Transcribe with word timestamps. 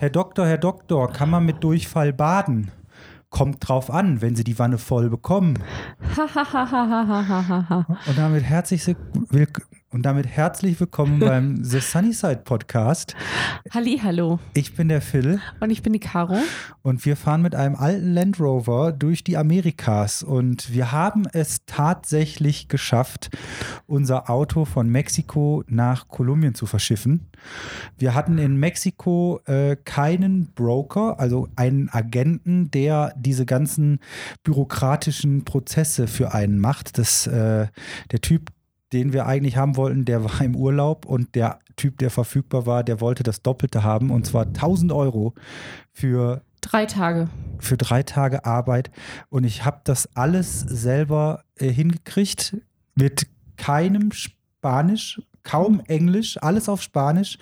Herr 0.00 0.10
Doktor, 0.10 0.46
Herr 0.46 0.58
Doktor, 0.58 1.12
kann 1.12 1.28
man 1.28 1.44
mit 1.44 1.64
Durchfall 1.64 2.12
baden? 2.12 2.70
Kommt 3.30 3.66
drauf 3.66 3.90
an, 3.90 4.22
wenn 4.22 4.36
Sie 4.36 4.44
die 4.44 4.56
Wanne 4.56 4.78
voll 4.78 5.10
bekommen. 5.10 5.58
Und 8.06 8.16
damit 8.16 8.44
herzlich 8.44 8.86
willkommen. 9.28 9.67
Und 9.90 10.02
damit 10.02 10.26
herzlich 10.26 10.78
willkommen 10.80 11.18
beim 11.20 11.64
The 11.64 11.80
Sunnyside 11.80 12.42
Podcast. 12.44 13.16
Halli, 13.70 13.98
hallo. 14.02 14.38
Ich 14.52 14.74
bin 14.74 14.88
der 14.88 15.00
Phil. 15.00 15.40
Und 15.60 15.70
ich 15.70 15.82
bin 15.82 15.94
die 15.94 15.98
Caro. 15.98 16.36
Und 16.82 17.06
wir 17.06 17.16
fahren 17.16 17.40
mit 17.40 17.54
einem 17.54 17.74
alten 17.74 18.12
Land 18.12 18.38
Rover 18.38 18.92
durch 18.92 19.24
die 19.24 19.38
Amerikas. 19.38 20.22
Und 20.22 20.74
wir 20.74 20.92
haben 20.92 21.26
es 21.32 21.64
tatsächlich 21.64 22.68
geschafft, 22.68 23.30
unser 23.86 24.28
Auto 24.28 24.66
von 24.66 24.90
Mexiko 24.90 25.64
nach 25.68 26.08
Kolumbien 26.08 26.54
zu 26.54 26.66
verschiffen. 26.66 27.26
Wir 27.96 28.14
hatten 28.14 28.36
in 28.36 28.56
Mexiko 28.56 29.40
äh, 29.46 29.76
keinen 29.76 30.52
Broker, 30.52 31.18
also 31.18 31.48
einen 31.56 31.88
Agenten, 31.88 32.70
der 32.70 33.14
diese 33.16 33.46
ganzen 33.46 34.00
bürokratischen 34.44 35.46
Prozesse 35.46 36.08
für 36.08 36.34
einen 36.34 36.58
macht. 36.58 36.98
Das, 36.98 37.26
äh, 37.26 37.68
der 38.10 38.20
Typ, 38.20 38.50
den 38.92 39.12
wir 39.12 39.26
eigentlich 39.26 39.56
haben 39.56 39.76
wollten, 39.76 40.04
der 40.04 40.24
war 40.24 40.40
im 40.40 40.56
Urlaub 40.56 41.06
und 41.06 41.34
der 41.34 41.58
Typ, 41.76 41.98
der 41.98 42.10
verfügbar 42.10 42.66
war, 42.66 42.82
der 42.82 43.00
wollte 43.00 43.22
das 43.22 43.42
Doppelte 43.42 43.82
haben 43.82 44.10
und 44.10 44.26
zwar 44.26 44.46
1000 44.46 44.92
Euro 44.92 45.34
für 45.92 46.42
drei 46.60 46.86
Tage. 46.86 47.28
Für 47.58 47.76
drei 47.76 48.02
Tage 48.02 48.44
Arbeit 48.44 48.90
und 49.28 49.44
ich 49.44 49.64
habe 49.64 49.80
das 49.84 50.14
alles 50.16 50.60
selber 50.60 51.44
äh, 51.56 51.68
hingekriegt 51.68 52.56
mit 52.94 53.26
keinem 53.56 54.10
Spanisch 54.12 55.20
kaum 55.42 55.80
Englisch, 55.88 56.36
alles 56.40 56.68
auf 56.68 56.82
Spanisch. 56.82 57.38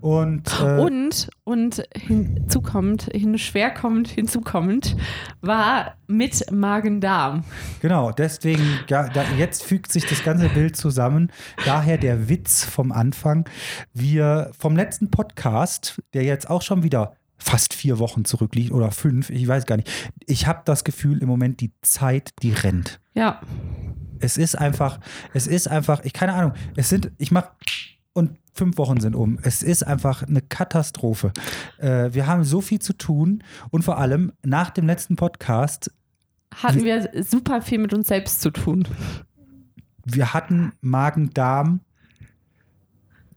Und, 0.00 0.48
äh 0.60 0.78
und, 0.80 1.28
und 1.44 1.82
hinzukommend, 1.96 3.08
hin, 3.12 3.38
schwerkommend, 3.38 4.08
hinzukommend, 4.08 4.96
war 5.40 5.94
mit 6.06 6.50
Magen-Darm. 6.50 7.44
Genau, 7.80 8.10
deswegen, 8.12 8.64
ja, 8.88 9.08
da, 9.08 9.24
jetzt 9.36 9.62
fügt 9.62 9.92
sich 9.92 10.06
das 10.06 10.22
ganze 10.22 10.48
Bild 10.48 10.76
zusammen. 10.76 11.30
Daher 11.64 11.98
der 11.98 12.28
Witz 12.28 12.64
vom 12.64 12.92
Anfang. 12.92 13.48
Wir 13.92 14.50
vom 14.58 14.76
letzten 14.76 15.10
Podcast, 15.10 16.00
der 16.14 16.24
jetzt 16.24 16.48
auch 16.48 16.62
schon 16.62 16.82
wieder 16.82 17.14
fast 17.38 17.72
vier 17.72 17.98
Wochen 17.98 18.24
zurückliegt 18.24 18.72
oder 18.72 18.90
fünf, 18.90 19.30
ich 19.30 19.46
weiß 19.46 19.64
gar 19.66 19.76
nicht. 19.76 19.90
Ich 20.26 20.46
habe 20.46 20.62
das 20.64 20.84
Gefühl 20.84 21.22
im 21.22 21.28
Moment, 21.28 21.60
die 21.60 21.72
Zeit, 21.82 22.30
die 22.42 22.52
rennt. 22.52 23.00
Ja. 23.14 23.40
Es 24.20 24.36
ist 24.36 24.56
einfach, 24.56 25.00
es 25.34 25.46
ist 25.46 25.68
einfach, 25.68 26.04
ich 26.04 26.12
keine 26.12 26.34
Ahnung, 26.34 26.52
es 26.76 26.88
sind, 26.88 27.10
ich 27.18 27.30
mache 27.30 27.50
und 28.12 28.38
fünf 28.52 28.76
Wochen 28.78 29.00
sind 29.00 29.14
um. 29.14 29.38
Es 29.42 29.62
ist 29.62 29.84
einfach 29.84 30.22
eine 30.22 30.42
Katastrophe. 30.42 31.32
Äh, 31.78 32.12
wir 32.12 32.26
haben 32.26 32.44
so 32.44 32.60
viel 32.60 32.80
zu 32.80 32.92
tun 32.92 33.44
und 33.70 33.82
vor 33.82 33.98
allem 33.98 34.32
nach 34.42 34.70
dem 34.70 34.86
letzten 34.86 35.16
Podcast 35.16 35.90
hatten 36.54 36.84
wir, 36.84 37.08
wir 37.12 37.24
super 37.24 37.62
viel 37.62 37.78
mit 37.78 37.92
uns 37.92 38.08
selbst 38.08 38.40
zu 38.40 38.50
tun. 38.50 38.86
Wir 40.04 40.34
hatten 40.34 40.72
Magen-Darm 40.80 41.80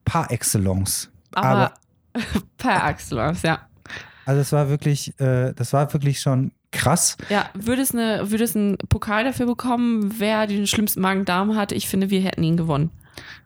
par 0.05 0.31
excellence. 0.31 1.11
Aber, 1.33 1.47
aber 1.47 1.73
par 2.57 2.89
excellence, 2.89 3.43
ja. 3.43 3.67
Also 4.25 4.41
es 4.41 4.51
war 4.51 4.69
wirklich, 4.69 5.19
äh, 5.19 5.53
das 5.53 5.73
war 5.73 5.91
wirklich 5.93 6.19
schon 6.19 6.51
krass. 6.71 7.17
Ja, 7.29 7.49
würde 7.53 7.81
es, 7.81 7.93
eine, 7.93 8.31
würde 8.31 8.43
es 8.43 8.55
einen 8.55 8.77
Pokal 8.89 9.23
dafür 9.23 9.45
bekommen, 9.45 10.15
wer 10.17 10.47
den 10.47 10.67
schlimmsten 10.67 11.01
Magen-Darm 11.01 11.55
hatte? 11.55 11.75
Ich 11.75 11.87
finde, 11.87 12.09
wir 12.09 12.21
hätten 12.21 12.43
ihn 12.43 12.57
gewonnen. 12.57 12.91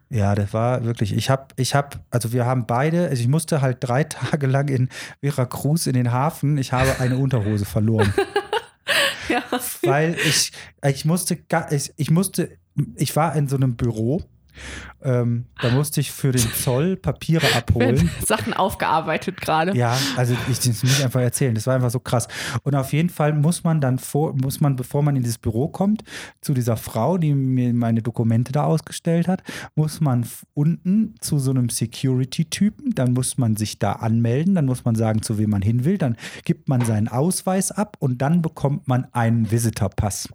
Ja, 0.08 0.36
das 0.36 0.52
war 0.52 0.84
wirklich, 0.84 1.12
ich 1.16 1.30
habe, 1.30 1.48
ich 1.56 1.74
habe, 1.74 1.98
also 2.10 2.32
wir 2.32 2.46
haben 2.46 2.66
beide, 2.66 3.08
also 3.08 3.20
ich 3.20 3.28
musste 3.28 3.60
halt 3.60 3.78
drei 3.80 4.04
Tage 4.04 4.46
lang 4.46 4.68
in 4.68 4.88
Veracruz 5.20 5.86
in 5.86 5.94
den 5.94 6.12
Hafen, 6.12 6.58
ich 6.58 6.72
habe 6.72 7.00
eine 7.00 7.18
Unterhose 7.18 7.64
verloren. 7.66 8.12
ja. 9.28 9.42
Weil 9.82 10.16
ich, 10.24 10.52
ich 10.84 11.04
musste, 11.04 11.38
ich, 11.70 11.92
ich 11.96 12.10
musste, 12.10 12.56
ich 12.94 13.16
war 13.16 13.34
in 13.34 13.48
so 13.48 13.56
einem 13.56 13.76
Büro 13.76 14.22
ähm, 15.02 15.46
da 15.60 15.70
musste 15.70 16.00
ich 16.00 16.10
für 16.10 16.32
den 16.32 16.40
Zoll 16.40 16.96
Papiere 16.96 17.46
abholen. 17.56 18.10
Sachen 18.24 18.54
aufgearbeitet 18.54 19.40
gerade. 19.40 19.76
Ja, 19.76 19.96
also 20.16 20.34
ich 20.50 20.58
das 20.58 20.82
muss 20.82 20.98
ich 20.98 21.04
einfach 21.04 21.20
erzählen. 21.20 21.54
Das 21.54 21.66
war 21.66 21.74
einfach 21.74 21.90
so 21.90 22.00
krass. 22.00 22.28
Und 22.62 22.74
auf 22.74 22.92
jeden 22.92 23.10
Fall 23.10 23.32
muss 23.32 23.62
man 23.62 23.80
dann 23.80 23.98
vor, 23.98 24.34
muss 24.34 24.60
man, 24.60 24.76
bevor 24.76 25.02
man 25.02 25.16
in 25.16 25.22
dieses 25.22 25.38
Büro 25.38 25.68
kommt, 25.68 26.02
zu 26.40 26.54
dieser 26.54 26.76
Frau, 26.76 27.18
die 27.18 27.34
mir 27.34 27.72
meine 27.72 28.02
Dokumente 28.02 28.52
da 28.52 28.64
ausgestellt 28.64 29.28
hat, 29.28 29.42
muss 29.74 30.00
man 30.00 30.26
unten 30.54 31.14
zu 31.20 31.38
so 31.38 31.50
einem 31.50 31.68
Security-Typen, 31.68 32.94
dann 32.94 33.12
muss 33.12 33.38
man 33.38 33.56
sich 33.56 33.78
da 33.78 33.92
anmelden, 33.92 34.54
dann 34.54 34.66
muss 34.66 34.84
man 34.84 34.94
sagen, 34.94 35.22
zu 35.22 35.38
wem 35.38 35.50
man 35.50 35.62
hin 35.62 35.84
will, 35.84 35.98
dann 35.98 36.16
gibt 36.44 36.68
man 36.68 36.84
seinen 36.84 37.08
Ausweis 37.08 37.70
ab 37.70 37.96
und 38.00 38.22
dann 38.22 38.42
bekommt 38.42 38.88
man 38.88 39.06
einen 39.12 39.50
Visitor-Pass. 39.50 40.28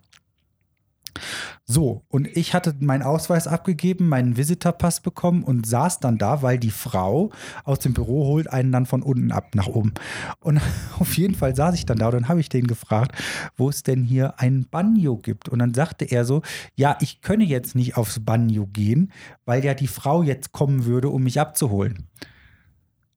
So, 1.65 2.03
und 2.09 2.27
ich 2.27 2.53
hatte 2.53 2.75
meinen 2.79 3.03
Ausweis 3.03 3.47
abgegeben, 3.47 4.09
meinen 4.09 4.35
Visitorpass 4.37 5.01
bekommen 5.01 5.43
und 5.43 5.65
saß 5.65 5.99
dann 5.99 6.17
da, 6.17 6.41
weil 6.41 6.57
die 6.57 6.71
Frau 6.71 7.31
aus 7.63 7.79
dem 7.79 7.93
Büro 7.93 8.25
holt 8.25 8.51
einen 8.51 8.71
dann 8.71 8.85
von 8.85 9.01
unten 9.03 9.31
ab 9.31 9.55
nach 9.55 9.67
oben. 9.67 9.93
Und 10.39 10.59
auf 10.99 11.17
jeden 11.17 11.35
Fall 11.35 11.55
saß 11.55 11.75
ich 11.75 11.85
dann 11.85 11.97
da 11.97 12.07
und 12.07 12.13
dann 12.13 12.29
habe 12.29 12.39
ich 12.39 12.49
den 12.49 12.67
gefragt, 12.67 13.15
wo 13.55 13.69
es 13.69 13.83
denn 13.83 14.03
hier 14.03 14.39
ein 14.39 14.67
Banjo 14.69 15.17
gibt. 15.17 15.49
Und 15.49 15.59
dann 15.59 15.73
sagte 15.73 16.05
er 16.05 16.25
so, 16.25 16.41
ja, 16.75 16.97
ich 16.99 17.21
könne 17.21 17.43
jetzt 17.43 17.75
nicht 17.75 17.97
aufs 17.97 18.19
Banjo 18.23 18.67
gehen, 18.67 19.11
weil 19.45 19.63
ja 19.63 19.73
die 19.73 19.87
Frau 19.87 20.23
jetzt 20.23 20.51
kommen 20.51 20.85
würde, 20.85 21.09
um 21.09 21.23
mich 21.23 21.39
abzuholen. 21.39 22.09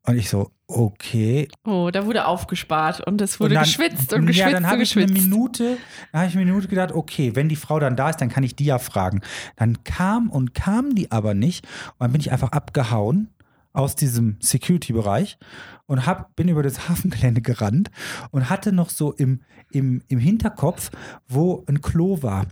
Und 0.07 0.19
ich 0.19 0.29
so, 0.29 0.51
okay. 0.67 1.49
Oh, 1.65 1.91
da 1.91 2.05
wurde 2.05 2.27
aufgespart 2.27 3.01
und 3.07 3.23
es 3.23 3.41
wurde 3.41 3.51
und 3.51 3.55
dann, 3.55 3.65
geschwitzt 3.65 4.13
und 4.13 4.27
geschwitzt. 4.27 4.47
Ja, 4.47 4.53
dann 4.53 4.67
habe 4.67 4.83
ich 4.83 4.97
eine 4.97 5.11
Minute, 5.11 5.79
dann 6.13 6.21
habe 6.21 6.29
ich 6.31 6.37
eine 6.37 6.45
Minute 6.45 6.69
gedacht, 6.69 6.93
okay, 6.93 7.35
wenn 7.35 7.49
die 7.49 7.57
Frau 7.57 7.81
dann 7.81 7.97
da 7.97 8.11
ist, 8.11 8.21
dann 8.21 8.29
kann 8.29 8.45
ich 8.45 8.55
die 8.55 8.67
ja 8.67 8.79
fragen. 8.79 9.23
Dann 9.57 9.83
kam 9.85 10.29
und 10.29 10.55
kam 10.55 10.95
die 10.95 11.11
aber 11.11 11.33
nicht. 11.33 11.65
Und 11.65 12.01
dann 12.01 12.13
bin 12.13 12.21
ich 12.21 12.33
einfach 12.33 12.53
abgehauen 12.53 13.31
aus 13.73 13.97
diesem 13.97 14.37
Security-Bereich 14.41 15.39
und 15.87 16.07
hab, 16.07 16.37
bin 16.37 16.49
über 16.49 16.63
das 16.63 16.89
Hafengelände 16.89 17.41
gerannt 17.41 17.91
und 18.31 18.51
hatte 18.51 18.73
noch 18.73 18.91
so 18.91 19.13
im, 19.13 19.41
im, 19.71 20.03
im 20.09 20.19
Hinterkopf, 20.19 20.91
wo 21.29 21.65
ein 21.67 21.81
Klo 21.81 22.23
war. 22.23 22.47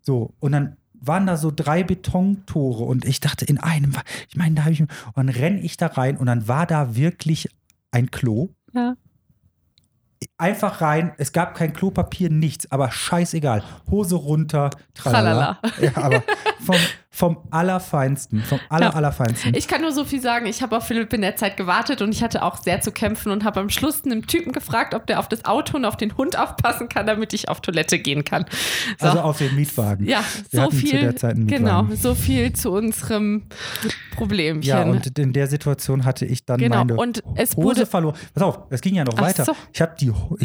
So, 0.00 0.32
und 0.40 0.52
dann 0.52 0.76
waren 1.00 1.26
da 1.26 1.36
so 1.36 1.52
drei 1.54 1.82
Betontore 1.82 2.84
und 2.84 3.04
ich 3.04 3.20
dachte 3.20 3.44
in 3.44 3.58
einem, 3.58 3.94
ich 4.28 4.36
meine, 4.36 4.54
da 4.54 4.62
habe 4.62 4.72
ich, 4.72 4.80
und 4.80 4.90
dann 5.16 5.28
renne 5.28 5.60
ich 5.60 5.76
da 5.76 5.86
rein 5.86 6.16
und 6.16 6.26
dann 6.26 6.48
war 6.48 6.66
da 6.66 6.94
wirklich 6.94 7.48
ein 7.90 8.10
Klo. 8.10 8.50
Ja. 8.72 8.94
Einfach 10.36 10.82
rein, 10.82 11.12
es 11.16 11.32
gab 11.32 11.54
kein 11.54 11.72
Klopapier, 11.72 12.30
nichts, 12.30 12.70
aber 12.70 12.90
scheißegal. 12.90 13.62
Hose 13.90 14.16
runter, 14.16 14.70
tralala. 14.94 15.58
tralala. 15.62 15.80
Ja, 15.80 15.96
aber 15.96 16.22
vom, 16.64 16.76
vom 17.12 17.38
Allerfeinsten, 17.50 18.40
vom 18.42 18.60
Aller, 18.68 18.86
ja. 18.86 18.92
Allerfeinsten. 18.94 19.54
Ich 19.54 19.66
kann 19.66 19.80
nur 19.80 19.90
so 19.90 20.04
viel 20.04 20.22
sagen, 20.22 20.46
ich 20.46 20.62
habe 20.62 20.76
auf 20.76 20.86
Philipp 20.86 21.12
in 21.12 21.22
der 21.22 21.34
Zeit 21.34 21.56
gewartet 21.56 22.02
und 22.02 22.12
ich 22.12 22.22
hatte 22.22 22.44
auch 22.44 22.58
sehr 22.58 22.80
zu 22.80 22.92
kämpfen 22.92 23.32
und 23.32 23.42
habe 23.44 23.58
am 23.58 23.68
Schluss 23.68 24.04
einen 24.04 24.22
Typen 24.26 24.52
gefragt, 24.52 24.94
ob 24.94 25.08
der 25.08 25.18
auf 25.18 25.28
das 25.28 25.44
Auto 25.44 25.76
und 25.76 25.84
auf 25.84 25.96
den 25.96 26.16
Hund 26.16 26.38
aufpassen 26.38 26.88
kann, 26.88 27.06
damit 27.08 27.32
ich 27.32 27.48
auf 27.48 27.60
Toilette 27.60 27.98
gehen 27.98 28.24
kann. 28.24 28.46
So. 28.98 29.06
Also 29.06 29.20
auf 29.20 29.38
den 29.38 29.56
Mietwagen. 29.56 30.06
Ja, 30.06 30.24
Wir 30.50 30.62
so 30.64 30.70
viel. 30.70 31.12
Genau, 31.46 31.88
so 31.94 32.14
viel 32.14 32.52
zu 32.52 32.70
unserem 32.70 33.42
Problemchen. 34.14 34.62
Ja, 34.62 34.84
und 34.84 35.18
in 35.18 35.32
der 35.32 35.48
Situation 35.48 36.04
hatte 36.04 36.24
ich 36.26 36.46
dann 36.46 36.60
genau. 36.60 36.76
meine 36.76 36.96
und 36.96 37.24
es 37.34 37.56
Hose 37.56 37.64
wurde 37.64 37.86
verloren. 37.86 38.16
Pass 38.34 38.42
auf, 38.44 38.60
es 38.70 38.80
ging 38.80 38.94
ja 38.94 39.04
noch 39.04 39.14
Ach 39.16 39.22
weiter. 39.22 39.44
So. 39.44 39.56
Ich 39.72 39.82
habe 39.82 39.94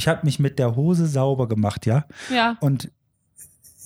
hab 0.07 0.23
mich 0.23 0.39
mit 0.39 0.57
der 0.57 0.75
Hose 0.75 1.05
sauber 1.05 1.47
gemacht, 1.47 1.85
ja. 1.85 2.05
Ja. 2.33 2.57
Und 2.59 2.89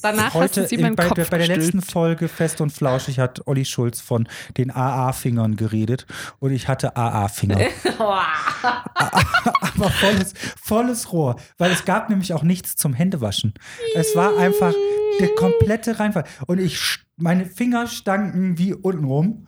Danach 0.01 0.33
Heute 0.33 0.43
hast 0.43 0.57
du 0.57 0.67
sie 0.67 0.75
in, 0.75 0.95
bei, 0.95 1.07
Kopf 1.07 1.29
bei 1.29 1.37
der 1.37 1.47
letzten 1.47 1.81
Folge 1.81 2.27
Fest 2.27 2.61
und 2.61 2.71
Flauschig 2.71 3.19
hat 3.19 3.45
Olli 3.47 3.65
Schulz 3.65 3.99
von 3.99 4.27
den 4.57 4.71
AA-Fingern 4.71 5.55
geredet 5.55 6.05
und 6.39 6.51
ich 6.51 6.67
hatte 6.67 6.95
AA-Finger. 6.95 7.59
Aber 7.97 9.89
volles, 9.89 10.33
volles 10.61 11.11
Rohr, 11.11 11.35
weil 11.57 11.71
es 11.71 11.85
gab 11.85 12.09
nämlich 12.09 12.33
auch 12.33 12.43
nichts 12.43 12.75
zum 12.75 12.93
Händewaschen. 12.93 13.53
Es 13.95 14.15
war 14.15 14.37
einfach 14.37 14.73
der 15.19 15.35
komplette 15.35 15.99
Reinfall 15.99 16.23
und 16.47 16.59
ich 16.59 16.99
meine 17.17 17.45
Finger 17.45 17.87
stanken 17.87 18.57
wie 18.57 18.73
untenrum 18.73 19.47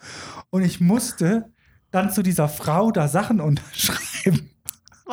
und 0.50 0.64
ich 0.64 0.82
musste 0.82 1.52
dann 1.92 2.12
zu 2.12 2.24
dieser 2.24 2.50
Frau 2.50 2.92
da 2.92 3.08
Sachen 3.08 3.40
unterschreiben. 3.42 4.51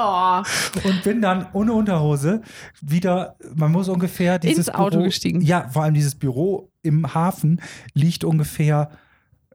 Oh. 0.00 0.42
Und 0.84 1.02
bin 1.02 1.20
dann 1.20 1.46
ohne 1.52 1.72
Unterhose 1.72 2.42
wieder, 2.80 3.36
man 3.56 3.72
muss 3.72 3.88
ungefähr 3.88 4.38
dieses 4.38 4.68
ins 4.68 4.74
Auto 4.74 4.98
Büro, 4.98 5.04
gestiegen. 5.04 5.40
Ja, 5.40 5.68
vor 5.68 5.82
allem 5.82 5.94
dieses 5.94 6.14
Büro 6.14 6.70
im 6.82 7.14
Hafen 7.14 7.60
liegt 7.94 8.22
ungefähr, 8.22 8.90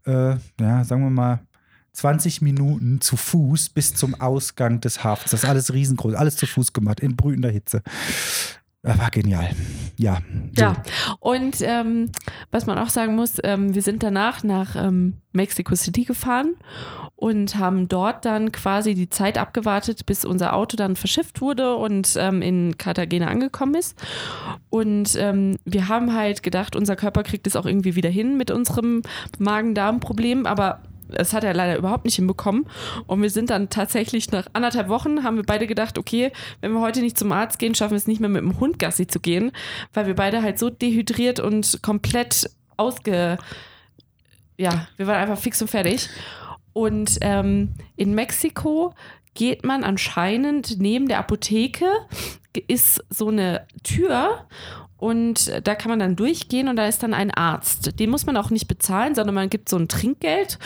äh, 0.05 0.35
ja, 0.59 0.83
sagen 0.83 1.03
wir 1.03 1.09
mal, 1.09 1.39
20 1.93 2.41
Minuten 2.41 2.99
zu 2.99 3.15
Fuß 3.15 3.69
bis 3.69 3.93
zum 3.93 4.19
Ausgang 4.19 4.81
des 4.81 5.03
Hafens. 5.03 5.31
Das 5.31 5.43
ist 5.43 5.49
alles 5.49 5.71
riesengroß, 5.71 6.15
alles 6.15 6.35
zu 6.35 6.45
Fuß 6.45 6.73
gemacht, 6.73 6.99
in 6.99 7.15
brütender 7.15 7.49
Hitze. 7.49 7.81
Das 8.83 8.99
war 8.99 9.09
genial. 9.11 9.49
Ja. 9.97 10.19
So. 10.57 10.61
Ja, 10.61 10.83
und 11.21 11.55
ähm, 11.61 12.11
was 12.51 12.65
man 12.65 12.77
auch 12.77 12.89
sagen 12.89 13.15
muss, 13.15 13.37
ähm, 13.41 13.73
wir 13.73 13.81
sind 13.81 14.03
danach 14.03 14.43
nach 14.43 14.75
ähm, 14.75 15.21
Mexico 15.31 15.73
City 15.73 16.03
gefahren 16.03 16.55
und 17.15 17.57
haben 17.57 17.87
dort 17.87 18.25
dann 18.25 18.51
quasi 18.51 18.93
die 18.93 19.09
Zeit 19.09 19.37
abgewartet, 19.37 20.05
bis 20.05 20.25
unser 20.25 20.53
Auto 20.53 20.75
dann 20.75 20.97
verschifft 20.97 21.39
wurde 21.39 21.75
und 21.77 22.15
ähm, 22.17 22.41
in 22.41 22.77
Cartagena 22.77 23.27
angekommen 23.27 23.75
ist. 23.75 23.97
Und 24.69 25.15
ähm, 25.15 25.57
wir 25.63 25.87
haben 25.87 26.13
halt 26.13 26.43
gedacht, 26.43 26.75
unser 26.75 26.97
Körper 26.97 27.23
kriegt 27.23 27.47
es 27.47 27.55
auch 27.55 27.65
irgendwie 27.65 27.95
wieder 27.95 28.09
hin 28.09 28.35
mit 28.35 28.51
unserem 28.51 29.01
Magen-Darm-Problem, 29.39 30.45
aber 30.45 30.81
das 31.13 31.33
hat 31.33 31.43
er 31.43 31.53
leider 31.53 31.77
überhaupt 31.77 32.05
nicht 32.05 32.15
hinbekommen. 32.15 32.65
Und 33.07 33.21
wir 33.21 33.29
sind 33.29 33.49
dann 33.49 33.69
tatsächlich 33.69 34.31
nach 34.31 34.47
anderthalb 34.53 34.89
Wochen, 34.89 35.23
haben 35.23 35.37
wir 35.37 35.43
beide 35.43 35.67
gedacht, 35.67 35.97
okay, 35.97 36.31
wenn 36.61 36.73
wir 36.73 36.81
heute 36.81 37.01
nicht 37.01 37.17
zum 37.17 37.31
Arzt 37.31 37.59
gehen, 37.59 37.75
schaffen 37.75 37.91
wir 37.91 37.97
es 37.97 38.07
nicht 38.07 38.19
mehr 38.19 38.29
mit 38.29 38.41
dem 38.41 38.59
Hund 38.59 38.79
Gassi 38.79 39.07
zu 39.07 39.19
gehen, 39.19 39.51
weil 39.93 40.07
wir 40.07 40.15
beide 40.15 40.41
halt 40.41 40.59
so 40.59 40.69
dehydriert 40.69 41.39
und 41.39 41.81
komplett 41.81 42.49
ausge... 42.77 43.37
Ja, 44.55 44.87
wir 44.97 45.07
waren 45.07 45.17
einfach 45.17 45.39
fix 45.39 45.61
und 45.63 45.67
fertig. 45.67 46.09
Und 46.73 47.17
ähm, 47.21 47.73
in 47.95 48.13
Mexiko 48.13 48.93
geht 49.33 49.65
man 49.65 49.83
anscheinend 49.83 50.79
neben 50.79 51.07
der 51.07 51.19
Apotheke, 51.19 51.87
ist 52.67 53.03
so 53.09 53.29
eine 53.29 53.65
Tür 53.83 54.47
und 55.03 55.51
da 55.67 55.75
kann 55.75 55.89
man 55.89 55.99
dann 55.99 56.15
durchgehen 56.15 56.69
und 56.69 56.77
da 56.77 56.87
ist 56.87 57.03
dann 57.03 57.13
ein 57.13 57.29
Arzt. 57.29 57.99
Den 57.99 58.09
muss 58.09 58.25
man 58.25 58.37
auch 58.37 58.51
nicht 58.51 58.69
bezahlen, 58.69 59.15
sondern 59.15 59.35
man 59.35 59.49
gibt 59.49 59.67
so 59.67 59.75
ein 59.75 59.89
Trinkgeld 59.89 60.59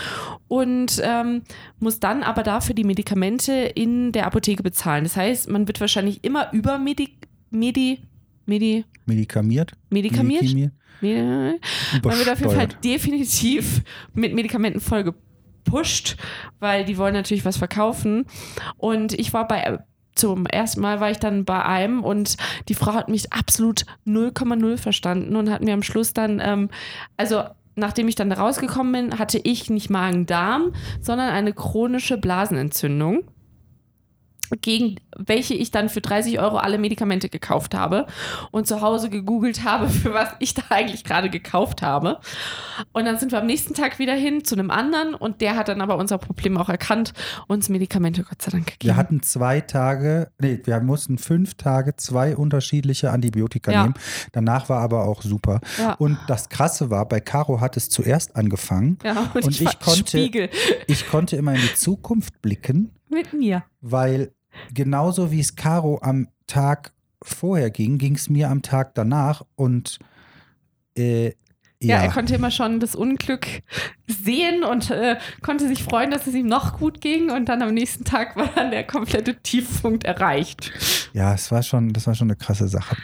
und 0.47 1.01
ähm, 1.03 1.41
muss 1.79 1.99
dann 1.99 2.21
aber 2.21 2.43
dafür 2.43 2.75
die 2.75 2.83
Medikamente 2.83 3.51
in 3.53 4.11
der 4.11 4.27
Apotheke 4.27 4.61
bezahlen. 4.61 5.05
Das 5.05 5.15
heißt, 5.15 5.49
man 5.49 5.67
wird 5.67 5.81
wahrscheinlich 5.81 6.23
immer 6.23 6.53
über 6.53 6.77
Medi, 6.77 7.17
Medi, 7.49 8.01
Medi, 8.45 8.85
Medikamiert? 9.07 9.71
medikamiert. 9.89 10.43
Medikamiert? 10.43 10.71
Medi, 11.01 11.59
man 12.03 12.17
wird 12.19 12.29
auf 12.29 12.39
jeden 12.39 12.51
Fall 12.53 12.67
definitiv 12.83 13.81
mit 14.13 14.35
Medikamenten 14.35 14.81
voll 14.81 15.03
gepusht, 15.03 16.15
weil 16.59 16.85
die 16.85 16.99
wollen 16.99 17.15
natürlich 17.15 17.43
was 17.43 17.57
verkaufen. 17.57 18.25
Und 18.77 19.13
ich 19.13 19.33
war 19.33 19.47
bei 19.47 19.79
zum 20.17 20.45
ersten 20.45 20.81
Mal 20.81 20.99
war 20.99 21.11
ich 21.11 21.17
dann 21.17 21.45
bei 21.45 21.63
einem 21.63 22.03
und 22.03 22.37
die 22.67 22.75
Frau 22.75 22.93
hat 22.93 23.09
mich 23.09 23.33
absolut 23.33 23.85
0,0 24.05 24.77
verstanden 24.77 25.35
und 25.35 25.49
hat 25.49 25.61
mir 25.61 25.73
am 25.73 25.83
Schluss 25.83 26.13
dann, 26.13 26.41
ähm, 26.43 26.69
also 27.15 27.43
nachdem 27.75 28.07
ich 28.07 28.15
dann 28.15 28.31
rausgekommen 28.31 28.91
bin, 28.91 29.19
hatte 29.19 29.39
ich 29.43 29.69
nicht 29.69 29.89
Magen-Darm, 29.89 30.73
sondern 30.99 31.29
eine 31.29 31.53
chronische 31.53 32.17
Blasenentzündung 32.17 33.23
gegen 34.61 34.95
welche 35.17 35.53
ich 35.53 35.71
dann 35.71 35.89
für 35.89 36.01
30 36.01 36.39
Euro 36.39 36.57
alle 36.57 36.77
Medikamente 36.77 37.29
gekauft 37.29 37.73
habe 37.75 38.05
und 38.51 38.67
zu 38.67 38.81
Hause 38.81 39.09
gegoogelt 39.09 39.63
habe, 39.63 39.89
für 39.89 40.13
was 40.13 40.29
ich 40.39 40.53
da 40.53 40.63
eigentlich 40.69 41.03
gerade 41.03 41.29
gekauft 41.29 41.81
habe. 41.81 42.19
Und 42.93 43.05
dann 43.05 43.17
sind 43.17 43.31
wir 43.31 43.39
am 43.39 43.47
nächsten 43.47 43.73
Tag 43.73 43.99
wieder 43.99 44.13
hin 44.13 44.43
zu 44.45 44.55
einem 44.55 44.69
anderen 44.71 45.15
und 45.15 45.41
der 45.41 45.55
hat 45.55 45.67
dann 45.67 45.81
aber 45.81 45.97
unser 45.97 46.17
Problem 46.17 46.57
auch 46.57 46.69
erkannt 46.69 47.13
und 47.47 47.57
uns 47.57 47.69
Medikamente 47.69 48.23
Gott 48.23 48.41
sei 48.41 48.51
Dank 48.51 48.67
gegeben. 48.67 48.85
Wir 48.93 48.95
hatten 48.95 49.23
zwei 49.23 49.61
Tage, 49.61 50.29
nee, 50.39 50.59
wir 50.63 50.79
mussten 50.81 51.17
fünf 51.17 51.55
Tage 51.55 51.95
zwei 51.95 52.35
unterschiedliche 52.37 53.11
Antibiotika 53.11 53.71
Ja. 53.71 53.81
nehmen. 53.83 53.95
Danach 54.31 54.69
war 54.69 54.81
aber 54.81 55.05
auch 55.05 55.23
super. 55.23 55.59
Ja. 55.79 55.93
Und 55.93 56.19
das 56.27 56.49
Krasse 56.49 56.89
war, 56.91 57.07
bei 57.07 57.19
Caro 57.19 57.59
hat 57.59 57.75
es 57.77 57.89
zuerst 57.89 58.35
angefangen. 58.35 58.99
ja, 59.03 59.31
und, 59.33 59.45
und 59.45 59.49
ich, 59.49 59.61
ich 59.61 59.79
konnte- 59.79 60.07
Spiegel 60.07 60.49
Ich 60.85 61.07
konnte 61.09 61.35
immer 61.35 61.53
in 61.55 61.61
die 61.61 61.73
Zukunft 61.75 62.41
blicken, 62.41 62.91
mit 63.09 63.33
mir. 63.33 63.63
weil 63.81 64.31
genauso 64.73 65.31
wie 65.31 65.39
es 65.39 65.55
Caro 65.55 65.99
am 66.01 66.27
Tag 66.47 66.93
vorher 67.21 67.69
ging, 67.71 67.97
ging 67.97 68.15
es 68.15 68.29
mir 68.29 68.49
am 68.49 68.61
Tag 68.61 68.95
danach. 68.95 69.45
Und 69.55 69.99
äh, 70.95 71.33
Ja, 71.81 71.97
ja, 71.97 72.03
er 72.03 72.09
konnte 72.11 72.33
immer 72.33 72.49
schon 72.49 72.79
das 72.79 72.95
Unglück 72.95 73.45
sehen 74.07 74.63
und 74.63 74.89
äh, 74.89 75.17
konnte 75.43 75.67
sich 75.67 75.83
freuen, 75.83 76.09
dass 76.09 76.25
es 76.25 76.33
ihm 76.33 76.47
noch 76.47 76.79
gut 76.79 77.01
ging. 77.01 77.29
Und 77.29 77.49
dann 77.49 77.61
am 77.61 77.73
nächsten 77.73 78.03
Tag 78.03 78.35
war 78.35 78.49
dann 78.55 78.71
der 78.71 78.83
komplette 78.85 79.35
Tiefpunkt 79.35 80.03
erreicht. 80.05 80.71
ja, 81.13 81.33
es 81.35 81.51
war 81.51 81.61
schon, 81.61 81.93
das 81.93 82.07
war 82.07 82.15
schon 82.15 82.29
eine 82.29 82.35
krasse 82.35 82.67
Sache. 82.67 82.95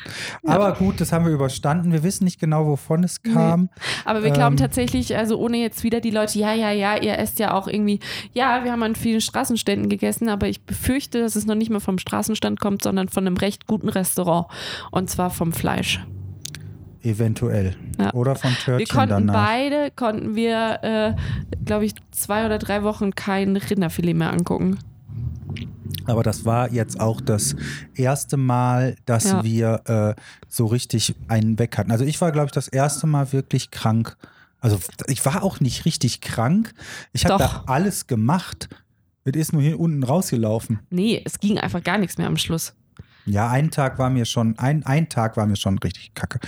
Aber 0.46 0.74
gut, 0.74 1.02
das 1.02 1.12
haben 1.12 1.26
wir 1.26 1.32
überstanden. 1.34 1.92
Wir 1.92 2.02
wissen 2.04 2.24
nicht 2.24 2.40
genau, 2.40 2.66
wovon 2.66 3.04
es 3.04 3.22
kam. 3.22 3.70
Aber 4.06 4.24
wir 4.24 4.32
glauben 4.32 4.56
Ähm. 4.56 4.58
tatsächlich, 4.62 5.16
also 5.16 5.38
ohne 5.38 5.58
jetzt 5.58 5.84
wieder 5.84 6.00
die 6.02 6.12
Leute, 6.12 6.40
ja, 6.40 6.54
ja, 6.54 6.72
ja, 6.72 6.98
ihr 6.98 7.18
esst 7.20 7.38
ja 7.40 7.54
auch 7.54 7.68
irgendwie, 7.68 8.00
ja, 8.34 8.64
wir 8.64 8.72
haben 8.72 8.82
an 8.84 8.96
vielen 8.96 9.22
Straßenständen 9.22 9.90
gegessen, 9.90 10.30
aber 10.30 10.48
ich 10.48 10.64
befürchte, 10.66 11.20
dass 11.20 11.36
es 11.36 11.46
noch 11.46 11.56
nicht 11.56 11.70
mal 11.70 11.80
vom 11.80 12.00
Straßenstand 12.00 12.60
kommt, 12.60 12.82
sondern 12.82 13.10
von 13.10 13.28
einem 13.28 13.38
recht 13.38 13.68
guten 13.68 13.90
Restaurant. 13.90 14.48
Und 14.92 15.10
zwar 15.10 15.30
vom 15.30 15.54
Fleisch. 15.54 16.04
Eventuell. 17.04 17.76
Ja. 18.00 18.14
Oder 18.14 18.36
von 18.36 18.52
Wir 18.52 18.58
Törtchen 18.60 18.96
konnten 18.98 19.28
danach. 19.28 19.34
beide, 19.34 19.92
konnten 19.96 20.36
wir, 20.36 20.80
äh, 20.84 21.56
glaube 21.66 21.86
ich, 21.86 21.94
zwei 22.12 22.46
oder 22.46 22.58
drei 22.58 22.84
Wochen 22.84 23.14
kein 23.14 23.56
Rinderfilet 23.58 24.14
mehr 24.16 24.32
angucken. 24.32 24.78
Aber 26.06 26.24
das 26.24 26.44
war 26.46 26.72
jetzt 26.72 27.00
auch 27.00 27.22
das 27.22 27.56
erste 27.96 28.38
Mal, 28.38 28.96
dass 29.06 29.26
Ja. 29.26 29.44
wir 29.44 30.16
äh, 30.18 30.22
so 30.48 30.66
richtig 30.66 31.16
einen 31.28 31.60
weg 31.60 31.78
hatten. 31.78 31.92
Also 31.92 32.04
ich 32.06 32.20
war, 32.22 32.32
glaube 32.32 32.48
ich, 32.48 32.52
das 32.52 32.68
erste 32.68 33.08
Mal 33.08 33.32
wirklich 33.32 33.72
krank. 33.72 34.18
Also 34.60 34.80
ich 35.08 35.26
war 35.26 35.44
auch 35.44 35.60
nicht 35.60 35.86
richtig 35.86 36.22
krank. 36.22 36.74
Ich 37.12 37.26
habe 37.26 37.38
da 37.44 37.64
alles 37.68 38.08
gemacht. 38.08 38.70
Es 39.26 39.34
ist 39.36 39.54
nur 39.54 39.62
hier 39.62 39.80
unten 39.80 40.04
rausgelaufen. 40.04 40.80
Nee, 40.90 41.22
es 41.26 41.40
ging 41.40 41.58
einfach 41.58 41.84
gar 41.84 41.98
nichts 41.98 42.18
mehr 42.18 42.28
am 42.28 42.38
Schluss. 42.38 42.74
Ja, 43.26 43.50
ein 43.50 43.72
Tag 43.72 44.00
war 44.00 44.10
mir 44.10 44.26
schon, 44.26 44.58
ein, 44.60 44.86
ein 44.86 45.08
Tag 45.08 45.38
war 45.38 45.46
mir 45.46 45.56
schon 45.56 45.78
richtig 45.80 46.14
kacke. 46.14 46.40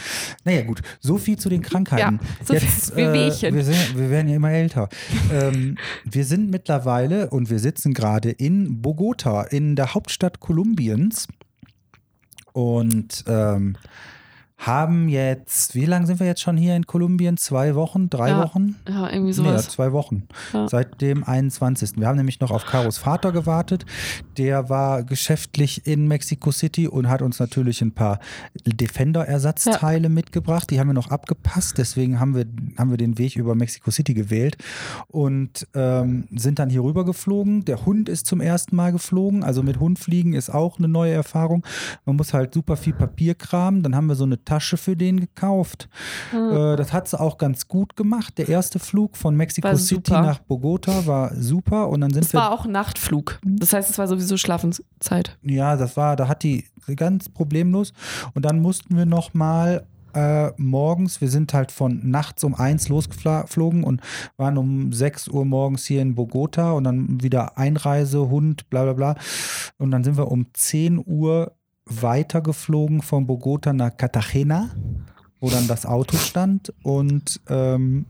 Naja, 0.44 0.64
gut, 0.64 0.82
so 1.00 1.18
viel 1.18 1.38
zu 1.38 1.50
den 1.50 1.62
Krankheiten. 1.62 2.20
Ja, 2.22 2.46
so 2.46 2.54
viel 2.56 2.96
Wehwehchen. 2.96 3.56
wir, 3.56 3.64
sind, 3.64 3.98
wir 3.98 4.10
werden 4.10 4.28
ja 4.28 4.36
immer 4.36 4.52
älter. 4.52 4.90
ähm, 5.32 5.78
wir 6.04 6.26
sind 6.26 6.52
mittlerweile 6.52 7.30
und 7.30 7.50
wir 7.50 7.60
sitzen 7.60 7.94
gerade 7.94 8.30
in 8.30 8.82
Bogota, 8.82 9.44
in 9.44 9.76
der 9.76 9.94
Hauptstadt 9.94 10.40
Kolumbiens. 10.40 11.28
Und 12.52 13.24
ähm, 13.28 13.78
haben 14.58 15.10
jetzt, 15.10 15.76
wie 15.76 15.86
lange 15.86 16.08
sind 16.08 16.20
wir 16.20 16.28
jetzt 16.28 16.42
schon 16.42 16.56
hier 16.56 16.76
in 16.76 16.86
Kolumbien? 16.88 17.36
Zwei 17.38 17.76
Wochen? 17.76 18.10
Drei 18.10 18.30
Ja, 18.30 18.42
Wochen? 18.44 18.76
Ja, 18.88 19.10
irgendwie 19.10 19.28
Nee, 19.32 19.34
sowas. 19.50 19.70
zwei 19.70 19.92
Wochen. 19.92 20.28
Ja. 20.54 20.68
Seit 20.70 21.02
dem 21.02 21.24
21. 21.26 21.98
Wir 21.98 22.08
haben 22.08 22.16
nämlich 22.16 22.40
noch 22.40 22.52
auf 22.52 22.66
Karos 22.66 22.98
Vater 22.98 23.32
gewartet. 23.34 23.86
Der 24.38 24.70
war 24.70 25.04
geschäftlich 25.04 25.86
in 25.86 26.08
Mexico 26.08 26.52
City 26.52 26.88
und 26.88 27.10
hat 27.10 27.22
uns 27.22 27.40
natürlich 27.40 27.82
ein 27.82 27.92
paar 27.92 28.20
Defender-Ersatzteile 28.66 30.10
mitgebracht. 30.10 30.70
Die 30.72 30.80
haben 30.80 30.88
wir 30.88 30.94
noch 30.94 31.12
abgepasst. 31.12 31.78
Deswegen 31.78 32.20
haben 32.20 32.36
wir, 32.36 32.46
haben 32.78 32.90
wir 32.90 32.98
den 32.98 33.18
Weg 33.18 33.36
über 33.36 33.56
Mexico 33.56 33.92
City 33.92 34.14
gewählt 34.14 34.58
und 35.08 35.68
ähm, 35.74 36.28
sind 36.36 36.60
dann 36.60 36.70
hier 36.70 36.84
rüber 36.84 37.04
geflogen. 37.06 37.66
Der 37.66 37.86
Hund 37.86 38.08
ist 38.10 38.26
zum 38.26 38.42
ersten 38.42 38.76
Mal 38.76 38.92
geflogen. 38.92 39.44
Also 39.44 39.64
mit 39.64 39.80
Hund 39.80 40.00
fliegen 40.00 40.34
ist 40.34 40.50
auch 40.50 40.78
eine 40.78 40.88
neue 40.88 41.14
Erfahrung. 41.14 41.66
Man 42.06 42.16
muss 42.16 42.34
halt 42.34 42.54
super 42.54 42.78
viel 42.78 42.94
Papier 42.94 43.36
kramen. 43.36 43.84
Dann 43.84 43.96
haben 43.96 44.08
wir 44.08 44.16
so 44.16 44.24
eine 44.24 44.44
Tasche 44.46 44.78
für 44.78 44.96
den 44.96 45.20
gekauft. 45.20 45.90
Äh, 46.34 46.76
das 46.76 46.94
hat 46.94 47.08
sie 47.08 47.20
auch 47.20 47.38
ganz 47.38 47.68
gut 47.68 47.96
gemacht. 47.96 48.38
Der 48.38 48.48
erste 48.48 48.80
Flug 48.80 49.18
von 49.18 49.36
Mexico 49.36 49.76
City 49.76 50.12
nach 50.12 50.40
Bogota 50.40 51.06
war 51.06 51.36
super. 51.36 51.90
Und 51.90 52.02
dann 52.02 52.12
sind 52.14 52.26
Es 52.26 52.34
wir 52.34 52.40
war 52.40 52.52
auch 52.52 52.66
Nachtflug. 52.66 53.40
Das 53.44 53.74
heißt, 53.74 53.90
es 53.90 53.98
war 53.98 54.08
sowieso 54.08 54.38
Schlafenszeit. 54.38 55.38
ja, 55.44 55.76
das 55.76 55.98
war, 55.98 56.16
da 56.16 56.28
hat 56.28 56.44
die 56.44 56.66
ganz 56.96 57.30
problemlos. 57.30 57.94
Und 58.34 58.46
dann 58.46 58.62
mussten 58.62 58.96
wir 58.96 59.06
noch 59.06 59.34
mal 59.34 59.86
äh, 60.16 60.52
morgens, 60.58 61.20
wir 61.20 61.30
sind 61.30 61.54
halt 61.54 61.72
von 61.72 62.00
nachts 62.10 62.44
um 62.44 62.56
eins 62.56 62.88
losgeflogen 62.88 63.84
und 63.84 64.02
waren 64.38 64.58
um 64.58 64.94
6 64.94 65.28
Uhr 65.28 65.46
morgens 65.46 65.86
hier 65.86 66.02
in 66.02 66.16
Bogota 66.16 66.72
und 66.72 66.86
dann 66.86 67.22
wieder 67.22 67.58
Einreise, 67.58 68.30
Hund, 68.30 68.70
bla 68.70 68.84
bla 68.84 68.94
bla. 68.94 69.16
Und 69.78 69.92
dann 69.92 70.04
sind 70.04 70.18
wir 70.18 70.32
um 70.32 70.48
10 70.54 71.04
Uhr 71.06 71.52
weitergeflogen 71.86 73.02
von 73.02 73.28
Bogota 73.28 73.74
nach 73.74 73.96
Cartagena, 73.96 74.72
wo 75.40 75.50
dann 75.50 75.68
das 75.68 75.86
Auto 75.86 76.18
stand. 76.18 76.74
Und 76.84 77.42
ähm, 77.48 78.06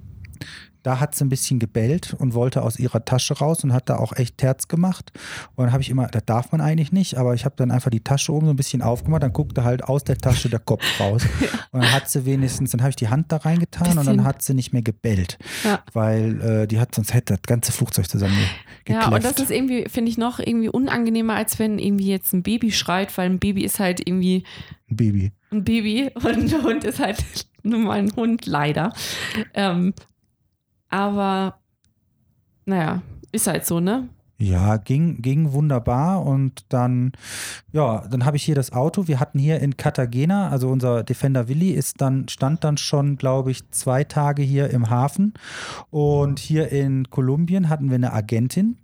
da 0.85 0.99
hat 0.99 1.15
sie 1.15 1.25
ein 1.25 1.29
bisschen 1.29 1.57
gebellt 1.57 2.13
und 2.13 2.35
wollte 2.35 2.61
aus 2.61 2.77
ihrer 2.77 3.03
Tasche 3.03 3.39
raus 3.39 3.63
und 3.63 3.73
hat 3.73 3.89
da 3.89 3.97
auch 3.97 4.15
echt 4.15 4.37
Terz 4.37 4.67
gemacht. 4.67 5.11
Und 5.55 5.65
dann 5.65 5.73
habe 5.73 5.81
ich 5.81 5.89
immer, 5.89 6.05
das 6.05 6.25
darf 6.25 6.51
man 6.51 6.61
eigentlich 6.61 6.91
nicht, 6.91 7.17
aber 7.17 7.33
ich 7.33 7.43
habe 7.43 7.55
dann 7.57 7.71
einfach 7.71 7.89
die 7.89 8.03
Tasche 8.03 8.31
oben 8.31 8.45
so 8.45 8.53
ein 8.53 8.55
bisschen 8.55 8.83
aufgemacht, 8.83 9.23
dann 9.23 9.33
guckte 9.33 9.63
halt 9.63 9.83
aus 9.83 10.03
der 10.03 10.19
Tasche 10.19 10.47
der 10.47 10.59
Kopf 10.59 10.83
raus. 10.99 11.23
Und 11.71 11.81
dann 11.81 11.91
hat 11.91 12.07
sie 12.07 12.27
wenigstens, 12.27 12.69
dann 12.69 12.81
habe 12.81 12.91
ich 12.91 12.95
die 12.95 13.07
Hand 13.07 13.31
da 13.31 13.37
reingetan 13.37 13.97
und 13.97 14.05
dann 14.05 14.23
hat 14.23 14.43
sie 14.43 14.53
nicht 14.53 14.73
mehr 14.73 14.83
gebellt. 14.83 15.39
Ja. 15.63 15.79
Weil 15.93 16.41
äh, 16.41 16.67
die 16.67 16.79
hat, 16.79 16.93
sonst 16.93 17.15
hätte 17.15 17.33
das 17.33 17.41
ganze 17.41 17.71
Flugzeug 17.71 18.07
zusammen 18.07 18.37
Ja, 18.87 19.09
und 19.09 19.23
das 19.23 19.39
ist 19.39 19.49
irgendwie, 19.49 19.85
finde 19.89 20.11
ich, 20.11 20.19
noch 20.19 20.37
irgendwie 20.37 20.69
unangenehmer, 20.69 21.33
als 21.33 21.57
wenn 21.57 21.79
irgendwie 21.79 22.11
jetzt 22.11 22.31
ein 22.31 22.43
Baby 22.43 22.71
schreit, 22.71 23.17
weil 23.17 23.27
ein 23.27 23.39
Baby 23.39 23.63
ist 23.63 23.79
halt 23.79 24.07
irgendwie 24.07 24.43
ein 24.91 24.97
Baby. 24.97 25.31
ein 25.51 25.63
Baby 25.63 26.11
und 26.13 26.53
ein 26.53 26.63
Hund 26.63 26.83
ist 26.83 26.99
halt 26.99 27.25
nun 27.63 27.85
mal 27.85 27.97
ein 27.97 28.15
Hund, 28.15 28.45
leider. 28.45 28.93
Ähm, 29.55 29.95
aber 30.95 31.59
naja, 32.65 33.01
ist 33.31 33.47
halt 33.47 33.65
so, 33.65 33.81
ne? 33.81 34.07
Ja, 34.37 34.77
ging, 34.77 35.21
ging 35.21 35.53
wunderbar 35.53 36.25
und 36.25 36.65
dann, 36.69 37.13
ja, 37.71 38.05
dann 38.09 38.25
habe 38.25 38.35
ich 38.35 38.43
hier 38.43 38.55
das 38.55 38.73
Auto. 38.73 39.07
Wir 39.07 39.21
hatten 39.21 39.39
hier 39.39 39.61
in 39.61 39.77
Cartagena, 39.77 40.49
also 40.49 40.69
unser 40.69 41.03
Defender 41.03 41.47
Willi 41.47 41.71
ist 41.71 42.01
dann, 42.01 42.27
stand 42.27 42.63
dann 42.65 42.77
schon, 42.77 43.15
glaube 43.15 43.51
ich, 43.51 43.69
zwei 43.71 44.03
Tage 44.03 44.41
hier 44.41 44.69
im 44.71 44.89
Hafen. 44.89 45.33
Und 45.89 46.39
hier 46.39 46.69
in 46.69 47.09
Kolumbien 47.09 47.69
hatten 47.69 47.89
wir 47.89 47.95
eine 47.95 48.11
Agentin. 48.11 48.77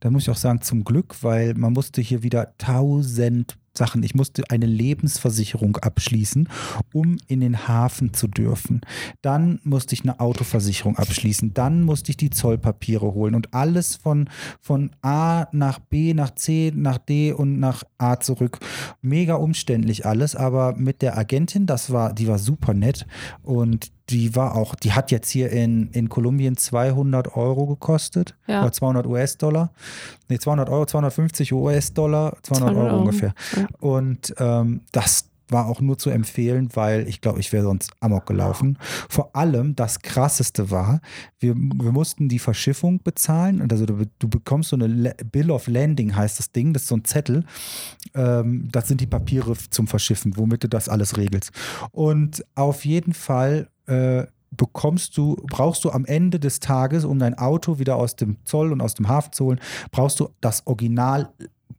Da 0.00 0.10
muss 0.10 0.22
ich 0.22 0.30
auch 0.30 0.36
sagen, 0.36 0.60
zum 0.62 0.82
Glück, 0.82 1.22
weil 1.22 1.54
man 1.54 1.72
musste 1.72 2.00
hier 2.00 2.24
wieder 2.24 2.56
tausend 2.58 3.58
Sachen. 3.76 4.02
Ich 4.02 4.14
musste 4.14 4.50
eine 4.50 4.66
Lebensversicherung 4.66 5.76
abschließen, 5.76 6.48
um 6.92 7.16
in 7.26 7.40
den 7.40 7.68
Hafen 7.68 8.14
zu 8.14 8.28
dürfen. 8.28 8.80
Dann 9.22 9.60
musste 9.64 9.94
ich 9.94 10.02
eine 10.02 10.20
Autoversicherung 10.20 10.96
abschließen. 10.96 11.54
Dann 11.54 11.82
musste 11.82 12.10
ich 12.10 12.16
die 12.16 12.30
Zollpapiere 12.30 13.14
holen 13.14 13.34
und 13.34 13.54
alles 13.54 13.96
von, 13.96 14.28
von 14.60 14.90
A 15.02 15.46
nach 15.52 15.78
B, 15.78 16.14
nach 16.14 16.34
C, 16.34 16.72
nach 16.74 16.98
D 16.98 17.32
und 17.32 17.58
nach 17.58 17.84
A 17.98 18.20
zurück. 18.20 18.58
Mega 19.02 19.34
umständlich 19.34 20.06
alles, 20.06 20.34
aber 20.36 20.74
mit 20.76 21.02
der 21.02 21.16
Agentin, 21.16 21.66
das 21.66 21.90
war, 21.92 22.12
die 22.12 22.28
war 22.28 22.38
super 22.38 22.74
nett 22.74 23.06
und 23.42 23.90
die 24.10 24.36
war 24.36 24.54
auch, 24.54 24.74
die 24.76 24.92
hat 24.92 25.10
jetzt 25.10 25.30
hier 25.30 25.50
in, 25.50 25.88
in 25.90 26.08
Kolumbien 26.08 26.56
200 26.56 27.36
Euro 27.36 27.66
gekostet, 27.66 28.36
Ja. 28.46 28.62
oder 28.62 28.72
200 28.72 29.06
US-Dollar. 29.06 29.72
Nee, 30.28 30.38
200 30.38 30.68
Euro, 30.68 30.86
250 30.86 31.52
US-Dollar, 31.52 32.36
200, 32.42 32.70
200 32.74 32.76
Euro 32.92 33.00
ungefähr. 33.00 33.34
Ja. 33.56 33.66
Und 33.80 34.34
ähm, 34.38 34.82
das 34.92 35.30
war 35.48 35.66
auch 35.66 35.80
nur 35.80 35.96
zu 35.96 36.10
empfehlen, 36.10 36.70
weil 36.74 37.06
ich 37.06 37.20
glaube, 37.20 37.38
ich 37.38 37.52
wäre 37.52 37.62
sonst 37.62 37.92
amok 38.00 38.26
gelaufen. 38.26 38.78
Vor 39.08 39.36
allem 39.36 39.76
das 39.76 40.00
Krasseste 40.00 40.72
war, 40.72 41.00
wir, 41.38 41.54
wir 41.54 41.92
mussten 41.92 42.28
die 42.28 42.40
Verschiffung 42.40 43.00
bezahlen. 43.04 43.60
Und 43.60 43.72
Also 43.72 43.86
du, 43.86 44.04
du 44.18 44.28
bekommst 44.28 44.70
so 44.70 44.76
eine 44.76 44.88
Le- 44.88 45.14
Bill 45.30 45.52
of 45.52 45.68
Landing, 45.68 46.16
heißt 46.16 46.40
das 46.40 46.50
Ding. 46.50 46.72
Das 46.72 46.82
ist 46.82 46.88
so 46.88 46.96
ein 46.96 47.04
Zettel. 47.04 47.44
Ähm, 48.14 48.68
das 48.72 48.88
sind 48.88 49.00
die 49.00 49.06
Papiere 49.06 49.54
zum 49.70 49.86
Verschiffen, 49.86 50.36
womit 50.36 50.64
du 50.64 50.68
das 50.68 50.88
alles 50.88 51.16
regelst. 51.16 51.52
Und 51.92 52.44
auf 52.56 52.84
jeden 52.84 53.12
Fall 53.12 53.68
äh, 53.86 54.26
bekommst 54.50 55.16
du, 55.16 55.36
brauchst 55.50 55.84
du 55.84 55.90
am 55.90 56.04
Ende 56.04 56.38
des 56.40 56.60
Tages, 56.60 57.04
um 57.04 57.18
dein 57.18 57.36
Auto 57.36 57.78
wieder 57.78 57.96
aus 57.96 58.16
dem 58.16 58.38
Zoll 58.44 58.72
und 58.72 58.80
aus 58.80 58.94
dem 58.94 59.08
Hafen 59.08 59.32
zu 59.32 59.46
holen, 59.46 59.60
brauchst 59.90 60.20
du 60.20 60.30
das 60.40 60.66
Original 60.66 61.28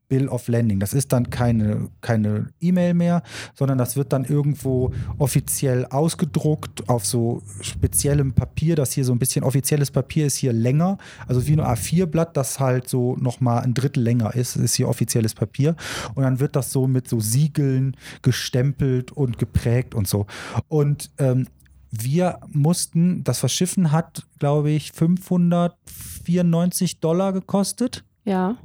Bill 0.09 0.29
of 0.29 0.47
Landing. 0.47 0.79
Das 0.79 0.93
ist 0.93 1.11
dann 1.11 1.29
keine 1.29 1.89
keine 2.01 2.49
E-Mail 2.61 2.93
mehr, 2.93 3.23
sondern 3.53 3.77
das 3.77 3.95
wird 3.95 4.13
dann 4.13 4.25
irgendwo 4.25 4.91
offiziell 5.17 5.85
ausgedruckt 5.85 6.87
auf 6.87 7.05
so 7.05 7.41
speziellem 7.61 8.33
Papier. 8.33 8.75
Das 8.75 8.93
hier 8.93 9.03
so 9.03 9.11
ein 9.11 9.19
bisschen 9.19 9.43
offizielles 9.43 9.91
Papier 9.91 10.25
ist 10.27 10.37
hier 10.37 10.53
länger, 10.53 10.97
also 11.27 11.45
wie 11.45 11.53
ein 11.53 11.61
A4-Blatt, 11.61 12.37
das 12.37 12.59
halt 12.59 12.87
so 12.87 13.15
nochmal 13.17 13.63
ein 13.63 13.73
Drittel 13.73 14.01
länger 14.03 14.33
ist, 14.35 14.55
ist 14.55 14.75
hier 14.75 14.87
offizielles 14.87 15.33
Papier. 15.33 15.75
Und 16.15 16.23
dann 16.23 16.39
wird 16.39 16.55
das 16.55 16.71
so 16.71 16.87
mit 16.87 17.07
so 17.07 17.19
Siegeln 17.19 17.97
gestempelt 18.21 19.11
und 19.11 19.37
geprägt 19.37 19.93
und 19.93 20.07
so. 20.07 20.25
Und 20.67 21.11
ähm, 21.17 21.47
wir 21.91 22.39
mussten, 22.51 23.23
das 23.23 23.39
Verschiffen 23.39 23.91
hat, 23.91 24.25
glaube 24.39 24.69
ich, 24.71 24.91
594 24.91 26.99
Dollar 26.99 27.33
gekostet 27.33 28.03
Ja. 28.25 28.55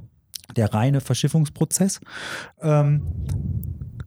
der 0.57 0.73
reine 0.75 1.01
Verschiffungsprozess. 1.01 2.01
Ähm, 2.61 3.03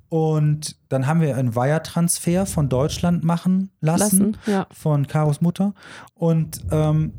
und 0.10 0.78
dann 0.90 1.08
haben 1.08 1.22
wir 1.22 1.36
einen 1.36 1.56
Wire-Transfer 1.56 2.46
von 2.46 2.70
Deutschland 2.70 3.24
machen 3.24 3.72
lassen, 3.82 4.34
Lassen. 4.34 4.38
Ja. 4.46 4.68
von 4.72 5.08
Karos 5.08 5.42
Mutter. 5.42 5.74
Und 6.14 6.62
ähm, 6.72 7.14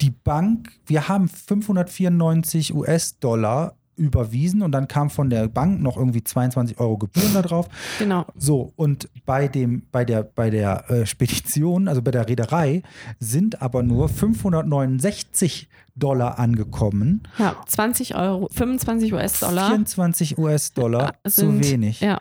die 0.00 0.10
Bank, 0.10 0.70
wir 0.86 1.08
haben 1.08 1.28
594 1.28 2.74
US-Dollar 2.74 3.76
überwiesen 3.98 4.62
und 4.62 4.72
dann 4.72 4.88
kam 4.88 5.10
von 5.10 5.28
der 5.30 5.48
Bank 5.48 5.80
noch 5.82 5.96
irgendwie 5.96 6.22
22 6.24 6.78
Euro 6.80 6.96
Gebühren 6.98 7.34
da 7.34 7.42
drauf. 7.42 7.68
Genau. 7.98 8.24
So, 8.36 8.72
und 8.76 9.08
bei 9.26 9.48
dem, 9.48 9.82
bei 9.92 10.04
der, 10.04 10.22
bei 10.22 10.50
der 10.50 10.90
äh, 10.90 11.06
Spedition, 11.06 11.88
also 11.88 12.00
bei 12.02 12.10
der 12.10 12.28
Reederei, 12.28 12.82
sind 13.18 13.60
aber 13.60 13.82
nur 13.82 14.08
569 14.08 15.68
Dollar 15.98 16.38
angekommen. 16.38 17.22
Ja. 17.38 17.56
20 17.66 18.14
Euro, 18.14 18.48
25 18.52 19.12
US-Dollar. 19.12 19.66
24 19.70 20.38
US-Dollar 20.38 21.14
zu 21.24 21.30
sind- 21.40 21.64
wenig. 21.64 22.00
Ja. 22.00 22.20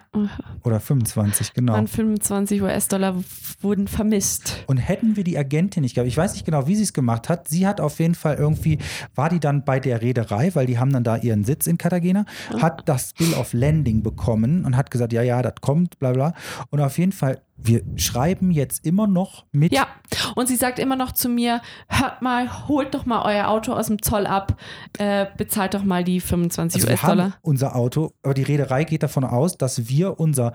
Oder 0.64 0.80
25, 0.80 1.54
genau. 1.54 1.74
Waren 1.74 1.88
25 1.88 2.64
US-Dollar 2.64 3.16
wurden 3.62 3.88
vermisst. 3.88 4.64
Und 4.66 4.78
hätten 4.78 5.16
wir 5.16 5.24
die 5.24 5.38
Agentin 5.38 5.84
nicht 5.84 5.94
gehabt, 5.94 6.08
ich 6.08 6.18
weiß 6.18 6.34
nicht 6.34 6.46
genau, 6.46 6.66
wie 6.66 6.76
sie 6.76 6.82
es 6.84 6.94
gemacht 6.94 7.30
hat. 7.30 7.48
Sie 7.50 7.68
hat 7.68 7.80
auf 7.80 8.00
jeden 8.00 8.16
Fall 8.16 8.36
irgendwie, 8.36 8.80
war 9.14 9.30
die 9.30 9.40
dann 9.40 9.64
bei 9.64 9.80
der 9.80 10.02
Reederei, 10.02 10.50
weil 10.56 10.66
die 10.66 10.80
haben 10.80 10.92
dann 10.92 11.04
da 11.04 11.16
ihren 11.18 11.44
Sitz 11.44 11.67
in 11.68 11.78
Cartagena, 11.78 12.26
hat 12.62 12.88
das 12.88 13.14
Bill 13.14 13.34
of 13.34 13.54
Landing 13.54 14.04
bekommen 14.04 14.66
und 14.66 14.76
hat 14.78 14.92
gesagt, 14.92 15.14
ja, 15.14 15.22
ja, 15.22 15.42
das 15.42 15.56
kommt, 15.62 16.00
bla 16.00 16.12
bla. 16.14 16.34
Und 16.70 16.80
auf 16.82 16.98
jeden 16.98 17.12
Fall, 17.12 17.42
wir 17.58 17.82
schreiben 17.96 18.52
jetzt 18.52 18.86
immer 18.86 19.08
noch 19.08 19.46
mit. 19.52 19.72
Ja, 19.74 19.88
und 20.36 20.48
sie 20.48 20.56
sagt 20.56 20.80
immer 20.80 20.96
noch 20.96 21.12
zu 21.12 21.28
mir, 21.30 21.62
hört 21.88 22.22
mal, 22.22 22.68
holt 22.68 22.94
doch 22.94 23.06
mal 23.06 23.24
euer 23.26 23.48
Auto 23.48 23.74
aus 23.74 23.88
dem 23.88 24.02
Zoll 24.02 24.28
ab, 24.28 24.60
äh, 25.00 25.26
bezahlt 25.38 25.74
doch 25.74 25.84
mal 25.84 26.04
die 26.04 26.20
25 26.22 26.82
Also 26.82 26.88
wir 26.88 27.02
haben 27.02 27.18
US-Dollar. 27.20 27.38
unser 27.42 27.76
Auto, 27.76 28.12
aber 28.24 28.34
die 28.34 28.44
Reederei 28.44 28.84
geht 28.84 29.04
davon 29.04 29.24
aus, 29.24 29.58
dass 29.58 29.88
wir 29.90 30.20
unser 30.20 30.54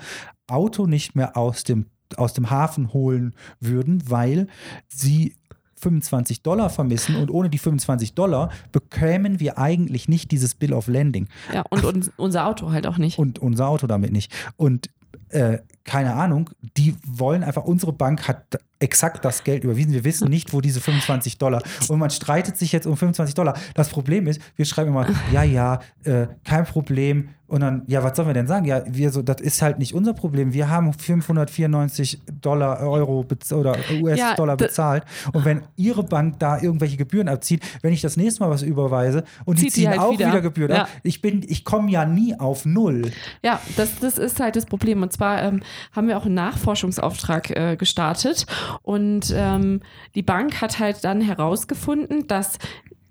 Auto 0.49 0.87
nicht 0.87 1.17
mehr 1.17 1.37
aus 1.37 1.65
dem, 1.65 1.87
aus 2.17 2.35
dem 2.35 2.51
Hafen 2.51 2.93
holen 2.93 3.35
würden, 3.59 4.03
weil 4.09 4.47
sie 4.89 5.35
25 5.83 6.43
Dollar 6.43 6.71
vermissen 6.71 7.17
und 7.17 7.31
ohne 7.31 7.51
die 7.51 7.59
25 7.59 8.15
Dollar 8.15 8.51
bekämen 8.71 9.41
wir 9.41 9.59
eigentlich 9.59 10.09
nicht 10.09 10.31
dieses 10.31 10.55
Bill 10.55 10.73
of 10.73 10.87
Landing 10.87 11.27
Ja, 11.53 11.65
und, 11.71 11.85
und 11.85 12.13
unser 12.17 12.47
Auto 12.47 12.71
halt 12.71 12.87
auch 12.87 12.99
nicht. 12.99 13.19
und 13.19 13.41
unser 13.41 13.67
Auto 13.69 13.87
damit 13.89 14.13
nicht. 14.13 14.33
Und 14.57 14.91
äh, 15.31 15.59
keine 15.85 16.15
Ahnung, 16.15 16.51
die 16.77 16.95
wollen 17.07 17.43
einfach, 17.43 17.65
unsere 17.65 17.93
Bank 17.93 18.29
hat 18.29 18.59
exakt 18.79 19.25
das 19.25 19.45
Geld 19.45 19.63
überwiesen. 19.65 19.93
Wir 19.93 20.05
wissen 20.05 20.29
nicht, 20.29 20.53
wo 20.53 20.61
diese 20.61 20.81
25 20.81 21.39
Dollar. 21.39 21.63
Und 21.89 21.99
man 21.99 22.11
streitet 22.11 22.57
sich 22.57 22.73
jetzt 22.73 22.87
um 22.87 22.97
25 22.97 23.35
Dollar. 23.35 23.57
Das 23.75 23.89
Problem 23.89 24.27
ist, 24.27 24.41
wir 24.57 24.65
schreiben 24.65 24.91
immer, 24.91 25.07
ja, 25.33 25.43
ja, 25.45 25.81
äh, 26.05 26.27
kein 26.45 26.65
Problem. 26.65 27.29
Und 27.47 27.61
dann, 27.61 27.83
ja, 27.87 28.03
was 28.03 28.17
sollen 28.17 28.29
wir 28.29 28.35
denn 28.35 28.47
sagen? 28.47 28.65
Ja, 28.65 28.83
wir 28.87 29.11
so, 29.13 29.21
das 29.23 29.41
ist 29.41 29.61
halt 29.63 29.79
nicht 29.79 29.95
unser 29.95 30.15
Problem. 30.15 30.53
Wir 30.55 30.69
haben 30.71 30.93
594 30.95 32.21
Dollar, 32.41 32.81
Euro 32.81 33.27
oder 33.53 33.77
US-Dollar 34.01 34.53
Ja, 34.55 34.57
bezahlt. 34.57 35.05
Und 35.33 35.45
wenn 35.45 35.63
Ihre 35.77 36.03
Bank 36.03 36.39
da 36.39 36.59
irgendwelche 36.61 36.97
Gebühren 36.97 37.29
abzieht, 37.29 37.63
wenn 37.83 37.93
ich 37.93 38.01
das 38.01 38.17
nächste 38.17 38.43
Mal 38.43 38.51
was 38.51 38.63
überweise 38.63 39.25
und 39.45 39.59
die 39.59 39.65
Zieht 39.65 39.77
die 39.77 39.81
ziehen 39.83 39.91
halt 39.91 40.01
auch 40.01 40.13
wieder. 40.13 40.29
wieder, 40.29 40.41
Gebühren 40.41 40.71
Ja. 40.71 40.83
ab, 40.85 40.89
ich 41.03 41.21
bin, 41.21 41.45
ich 41.47 41.65
komme 41.65 41.91
ja 41.91 42.05
nie 42.07 42.35
auf 42.39 42.65
Null. 42.65 43.11
Ja, 43.43 43.61
das, 43.77 43.99
das 44.01 44.17
ist 44.19 44.41
halt 44.41 44.57
das 44.57 44.65
Problem. 44.67 45.03
Und 45.03 45.13
zwar 45.13 45.43
ähm, 45.43 45.61
haben 45.93 46.09
wir 46.09 46.19
auch 46.19 46.27
einen 46.27 46.35
Nachforschungsauftrag 46.35 47.51
äh, 47.51 47.77
gestartet. 47.77 48.47
Und 48.83 49.33
ähm, 49.35 49.81
die 50.15 50.23
Bank 50.23 50.61
hat 50.61 50.79
halt 50.79 51.05
dann 51.05 51.21
herausgefunden, 51.21 52.27
dass 52.27 52.59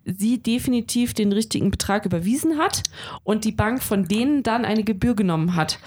sie 0.06 0.41
definitiv 0.41 1.13
den 1.13 1.32
richtigen 1.32 1.72
Betrag 1.72 2.06
überwiesen 2.06 2.58
hat 2.58 2.84
und 3.24 3.46
die 3.46 3.51
Bank 3.51 3.84
von 3.84 4.08
denen 4.08 4.44
dann 4.44 4.65
eine 4.65 4.84
Gebühr 4.84 5.15
genommen 5.15 5.56
hat. 5.56 5.80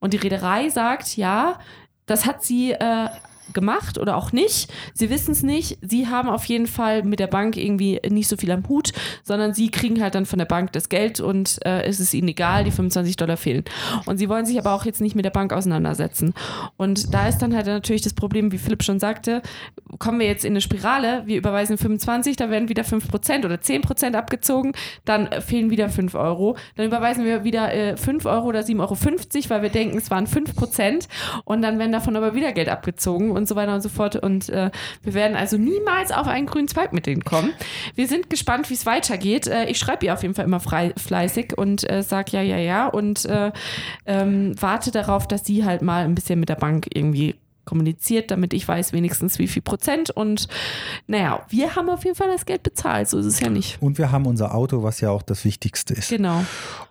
Und 0.00 0.12
die 0.12 0.18
Reederei 0.18 0.68
sagt, 0.68 1.16
ja, 1.16 1.58
das 2.06 2.26
hat 2.26 2.42
sie 2.42 2.72
äh, 2.72 3.08
gemacht 3.52 3.98
oder 3.98 4.16
auch 4.16 4.32
nicht. 4.32 4.72
Sie 4.94 5.10
wissen 5.10 5.32
es 5.32 5.42
nicht. 5.42 5.78
Sie 5.82 6.08
haben 6.08 6.28
auf 6.28 6.44
jeden 6.44 6.66
Fall 6.66 7.02
mit 7.02 7.20
der 7.20 7.26
Bank 7.26 7.56
irgendwie 7.56 8.00
nicht 8.08 8.28
so 8.28 8.36
viel 8.36 8.50
am 8.50 8.68
Hut, 8.68 8.92
sondern 9.24 9.54
sie 9.54 9.70
kriegen 9.70 10.02
halt 10.02 10.14
dann 10.14 10.26
von 10.26 10.38
der 10.38 10.46
Bank 10.46 10.72
das 10.72 10.88
Geld 10.88 11.20
und 11.20 11.58
äh, 11.64 11.82
es 11.82 12.00
ist 12.00 12.14
ihnen 12.14 12.28
egal, 12.28 12.64
die 12.64 12.70
25 12.70 13.16
Dollar 13.16 13.36
fehlen. 13.36 13.64
Und 14.06 14.18
sie 14.18 14.28
wollen 14.28 14.46
sich 14.46 14.58
aber 14.58 14.72
auch 14.72 14.84
jetzt 14.84 15.00
nicht 15.00 15.16
mit 15.16 15.24
der 15.24 15.30
Bank 15.30 15.52
auseinandersetzen. 15.52 16.34
Und 16.76 17.12
da 17.14 17.28
ist 17.28 17.38
dann 17.38 17.54
halt 17.54 17.66
natürlich 17.66 18.02
das 18.02 18.14
Problem, 18.14 18.52
wie 18.52 18.58
Philipp 18.58 18.82
schon 18.82 19.00
sagte, 19.00 19.42
kommen 19.98 20.20
wir 20.20 20.26
jetzt 20.26 20.44
in 20.44 20.52
eine 20.52 20.60
Spirale, 20.60 21.22
wir 21.26 21.36
überweisen 21.36 21.78
25, 21.78 22.36
da 22.36 22.50
werden 22.50 22.68
wieder 22.68 22.82
5% 22.82 23.44
oder 23.44 23.56
10% 23.56 24.14
abgezogen, 24.14 24.72
dann 25.04 25.26
äh, 25.26 25.40
fehlen 25.40 25.70
wieder 25.70 25.88
5 25.88 26.14
Euro, 26.14 26.56
dann 26.76 26.86
überweisen 26.86 27.24
wir 27.24 27.44
wieder 27.44 27.72
äh, 27.72 27.96
5 27.96 28.26
Euro 28.26 28.46
oder 28.48 28.60
7,50 28.60 28.80
Euro, 28.80 29.50
weil 29.50 29.62
wir 29.62 29.70
denken, 29.70 29.98
es 29.98 30.10
waren 30.10 30.26
5% 30.26 31.08
und 31.44 31.62
dann 31.62 31.78
werden 31.78 31.92
davon 31.92 32.16
aber 32.16 32.34
wieder 32.34 32.52
Geld 32.52 32.68
abgezogen 32.68 33.30
und 33.40 33.48
so 33.48 33.56
weiter 33.56 33.74
und 33.74 33.80
so 33.80 33.88
fort. 33.88 34.16
Und 34.16 34.48
äh, 34.48 34.70
wir 35.02 35.14
werden 35.14 35.36
also 35.36 35.56
niemals 35.56 36.12
auf 36.12 36.28
einen 36.28 36.46
grünen 36.46 36.68
Zweig 36.68 36.92
mit 36.92 37.06
denen 37.06 37.24
kommen. 37.24 37.52
Wir 37.94 38.06
sind 38.06 38.30
gespannt, 38.30 38.70
wie 38.70 38.74
es 38.74 38.86
weitergeht. 38.86 39.46
Äh, 39.46 39.66
ich 39.66 39.78
schreibe 39.78 40.06
ihr 40.06 40.14
auf 40.14 40.22
jeden 40.22 40.34
Fall 40.34 40.44
immer 40.44 40.60
frei, 40.60 40.92
fleißig 40.96 41.58
und 41.58 41.88
äh, 41.90 42.02
sage 42.02 42.32
ja, 42.32 42.42
ja, 42.42 42.58
ja 42.58 42.86
und 42.86 43.24
äh, 43.24 43.50
ähm, 44.06 44.54
warte 44.60 44.90
darauf, 44.90 45.26
dass 45.26 45.44
sie 45.44 45.64
halt 45.64 45.82
mal 45.82 46.04
ein 46.04 46.14
bisschen 46.14 46.38
mit 46.38 46.48
der 46.48 46.56
Bank 46.56 46.86
irgendwie 46.94 47.34
kommuniziert, 47.64 48.30
damit 48.32 48.52
ich 48.52 48.66
weiß 48.66 48.92
wenigstens 48.92 49.38
wie 49.38 49.46
viel 49.46 49.62
Prozent 49.62 50.10
und 50.10 50.48
naja, 51.06 51.44
wir 51.48 51.76
haben 51.76 51.88
auf 51.88 52.04
jeden 52.04 52.16
Fall 52.16 52.28
das 52.28 52.44
Geld 52.44 52.64
bezahlt, 52.64 53.08
so 53.08 53.18
ist 53.18 53.26
es 53.26 53.38
ja 53.38 53.48
nicht. 53.48 53.80
Und 53.80 53.96
wir 53.98 54.10
haben 54.10 54.26
unser 54.26 54.54
Auto, 54.54 54.82
was 54.82 55.00
ja 55.00 55.10
auch 55.10 55.22
das 55.22 55.44
Wichtigste 55.44 55.94
ist. 55.94 56.08
Genau. 56.08 56.44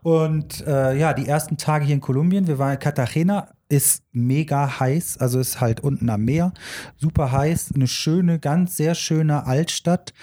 Und 0.03 0.65
äh, 0.65 0.97
ja, 0.97 1.13
die 1.13 1.27
ersten 1.27 1.57
Tage 1.57 1.85
hier 1.85 1.95
in 1.95 2.01
Kolumbien, 2.01 2.47
wir 2.47 2.59
waren 2.59 2.73
in 2.73 2.79
Cartagena, 2.79 3.49
ist 3.69 4.03
mega 4.11 4.79
heiß, 4.79 5.17
also 5.19 5.39
ist 5.39 5.61
halt 5.61 5.79
unten 5.81 6.09
am 6.09 6.25
Meer, 6.25 6.53
super 6.97 7.31
heiß, 7.31 7.71
eine 7.75 7.87
schöne, 7.87 8.39
ganz 8.39 8.77
sehr 8.77 8.95
schöne 8.95 9.45
Altstadt. 9.45 10.13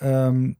Ähm, 0.00 0.56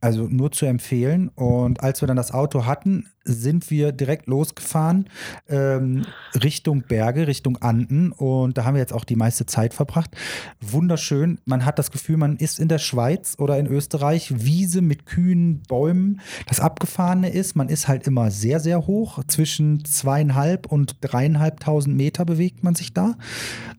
Also 0.00 0.28
nur 0.28 0.52
zu 0.52 0.66
empfehlen. 0.66 1.28
Und 1.34 1.82
als 1.82 2.00
wir 2.02 2.06
dann 2.06 2.16
das 2.16 2.32
Auto 2.32 2.66
hatten, 2.66 3.08
sind 3.28 3.70
wir 3.70 3.92
direkt 3.92 4.26
losgefahren 4.26 5.08
ähm, 5.48 6.06
Richtung 6.42 6.82
Berge, 6.82 7.26
Richtung 7.26 7.56
Anden. 7.58 8.12
Und 8.12 8.58
da 8.58 8.64
haben 8.64 8.74
wir 8.74 8.80
jetzt 8.80 8.92
auch 8.92 9.04
die 9.04 9.16
meiste 9.16 9.46
Zeit 9.46 9.74
verbracht. 9.74 10.16
Wunderschön. 10.60 11.38
Man 11.44 11.64
hat 11.64 11.78
das 11.78 11.90
Gefühl, 11.90 12.16
man 12.16 12.36
ist 12.36 12.58
in 12.58 12.68
der 12.68 12.78
Schweiz 12.78 13.36
oder 13.38 13.58
in 13.58 13.66
Österreich. 13.66 14.44
Wiese 14.44 14.80
mit 14.80 15.06
Kühen, 15.06 15.62
Bäumen. 15.68 16.20
Das 16.46 16.60
Abgefahrene 16.60 17.30
ist, 17.30 17.56
man 17.56 17.68
ist 17.68 17.88
halt 17.88 18.06
immer 18.06 18.30
sehr, 18.30 18.60
sehr 18.60 18.86
hoch. 18.86 19.22
Zwischen 19.28 19.84
zweieinhalb 19.84 20.66
und 20.66 20.96
dreieinhalbtausend 21.00 21.96
Meter 21.96 22.24
bewegt 22.24 22.64
man 22.64 22.74
sich 22.74 22.94
da. 22.94 23.16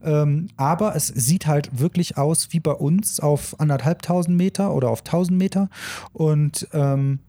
Ähm, 0.03 0.48
aber 0.56 0.96
es 0.96 1.08
sieht 1.08 1.48
halt 1.48 1.79
wirklich 1.79 2.18
aus 2.18 2.50
wie 2.51 2.60
bei 2.60 2.72
uns 2.72 3.20
auf 3.20 3.60
anderthalbtausend 3.60 4.38
Meter 4.38 4.74
oder 4.74 4.89
auf 4.89 5.03
tausend 5.03 5.38
Meter. 5.38 5.70
Und 6.13 6.68
ähm, 6.74 7.20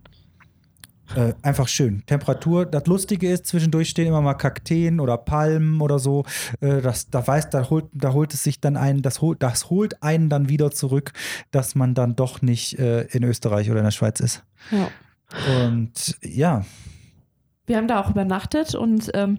äh, 1.17 1.33
einfach 1.43 1.69
schön. 1.69 2.03
Temperatur. 2.07 2.67
Das 2.67 2.87
Lustige 2.87 3.31
ist, 3.31 3.47
zwischendurch 3.47 3.89
stehen 3.91 4.07
immer 4.07 4.21
mal 4.21 4.35
Kakteen 4.35 5.01
oder 5.01 5.17
Palmen 5.17 5.81
oder 5.81 5.99
so. 5.99 6.25
Äh, 6.61 6.81
das, 6.81 7.11
da 7.11 7.27
weiß, 7.27 7.51
da 7.51 7.69
holt, 7.69 7.87
da 7.93 8.13
holt 8.13 8.33
es 8.35 8.43
sich 8.43 8.61
dann 8.61 8.77
ein, 8.77 9.03
das 9.03 9.21
holt, 9.21 9.43
das 9.43 9.71
holt 9.71 10.03
einen 10.03 10.29
dann 10.29 10.49
wieder 10.49 10.71
zurück, 10.71 11.13
dass 11.51 11.75
man 11.75 11.95
dann 11.95 12.17
doch 12.17 12.43
nicht 12.43 12.79
äh, 12.79 13.03
in 13.03 13.25
Österreich 13.25 13.71
oder 13.71 13.81
in 13.81 13.85
der 13.85 13.91
Schweiz 13.91 14.21
ist. 14.21 14.45
Ja. 14.71 14.89
Und 15.65 16.17
ja, 16.23 16.65
Wir 17.67 17.77
haben 17.77 17.89
da 17.89 18.01
auch 18.01 18.11
übernachtet 18.11 18.75
und 18.75 19.11
ähm, 19.15 19.39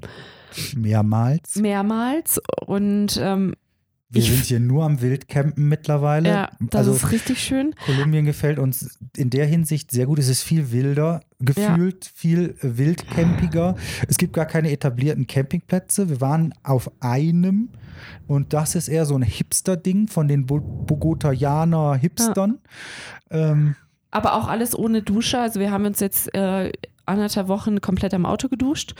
mehrmals. 0.75 1.55
mehrmals 1.55 2.39
und 2.65 3.19
ähm, 3.21 3.55
Wir 4.11 4.21
ich- 4.21 4.29
sind 4.29 4.45
hier 4.45 4.59
nur 4.59 4.83
am 4.83 5.01
Wildcampen 5.01 5.69
mittlerweile. 5.69 6.29
ja, 6.29 6.51
das 6.59 6.79
also 6.87 6.93
ist 6.93 7.11
richtig 7.11 7.41
schön. 7.41 7.73
Kolumbien 7.85 8.25
gefällt 8.25 8.59
uns 8.59 8.99
in 9.15 9.29
der 9.29 9.45
Hinsicht 9.45 9.89
sehr 9.89 10.05
gut. 10.05 10.19
Es 10.19 10.27
ist 10.27 10.43
viel 10.43 10.71
wilder 10.71 11.21
gefühlt, 11.39 12.11
viel 12.13 12.55
äh, 12.61 12.77
wildcampiger. 12.77 13.75
Es 14.07 14.17
gibt 14.17 14.33
gar 14.33 14.45
keine 14.45 14.69
etablierten 14.71 15.27
Campingplätze. 15.27 16.09
Wir 16.09 16.19
waren 16.19 16.53
auf 16.63 16.91
einem 16.99 17.69
und 18.27 18.53
das 18.53 18.75
ist 18.75 18.89
eher 18.89 19.05
so 19.05 19.15
ein 19.15 19.21
Hipster-Ding 19.21 20.07
von 20.07 20.27
den 20.27 20.45
Bo 20.45 20.59
Bogotaianer 20.59 21.95
Hipstern. 21.95 22.59
Ähm, 23.29 23.75
Aber 24.11 24.35
auch 24.35 24.47
alles 24.47 24.77
ohne 24.77 25.01
Dusche. 25.01 25.39
Also 25.39 25.59
wir 25.59 25.71
haben 25.71 25.85
uns 25.85 25.99
jetzt 25.99 26.33
äh, 26.35 26.71
anderthalb 27.05 27.47
Wochen 27.47 27.81
komplett 27.81 28.13
am 28.13 28.25
Auto 28.25 28.47
geduscht. 28.49 28.93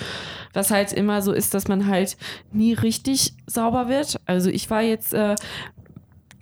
Was 0.53 0.71
halt 0.71 0.93
immer 0.93 1.21
so 1.21 1.31
ist, 1.31 1.53
dass 1.53 1.67
man 1.67 1.87
halt 1.87 2.17
nie 2.51 2.73
richtig 2.73 3.33
sauber 3.45 3.87
wird. 3.89 4.19
Also 4.25 4.49
ich 4.49 4.69
war 4.69 4.81
jetzt, 4.81 5.13
äh, 5.13 5.35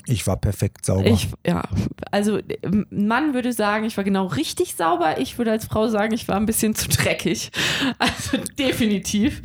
ich 0.05 0.25
war 0.25 0.38
perfekt 0.38 0.85
sauber. 0.85 1.05
ich, 1.05 1.29
ja, 1.45 1.63
also 2.11 2.39
ein 2.63 2.88
Mann 2.89 3.33
würde 3.33 3.53
sagen, 3.53 3.85
ich 3.85 3.95
war 3.95 4.03
genau 4.03 4.25
richtig 4.25 4.75
sauber. 4.75 5.19
Ich 5.19 5.38
würde 5.38 5.51
als 5.51 5.65
Frau 5.65 5.88
sagen, 5.88 6.13
ich 6.13 6.27
war 6.27 6.38
ein 6.38 6.45
bisschen 6.45 6.75
zu 6.75 6.89
dreckig. 6.89 7.51
Also 7.99 8.38
definitiv. 8.57 9.41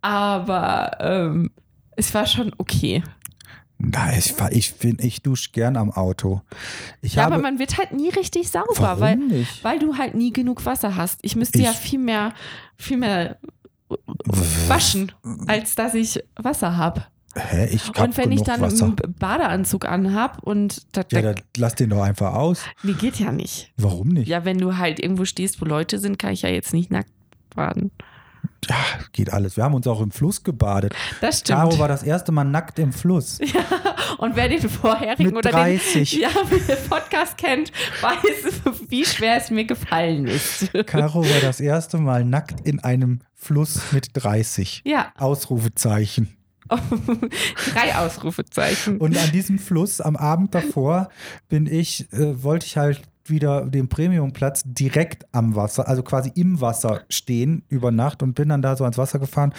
Aber 0.00 0.96
ähm, 1.00 1.50
es 1.96 2.14
war 2.14 2.26
schon 2.26 2.52
okay. 2.58 3.02
Na, 3.82 4.14
ich, 4.16 4.34
ich, 4.50 4.74
ich 4.98 5.22
dusche 5.22 5.50
gern 5.52 5.76
am 5.78 5.90
Auto. 5.90 6.42
Ich 7.00 7.14
Ja, 7.14 7.24
habe, 7.24 7.34
aber 7.36 7.42
man 7.42 7.58
wird 7.58 7.78
halt 7.78 7.92
nie 7.92 8.10
richtig 8.10 8.50
sauber, 8.50 9.00
weil, 9.00 9.16
nicht? 9.16 9.64
weil 9.64 9.78
du 9.78 9.96
halt 9.96 10.14
nie 10.14 10.32
genug 10.32 10.66
Wasser 10.66 10.96
hast. 10.96 11.20
Ich 11.22 11.34
müsste 11.34 11.58
Ich- 11.58 11.64
ja 11.64 11.72
viel 11.72 11.98
mehr, 11.98 12.34
viel 12.76 12.98
mehr 12.98 13.38
waschen, 14.68 15.12
als 15.46 15.74
dass 15.74 15.94
ich 15.94 16.22
Wasser 16.36 16.76
habe. 16.76 17.04
Hä, 17.34 17.66
ich 17.72 17.86
hab 17.88 18.00
Und 18.00 18.16
wenn 18.16 18.32
ich 18.32 18.42
dann 18.42 18.60
Wasser. 18.60 18.86
einen 18.86 18.96
Badeanzug 19.18 19.84
anhab 19.86 20.42
und 20.42 20.82
das, 20.92 21.06
Ja, 21.12 21.22
dann 21.22 21.36
lass 21.56 21.76
den 21.76 21.90
doch 21.90 22.02
einfach 22.02 22.34
aus. 22.34 22.62
nee, 22.82 22.92
geht 22.92 23.18
ja 23.20 23.30
nicht. 23.32 23.72
Warum 23.76 24.08
nicht? 24.08 24.28
Ja, 24.28 24.44
wenn 24.44 24.58
du 24.58 24.76
halt 24.76 24.98
irgendwo 24.98 25.24
stehst, 25.24 25.60
wo 25.60 25.64
Leute 25.64 25.98
sind, 26.00 26.18
kann 26.18 26.32
ich 26.32 26.42
ja 26.42 26.48
jetzt 26.48 26.72
nicht 26.72 26.90
nackt 26.90 27.10
baden. 27.54 27.92
Ja, 28.68 28.76
geht 29.12 29.32
alles. 29.32 29.56
Wir 29.56 29.64
haben 29.64 29.74
uns 29.74 29.86
auch 29.86 30.00
im 30.00 30.10
Fluss 30.10 30.42
gebadet. 30.44 30.94
Das 31.20 31.40
stimmt. 31.40 31.58
Caro 31.58 31.78
war 31.78 31.88
das 31.88 32.02
erste 32.02 32.32
Mal 32.32 32.44
nackt 32.44 32.78
im 32.78 32.92
Fluss. 32.92 33.38
Und 34.18 34.36
wer 34.36 34.48
den 34.48 34.68
vorherigen 34.68 35.26
Mit 35.26 35.36
oder 35.36 35.50
30. 35.50 36.10
den 36.10 36.20
ja, 36.20 36.28
Podcast 36.88 37.38
kennt, 37.38 37.72
weiß, 38.00 38.80
wie 38.88 39.04
schwer 39.04 39.36
es 39.36 39.50
mir 39.50 39.64
gefallen 39.64 40.26
ist. 40.26 40.70
Caro 40.86 41.22
war 41.22 41.40
das 41.40 41.60
erste 41.60 41.98
Mal 41.98 42.24
nackt 42.24 42.66
in 42.66 42.80
einem 42.80 43.20
Fluss 43.34 43.92
mit 43.92 44.10
30. 44.14 44.82
Ja, 44.84 45.12
Ausrufezeichen. 45.16 46.36
drei 46.68 47.96
Ausrufezeichen. 47.96 48.98
Und 48.98 49.16
an 49.16 49.32
diesem 49.32 49.58
Fluss 49.58 50.00
am 50.00 50.16
Abend 50.16 50.54
davor 50.54 51.08
bin 51.48 51.66
ich, 51.66 52.12
äh, 52.12 52.42
wollte 52.42 52.66
ich 52.66 52.76
halt 52.76 53.02
wieder 53.30 53.66
den 53.66 53.88
Premiumplatz 53.88 54.62
direkt 54.64 55.26
am 55.32 55.54
Wasser, 55.56 55.88
also 55.88 56.02
quasi 56.02 56.30
im 56.34 56.60
Wasser 56.60 57.02
stehen 57.08 57.64
über 57.68 57.90
Nacht 57.90 58.22
und 58.22 58.34
bin 58.34 58.48
dann 58.48 58.62
da 58.62 58.76
so 58.76 58.84
ans 58.84 58.98
Wasser 58.98 59.18
gefahren. 59.18 59.54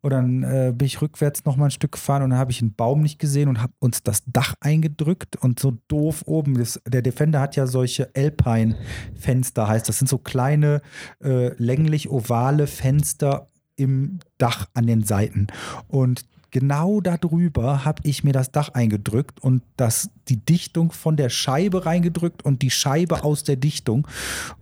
Und 0.00 0.10
dann 0.10 0.42
äh, 0.42 0.72
bin 0.74 0.86
ich 0.86 1.02
rückwärts 1.02 1.44
noch 1.44 1.56
mal 1.56 1.66
ein 1.66 1.70
Stück 1.70 1.92
gefahren 1.92 2.22
und 2.22 2.30
dann 2.30 2.38
habe 2.38 2.52
ich 2.52 2.62
einen 2.62 2.74
Baum 2.74 3.00
nicht 3.00 3.18
gesehen 3.18 3.48
und 3.48 3.60
habe 3.60 3.72
uns 3.78 4.02
das 4.02 4.22
Dach 4.26 4.54
eingedrückt 4.60 5.36
und 5.36 5.58
so 5.58 5.78
doof 5.88 6.22
oben. 6.26 6.54
Das, 6.54 6.80
der 6.86 7.02
Defender 7.02 7.40
hat 7.40 7.56
ja 7.56 7.66
solche 7.66 8.10
Alpine-Fenster, 8.14 9.66
heißt 9.66 9.88
das. 9.88 9.98
Sind 9.98 10.08
so 10.08 10.18
kleine 10.18 10.82
äh, 11.24 11.54
länglich 11.62 12.10
ovale 12.10 12.66
Fenster 12.66 13.48
im 13.76 14.20
Dach 14.38 14.68
an 14.74 14.86
den 14.86 15.02
Seiten. 15.02 15.48
Und 15.88 16.24
genau 16.58 17.02
darüber 17.02 17.84
habe 17.84 18.00
ich 18.04 18.24
mir 18.24 18.32
das 18.32 18.50
Dach 18.50 18.70
eingedrückt 18.70 19.42
und 19.42 19.62
das, 19.76 20.08
die 20.28 20.38
Dichtung 20.38 20.90
von 20.90 21.18
der 21.18 21.28
Scheibe 21.28 21.84
reingedrückt 21.84 22.46
und 22.46 22.62
die 22.62 22.70
Scheibe 22.70 23.24
aus 23.24 23.44
der 23.44 23.56
Dichtung. 23.56 24.08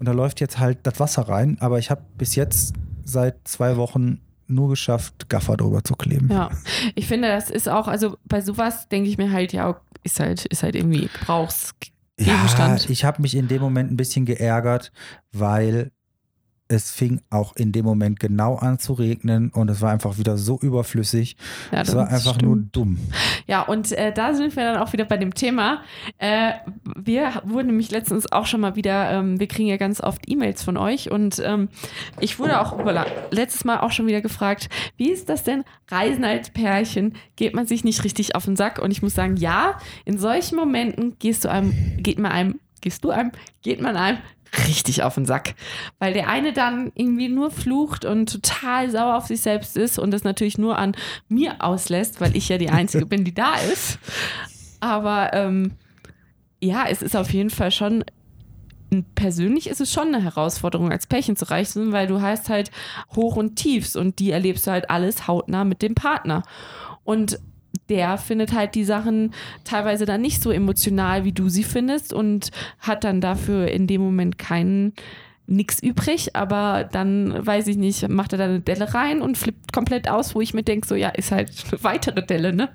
Und 0.00 0.08
da 0.08 0.10
läuft 0.12 0.40
jetzt 0.40 0.58
halt 0.58 0.78
das 0.82 0.98
Wasser 0.98 1.28
rein. 1.28 1.56
Aber 1.60 1.78
ich 1.78 1.92
habe 1.92 2.02
bis 2.18 2.34
jetzt 2.34 2.74
seit 3.04 3.36
zwei 3.46 3.76
Wochen 3.76 4.20
nur 4.48 4.70
geschafft, 4.70 5.28
Gaffer 5.28 5.56
drüber 5.56 5.84
zu 5.84 5.94
kleben. 5.94 6.32
Ja, 6.32 6.50
ich 6.96 7.06
finde, 7.06 7.28
das 7.28 7.48
ist 7.48 7.68
auch, 7.68 7.86
also 7.86 8.16
bei 8.24 8.40
sowas 8.40 8.88
denke 8.88 9.08
ich 9.08 9.16
mir 9.16 9.30
halt, 9.30 9.52
ja, 9.52 9.80
ist 10.02 10.18
halt, 10.18 10.46
ist 10.46 10.64
halt 10.64 10.74
irgendwie 10.74 11.08
Gebrauchsgegenstand. 11.20 12.86
Ja, 12.86 12.90
ich 12.90 13.04
habe 13.04 13.22
mich 13.22 13.36
in 13.36 13.46
dem 13.46 13.62
Moment 13.62 13.92
ein 13.92 13.96
bisschen 13.96 14.26
geärgert, 14.26 14.90
weil 15.30 15.92
es 16.68 16.90
fing 16.90 17.20
auch 17.28 17.54
in 17.56 17.72
dem 17.72 17.84
Moment 17.84 18.18
genau 18.18 18.56
an 18.56 18.78
zu 18.78 18.94
regnen 18.94 19.50
und 19.50 19.68
es 19.70 19.82
war 19.82 19.90
einfach 19.90 20.16
wieder 20.16 20.38
so 20.38 20.58
überflüssig. 20.58 21.36
Ja, 21.70 21.82
es 21.82 21.94
war 21.94 22.08
einfach 22.08 22.36
stimmt. 22.36 22.42
nur 22.42 22.56
dumm. 22.72 22.98
Ja, 23.46 23.62
und 23.62 23.92
äh, 23.92 24.12
da 24.12 24.32
sind 24.32 24.56
wir 24.56 24.62
dann 24.64 24.82
auch 24.82 24.94
wieder 24.94 25.04
bei 25.04 25.18
dem 25.18 25.34
Thema. 25.34 25.82
Äh, 26.16 26.52
wir 26.96 27.42
wurden 27.44 27.66
nämlich 27.66 27.90
letztens 27.90 28.32
auch 28.32 28.46
schon 28.46 28.62
mal 28.62 28.76
wieder, 28.76 29.10
ähm, 29.10 29.38
wir 29.38 29.46
kriegen 29.46 29.68
ja 29.68 29.76
ganz 29.76 30.00
oft 30.00 30.22
E-Mails 30.26 30.62
von 30.62 30.78
euch 30.78 31.10
und 31.10 31.42
ähm, 31.44 31.68
ich 32.18 32.38
wurde 32.38 32.58
auch 32.60 32.78
letztes 33.30 33.64
Mal 33.64 33.80
auch 33.80 33.92
schon 33.92 34.06
wieder 34.06 34.22
gefragt, 34.22 34.70
wie 34.96 35.10
ist 35.10 35.28
das 35.28 35.44
denn? 35.44 35.64
Reisen 35.90 36.24
als 36.24 36.48
Pärchen, 36.48 37.14
geht 37.36 37.54
man 37.54 37.66
sich 37.66 37.84
nicht 37.84 38.04
richtig 38.04 38.34
auf 38.34 38.46
den 38.46 38.56
Sack? 38.56 38.78
Und 38.78 38.90
ich 38.90 39.02
muss 39.02 39.14
sagen, 39.14 39.36
ja, 39.36 39.78
in 40.06 40.16
solchen 40.16 40.56
Momenten 40.56 41.18
gehst 41.18 41.44
du 41.44 41.50
einem, 41.50 41.74
geht 41.98 42.18
man 42.18 42.32
einem, 42.32 42.60
gehst 42.80 43.04
du 43.04 43.10
einem, 43.10 43.32
geht 43.62 43.82
man 43.82 43.96
einem 43.96 44.18
richtig 44.68 45.02
auf 45.02 45.14
den 45.14 45.26
Sack. 45.26 45.54
Weil 45.98 46.12
der 46.12 46.28
eine 46.28 46.52
dann 46.52 46.92
irgendwie 46.94 47.28
nur 47.28 47.50
flucht 47.50 48.04
und 48.04 48.30
total 48.30 48.90
sauer 48.90 49.16
auf 49.16 49.26
sich 49.26 49.40
selbst 49.40 49.76
ist 49.76 49.98
und 49.98 50.10
das 50.10 50.24
natürlich 50.24 50.58
nur 50.58 50.78
an 50.78 50.96
mir 51.28 51.56
auslässt, 51.62 52.20
weil 52.20 52.36
ich 52.36 52.48
ja 52.48 52.58
die 52.58 52.70
Einzige 52.70 53.06
bin, 53.06 53.24
die 53.24 53.34
da 53.34 53.54
ist. 53.56 53.98
Aber 54.80 55.32
ähm, 55.32 55.72
ja, 56.60 56.84
es 56.88 57.02
ist 57.02 57.16
auf 57.16 57.32
jeden 57.32 57.50
Fall 57.50 57.70
schon, 57.70 58.04
persönlich 59.14 59.68
ist 59.68 59.80
es 59.80 59.92
schon 59.92 60.08
eine 60.08 60.22
Herausforderung, 60.22 60.90
als 60.90 61.06
Pärchen 61.06 61.36
zu 61.36 61.50
reisen, 61.50 61.92
weil 61.92 62.06
du 62.06 62.20
hast 62.20 62.48
halt 62.48 62.70
Hoch 63.14 63.36
und 63.36 63.56
Tiefs 63.56 63.96
und 63.96 64.18
die 64.18 64.30
erlebst 64.30 64.66
du 64.66 64.70
halt 64.70 64.90
alles 64.90 65.26
hautnah 65.26 65.64
mit 65.64 65.82
dem 65.82 65.94
Partner. 65.94 66.42
Und 67.04 67.38
der 67.88 68.18
findet 68.18 68.52
halt 68.52 68.74
die 68.74 68.84
Sachen 68.84 69.32
teilweise 69.64 70.06
dann 70.06 70.20
nicht 70.20 70.42
so 70.42 70.50
emotional, 70.50 71.24
wie 71.24 71.32
du 71.32 71.48
sie 71.48 71.64
findest 71.64 72.12
und 72.12 72.50
hat 72.80 73.04
dann 73.04 73.20
dafür 73.20 73.68
in 73.68 73.86
dem 73.86 74.00
Moment 74.00 74.38
keinen 74.38 74.92
nix 75.46 75.82
übrig, 75.82 76.34
aber 76.34 76.88
dann, 76.90 77.46
weiß 77.46 77.66
ich 77.66 77.76
nicht, 77.76 78.08
macht 78.08 78.32
er 78.32 78.38
da 78.38 78.44
eine 78.44 78.60
Delle 78.60 78.94
rein 78.94 79.20
und 79.20 79.36
flippt 79.36 79.72
komplett 79.72 80.08
aus, 80.08 80.34
wo 80.34 80.40
ich 80.40 80.54
mir 80.54 80.62
denke, 80.62 80.86
so 80.86 80.94
ja, 80.94 81.10
ist 81.10 81.32
halt 81.32 81.50
eine 81.70 81.84
weitere 81.84 82.24
Delle, 82.24 82.54
ne? 82.54 82.70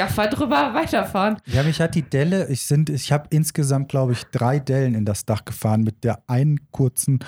Gaffer 0.00 0.28
drüber, 0.28 0.72
weiterfahren. 0.72 1.36
Ja, 1.44 1.62
mich 1.62 1.78
hat 1.78 1.94
die 1.94 2.00
Delle, 2.00 2.48
ich, 2.48 2.62
sind- 2.62 2.88
ich 2.88 3.12
habe 3.12 3.26
insgesamt, 3.28 3.90
glaube 3.90 4.12
ich, 4.12 4.24
drei 4.32 4.58
Dellen 4.58 4.94
in 4.94 5.04
das 5.04 5.26
Dach 5.26 5.44
gefahren 5.44 5.82
mit 5.82 6.04
der 6.04 6.22
einen 6.26 6.70
kurzen 6.70 7.18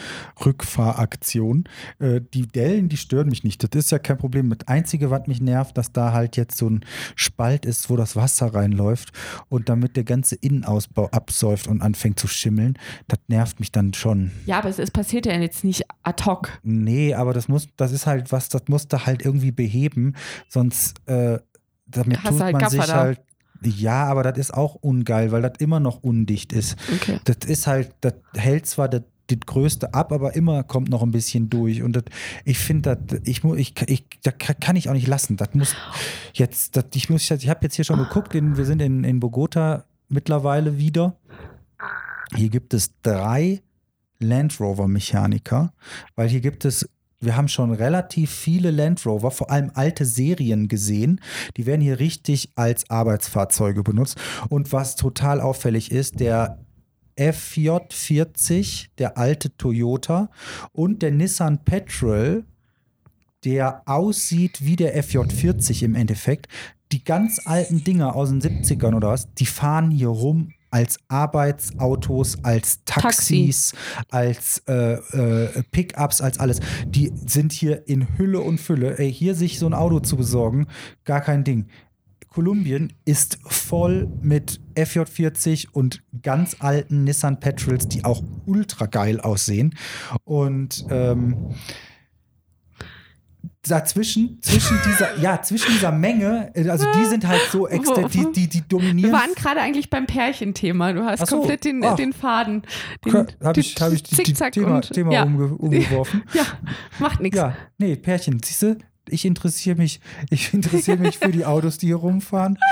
Rückfahraktion. 0.66 1.64
Äh, 1.98 2.20
die 2.32 2.46
Dellen, 2.46 2.88
die 2.88 2.96
stören 2.96 3.28
mich 3.28 3.44
nicht. 3.44 3.62
Das 3.62 3.84
ist 3.84 3.90
ja 3.90 3.98
kein 3.98 4.16
Problem. 4.16 4.48
Das 4.56 4.66
Einzige, 4.68 5.10
was 5.10 5.26
mich 5.26 5.40
nervt, 5.42 5.76
dass 5.76 5.92
da 5.92 6.12
halt 6.12 6.36
jetzt 6.38 6.56
so 6.56 6.68
ein 6.70 6.84
Spalt 7.14 7.66
ist, 7.66 7.90
wo 7.90 7.96
das 7.96 8.16
Wasser 8.16 8.54
reinläuft 8.54 9.12
und 9.50 9.68
damit 9.68 9.96
der 9.96 10.04
ganze 10.04 10.36
Innenausbau 10.36 11.08
absäuft 11.10 11.66
und 11.68 11.82
anfängt 11.82 12.18
zu 12.18 12.26
schimmeln. 12.28 12.78
Das 13.08 13.18
nervt 13.28 13.60
mich 13.60 13.72
dann 13.72 13.92
schon. 13.92 14.30
Ja, 14.46 14.58
aber 14.58 14.68
es, 14.70 14.78
es 14.78 14.90
passiert 14.90 15.26
ja 15.26 15.34
jetzt 15.38 15.64
nicht 15.64 15.82
ad 16.02 16.24
hoc. 16.24 16.48
Nee, 16.62 17.14
aber 17.14 17.34
das 17.34 17.48
muss, 17.48 17.68
das 17.76 17.92
ist 17.92 18.06
halt 18.06 18.32
was, 18.32 18.48
das 18.48 18.62
musst 18.68 18.92
du 18.92 19.04
halt 19.04 19.24
irgendwie 19.24 19.52
beheben, 19.52 20.14
sonst 20.48 20.96
äh, 21.06 21.38
damit 21.92 22.22
Hast 22.22 22.30
tut 22.30 22.40
halt 22.40 22.52
man 22.52 22.60
Gaffer 22.62 22.70
sich 22.76 22.84
da. 22.86 22.96
halt 22.96 23.20
Ja, 23.62 24.04
aber 24.06 24.22
das 24.24 24.38
ist 24.38 24.54
auch 24.54 24.74
ungeil, 24.74 25.30
weil 25.32 25.42
das 25.42 25.52
immer 25.58 25.78
noch 25.80 26.02
undicht 26.02 26.52
ist. 26.52 26.76
Okay. 26.92 27.20
Das 27.24 27.48
ist 27.48 27.66
halt, 27.66 27.94
das 28.00 28.14
hält 28.34 28.66
zwar 28.66 28.88
das, 28.88 29.02
das 29.28 29.38
Größte 29.46 29.94
ab, 29.94 30.10
aber 30.12 30.34
immer 30.34 30.64
kommt 30.64 30.88
noch 30.90 31.02
ein 31.02 31.12
bisschen 31.12 31.48
durch. 31.48 31.82
Und 31.82 31.94
das, 31.94 32.02
ich 32.44 32.58
finde, 32.58 32.96
das, 32.96 33.20
ich, 33.24 33.44
mu- 33.44 33.54
ich, 33.54 33.72
ich, 33.88 34.04
das 34.24 34.34
ka- 34.38 34.54
kann 34.54 34.74
ich 34.76 34.88
auch 34.88 34.94
nicht 34.94 35.06
lassen. 35.06 35.36
Das 35.36 35.54
muss 35.54 35.76
jetzt, 36.34 36.76
das, 36.76 36.86
ich 36.94 37.08
muss, 37.08 37.30
ich 37.30 37.48
habe 37.48 37.60
jetzt 37.62 37.76
hier 37.76 37.84
schon 37.84 37.98
geguckt, 37.98 38.34
in, 38.34 38.56
wir 38.56 38.64
sind 38.64 38.82
in, 38.82 39.04
in 39.04 39.20
Bogota 39.20 39.84
mittlerweile 40.08 40.76
wieder. 40.76 41.16
Hier 42.34 42.48
gibt 42.48 42.74
es 42.74 42.90
drei 43.02 43.62
Land 44.18 44.58
Rover 44.60 44.88
Mechaniker, 44.88 45.72
weil 46.16 46.28
hier 46.28 46.40
gibt 46.40 46.64
es 46.64 46.88
wir 47.22 47.36
haben 47.36 47.48
schon 47.48 47.72
relativ 47.72 48.30
viele 48.30 48.70
Land 48.70 49.06
Rover, 49.06 49.30
vor 49.30 49.50
allem 49.50 49.70
alte 49.74 50.04
Serien 50.04 50.68
gesehen. 50.68 51.20
Die 51.56 51.66
werden 51.66 51.80
hier 51.80 51.98
richtig 51.98 52.50
als 52.56 52.90
Arbeitsfahrzeuge 52.90 53.82
benutzt. 53.82 54.18
Und 54.48 54.72
was 54.72 54.96
total 54.96 55.40
auffällig 55.40 55.92
ist, 55.92 56.20
der 56.20 56.58
FJ40, 57.16 58.86
der 58.98 59.18
alte 59.18 59.56
Toyota 59.56 60.30
und 60.72 61.02
der 61.02 61.10
Nissan 61.10 61.64
Petrol, 61.64 62.44
der 63.44 63.82
aussieht 63.86 64.64
wie 64.64 64.76
der 64.76 65.02
FJ40 65.02 65.84
im 65.84 65.94
Endeffekt. 65.94 66.48
Die 66.90 67.04
ganz 67.04 67.46
alten 67.46 67.84
Dinger 67.84 68.14
aus 68.14 68.30
den 68.30 68.40
70ern 68.40 68.94
oder 68.94 69.08
was, 69.08 69.32
die 69.34 69.46
fahren 69.46 69.90
hier 69.90 70.08
rum 70.08 70.52
als 70.72 70.98
Arbeitsautos, 71.08 72.42
als 72.42 72.82
Taxis, 72.84 73.74
als 74.10 74.62
äh, 74.66 74.94
äh, 74.94 75.62
Pickups, 75.70 76.20
als 76.20 76.40
alles. 76.40 76.60
Die 76.86 77.12
sind 77.26 77.52
hier 77.52 77.86
in 77.86 78.18
Hülle 78.18 78.40
und 78.40 78.58
Fülle. 78.58 78.98
Ey, 78.98 79.12
hier 79.12 79.34
sich 79.34 79.58
so 79.58 79.66
ein 79.66 79.74
Auto 79.74 80.00
zu 80.00 80.16
besorgen, 80.16 80.66
gar 81.04 81.20
kein 81.20 81.44
Ding. 81.44 81.68
Kolumbien 82.30 82.94
ist 83.04 83.38
voll 83.44 84.08
mit 84.22 84.60
FJ40 84.74 85.68
und 85.72 86.02
ganz 86.22 86.56
alten 86.60 87.04
Nissan 87.04 87.38
Petrols, 87.38 87.88
die 87.88 88.06
auch 88.06 88.22
ultra 88.46 88.86
geil 88.86 89.20
aussehen. 89.20 89.74
Und 90.24 90.86
ähm, 90.88 91.50
dazwischen, 93.68 94.40
zwischen 94.42 94.78
dieser, 94.84 95.18
ja, 95.18 95.40
zwischen 95.40 95.72
dieser 95.72 95.92
Menge, 95.92 96.50
äh, 96.54 96.68
also 96.68 96.86
die 96.92 97.04
sind 97.04 97.26
halt 97.26 97.40
so 97.50 97.68
extra, 97.68 98.08
die, 98.08 98.32
die, 98.32 98.48
die 98.48 98.58
Wir 98.58 98.64
dominieren. 98.68 99.12
waren 99.12 99.34
gerade 99.36 99.60
eigentlich 99.60 99.88
beim 99.88 100.06
Pärchenthema. 100.06 100.92
Du 100.92 101.04
hast 101.04 101.26
so. 101.26 101.38
komplett 101.38 101.64
den, 101.64 101.84
Ach. 101.84 101.94
den 101.94 102.12
Faden. 102.12 102.62
Den, 103.04 103.12
Habe 103.14 103.60
ich, 103.60 103.76
hab 103.80 103.92
ich 103.92 104.02
die, 104.02 104.16
die 104.16 104.22
Zickzack 104.24 104.52
Thema, 104.52 104.76
und, 104.76 104.92
Thema 104.92 105.12
ja. 105.12 105.22
umge 105.22 105.54
umgeworfen. 105.54 106.22
Ja, 106.34 106.44
macht 106.98 107.20
nichts. 107.20 107.36
Ja, 107.36 107.56
nee, 107.78 107.94
Pärchen, 107.96 108.40
siehst 108.42 108.62
du? 108.62 108.78
Ich 109.08 109.24
interessiere 109.24 109.76
mich, 109.76 110.00
ich 110.30 110.54
interessiere 110.54 110.96
mich 110.96 111.18
für 111.18 111.30
die 111.30 111.44
Autos, 111.44 111.78
die 111.78 111.86
hier 111.86 111.96
rumfahren. 111.96 112.58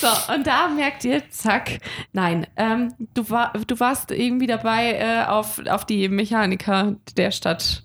So, 0.00 0.34
und 0.34 0.48
da 0.48 0.68
merkt 0.68 1.04
ihr, 1.04 1.22
zack, 1.30 1.78
nein, 2.12 2.48
ähm, 2.56 2.92
du, 3.14 3.30
war, 3.30 3.52
du 3.52 3.78
warst 3.78 4.10
irgendwie 4.10 4.48
dabei 4.48 4.94
äh, 4.98 5.24
auf, 5.26 5.60
auf 5.68 5.84
die 5.84 6.08
Mechaniker 6.08 6.96
der 7.16 7.30
Stadt. 7.30 7.84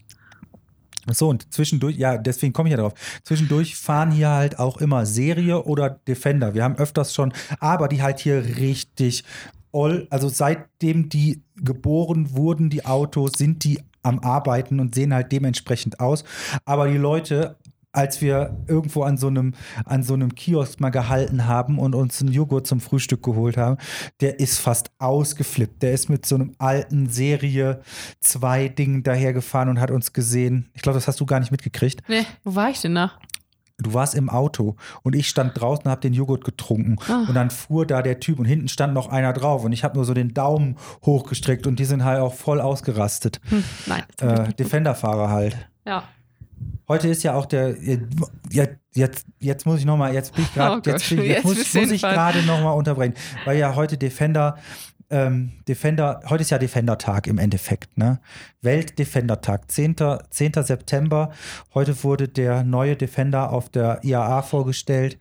So, 1.12 1.30
und 1.30 1.54
zwischendurch, 1.54 1.98
ja, 1.98 2.17
deswegen 2.17 2.54
komme 2.54 2.70
ich 2.70 2.76
ja 2.76 2.82
drauf. 2.82 2.93
Zwischendurch 3.24 3.76
fahren 3.76 4.12
hier 4.12 4.30
halt 4.30 4.60
auch 4.60 4.78
immer 4.78 5.06
Serie 5.06 5.63
oder 5.63 5.89
Defender. 5.89 6.54
Wir 6.54 6.63
haben 6.63 6.76
öfters 6.76 7.13
schon, 7.13 7.34
aber 7.60 7.88
die 7.88 8.02
halt 8.02 8.20
hier 8.20 8.43
richtig 8.58 9.24
all, 9.72 10.08
also 10.10 10.30
seitdem 10.30 11.10
die 11.10 11.41
geboren 11.56 12.36
wurden, 12.36 12.70
die 12.70 12.86
Autos, 12.86 13.34
sind 13.38 13.63
die 13.63 13.80
am 14.04 14.20
Arbeiten 14.20 14.80
und 14.80 14.96
sehen 14.96 15.13
halt 15.13 15.32
dementsprechend 15.32 16.00
aus. 16.00 16.24
Aber 16.65 16.88
die 16.88 16.98
Leute, 16.98 17.58
als 17.97 18.21
wir 18.21 18.55
irgendwo 18.67 19.01
an 19.01 19.17
so 19.17 19.25
einem, 19.27 19.55
an 19.83 20.03
so 20.03 20.13
einem 20.13 20.36
Kiosk 20.36 20.79
mal 20.79 20.91
gehalten 20.91 21.47
haben 21.47 21.79
und 21.79 21.95
uns 21.95 22.21
einen 22.21 22.31
Joghurt 22.31 22.67
zum 22.67 22.79
Frühstück 22.79 23.23
geholt 23.23 23.57
haben, 23.57 23.77
der 24.21 24.39
ist 24.39 24.60
fast 24.60 24.91
ausgeflippt. 24.99 25.81
Der 25.81 25.93
ist 25.93 26.07
mit 26.07 26.23
so 26.25 26.36
einem 26.36 26.53
alten 26.60 27.10
Serie 27.10 27.81
2 28.19 28.69
Ding 28.69 29.01
dahergefahren 29.01 29.69
und 29.69 29.81
hat 29.81 29.89
uns 29.89 30.13
gesehen. 30.13 30.69
Ich 30.73 30.83
glaube, 30.83 30.95
das 30.97 31.07
hast 31.07 31.19
du 31.19 31.25
gar 31.25 31.39
nicht 31.39 31.51
mitgekriegt. 31.51 32.03
Nee, 32.07 32.25
wo 32.43 32.53
war 32.53 32.69
ich 32.69 32.81
denn 32.81 32.93
da? 32.93 33.13
Du 33.79 33.93
warst 33.95 34.13
im 34.13 34.29
Auto 34.29 34.75
und 35.01 35.15
ich 35.15 35.27
stand 35.27 35.60
draußen 35.60 35.86
und 35.86 35.91
habe 35.91 36.01
den 36.01 36.13
Joghurt 36.13 36.43
getrunken. 36.43 36.97
Ah. 37.10 37.25
Und 37.27 37.33
dann 37.33 37.49
fuhr 37.49 37.88
da 37.88 38.03
der 38.03 38.19
Typ 38.19 38.38
und 38.38 38.45
hinten 38.45 38.67
stand 38.67 38.93
noch 38.93 39.10
einer 39.10 39.33
drauf 39.33 39.63
und 39.63 39.71
ich 39.71 39.83
habe 39.83 39.95
nur 39.95 40.05
so 40.05 40.13
den 40.13 40.36
Daumen 40.36 40.77
hochgestreckt 41.03 41.65
und 41.65 41.79
die 41.79 41.86
sind 41.86 42.03
halt 42.03 42.19
auch 42.19 42.36
voll 42.36 42.62
ausgerastet. 42.62 43.41
Hm, 43.49 43.63
nein. 43.88 44.03
Äh, 44.19 44.53
Defender-Fahrer 44.53 45.29
halt. 45.29 45.69
Ja. 45.86 46.03
Heute 46.88 47.10
ist 47.10 47.23
ja 47.23 47.34
auch 47.36 47.45
der. 47.45 47.76
Jetzt, 48.50 48.78
jetzt, 48.93 49.26
jetzt 49.39 49.65
muss 49.65 49.80
ich 49.80 49.86
nochmal, 49.86 50.13
jetzt 50.13 50.34
bin 50.34 50.45
ich 50.45 50.54
gerade, 50.54 50.82
Oh 50.82 50.89
jetzt, 50.89 51.10
jetzt 51.10 51.43
muss, 51.43 51.73
muss 51.73 51.91
ich 51.91 52.02
gerade 52.02 52.43
nochmal 52.43 52.76
unterbrechen. 52.76 53.13
Weil 53.45 53.58
ja 53.58 53.76
heute 53.76 53.97
Defender, 53.97 54.58
ähm, 55.10 55.52
Defender, 55.67 56.21
heute 56.30 56.41
ist 56.41 56.50
ja 56.50 56.58
Defender-Tag 56.58 57.28
im 57.28 57.38
Endeffekt, 57.38 57.97
ne? 57.97 58.19
Welt-Defender-Tag, 58.62 59.71
10. 59.71 59.95
10. 60.30 60.52
September. 60.63 61.32
Heute 61.73 62.04
wurde 62.04 62.28
der 62.28 62.63
neue 62.63 62.95
Defender 62.95 63.52
auf 63.52 63.69
der 63.69 64.04
IAA 64.04 64.41
vorgestellt. 64.41 65.17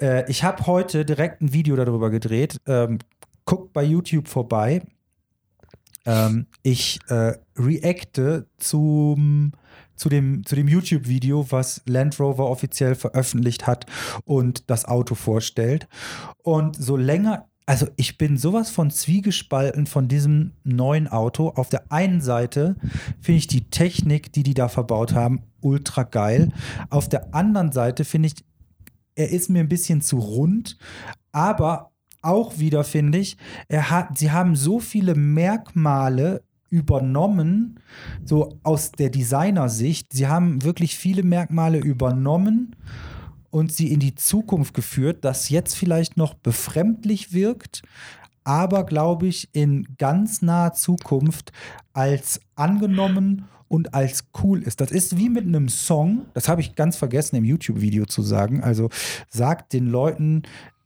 Äh, 0.00 0.30
ich 0.30 0.44
habe 0.44 0.66
heute 0.66 1.04
direkt 1.04 1.40
ein 1.40 1.52
Video 1.52 1.76
darüber 1.76 2.10
gedreht. 2.10 2.58
Ähm, 2.66 2.98
guckt 3.44 3.72
bei 3.72 3.82
YouTube 3.82 4.28
vorbei. 4.28 4.82
Ähm, 6.04 6.46
ich 6.62 6.98
äh, 7.08 7.34
reacte 7.56 8.46
zum, 8.58 9.52
zu 10.02 10.08
dem, 10.08 10.44
zu 10.44 10.56
dem 10.56 10.66
YouTube-Video, 10.66 11.46
was 11.50 11.80
Land 11.86 12.18
Rover 12.18 12.50
offiziell 12.50 12.96
veröffentlicht 12.96 13.68
hat 13.68 13.86
und 14.24 14.68
das 14.68 14.84
Auto 14.84 15.14
vorstellt. 15.14 15.86
Und 16.42 16.74
so 16.74 16.96
länger, 16.96 17.46
also 17.66 17.86
ich 17.94 18.18
bin 18.18 18.36
sowas 18.36 18.68
von 18.68 18.90
zwiegespalten 18.90 19.86
von 19.86 20.08
diesem 20.08 20.54
neuen 20.64 21.06
Auto. 21.06 21.50
Auf 21.50 21.68
der 21.68 21.92
einen 21.92 22.20
Seite 22.20 22.74
finde 23.20 23.38
ich 23.38 23.46
die 23.46 23.70
Technik, 23.70 24.32
die 24.32 24.42
die 24.42 24.54
da 24.54 24.68
verbaut 24.68 25.14
haben, 25.14 25.42
ultra 25.60 26.02
geil. 26.02 26.48
Auf 26.90 27.08
der 27.08 27.32
anderen 27.32 27.70
Seite 27.70 28.04
finde 28.04 28.26
ich, 28.26 28.34
er 29.14 29.30
ist 29.30 29.50
mir 29.50 29.60
ein 29.60 29.68
bisschen 29.68 30.00
zu 30.00 30.18
rund, 30.18 30.78
aber 31.30 31.92
auch 32.22 32.58
wieder 32.58 32.82
finde 32.82 33.18
ich, 33.18 33.36
er 33.68 33.90
hat, 33.90 34.18
sie 34.18 34.32
haben 34.32 34.56
so 34.56 34.80
viele 34.80 35.14
Merkmale 35.14 36.42
übernommen, 36.72 37.78
so 38.24 38.58
aus 38.62 38.92
der 38.92 39.10
Designersicht. 39.10 40.12
Sie 40.12 40.26
haben 40.26 40.64
wirklich 40.64 40.96
viele 40.96 41.22
Merkmale 41.22 41.78
übernommen 41.78 42.74
und 43.50 43.70
sie 43.70 43.92
in 43.92 44.00
die 44.00 44.14
Zukunft 44.14 44.72
geführt, 44.72 45.24
das 45.24 45.50
jetzt 45.50 45.76
vielleicht 45.76 46.16
noch 46.16 46.32
befremdlich 46.32 47.34
wirkt, 47.34 47.82
aber 48.42 48.84
glaube 48.84 49.26
ich 49.26 49.50
in 49.52 49.86
ganz 49.98 50.40
naher 50.40 50.72
Zukunft 50.72 51.52
als 51.92 52.40
angenommen 52.56 53.44
und 53.68 53.94
als 53.94 54.24
cool 54.42 54.62
ist. 54.62 54.80
Das 54.80 54.90
ist 54.90 55.16
wie 55.18 55.28
mit 55.28 55.46
einem 55.46 55.68
Song, 55.68 56.26
das 56.34 56.48
habe 56.48 56.62
ich 56.62 56.74
ganz 56.74 56.96
vergessen 56.96 57.36
im 57.36 57.44
YouTube-Video 57.44 58.06
zu 58.06 58.22
sagen. 58.22 58.62
Also 58.62 58.88
sagt 59.28 59.72
den 59.72 59.86
Leuten, 59.86 60.42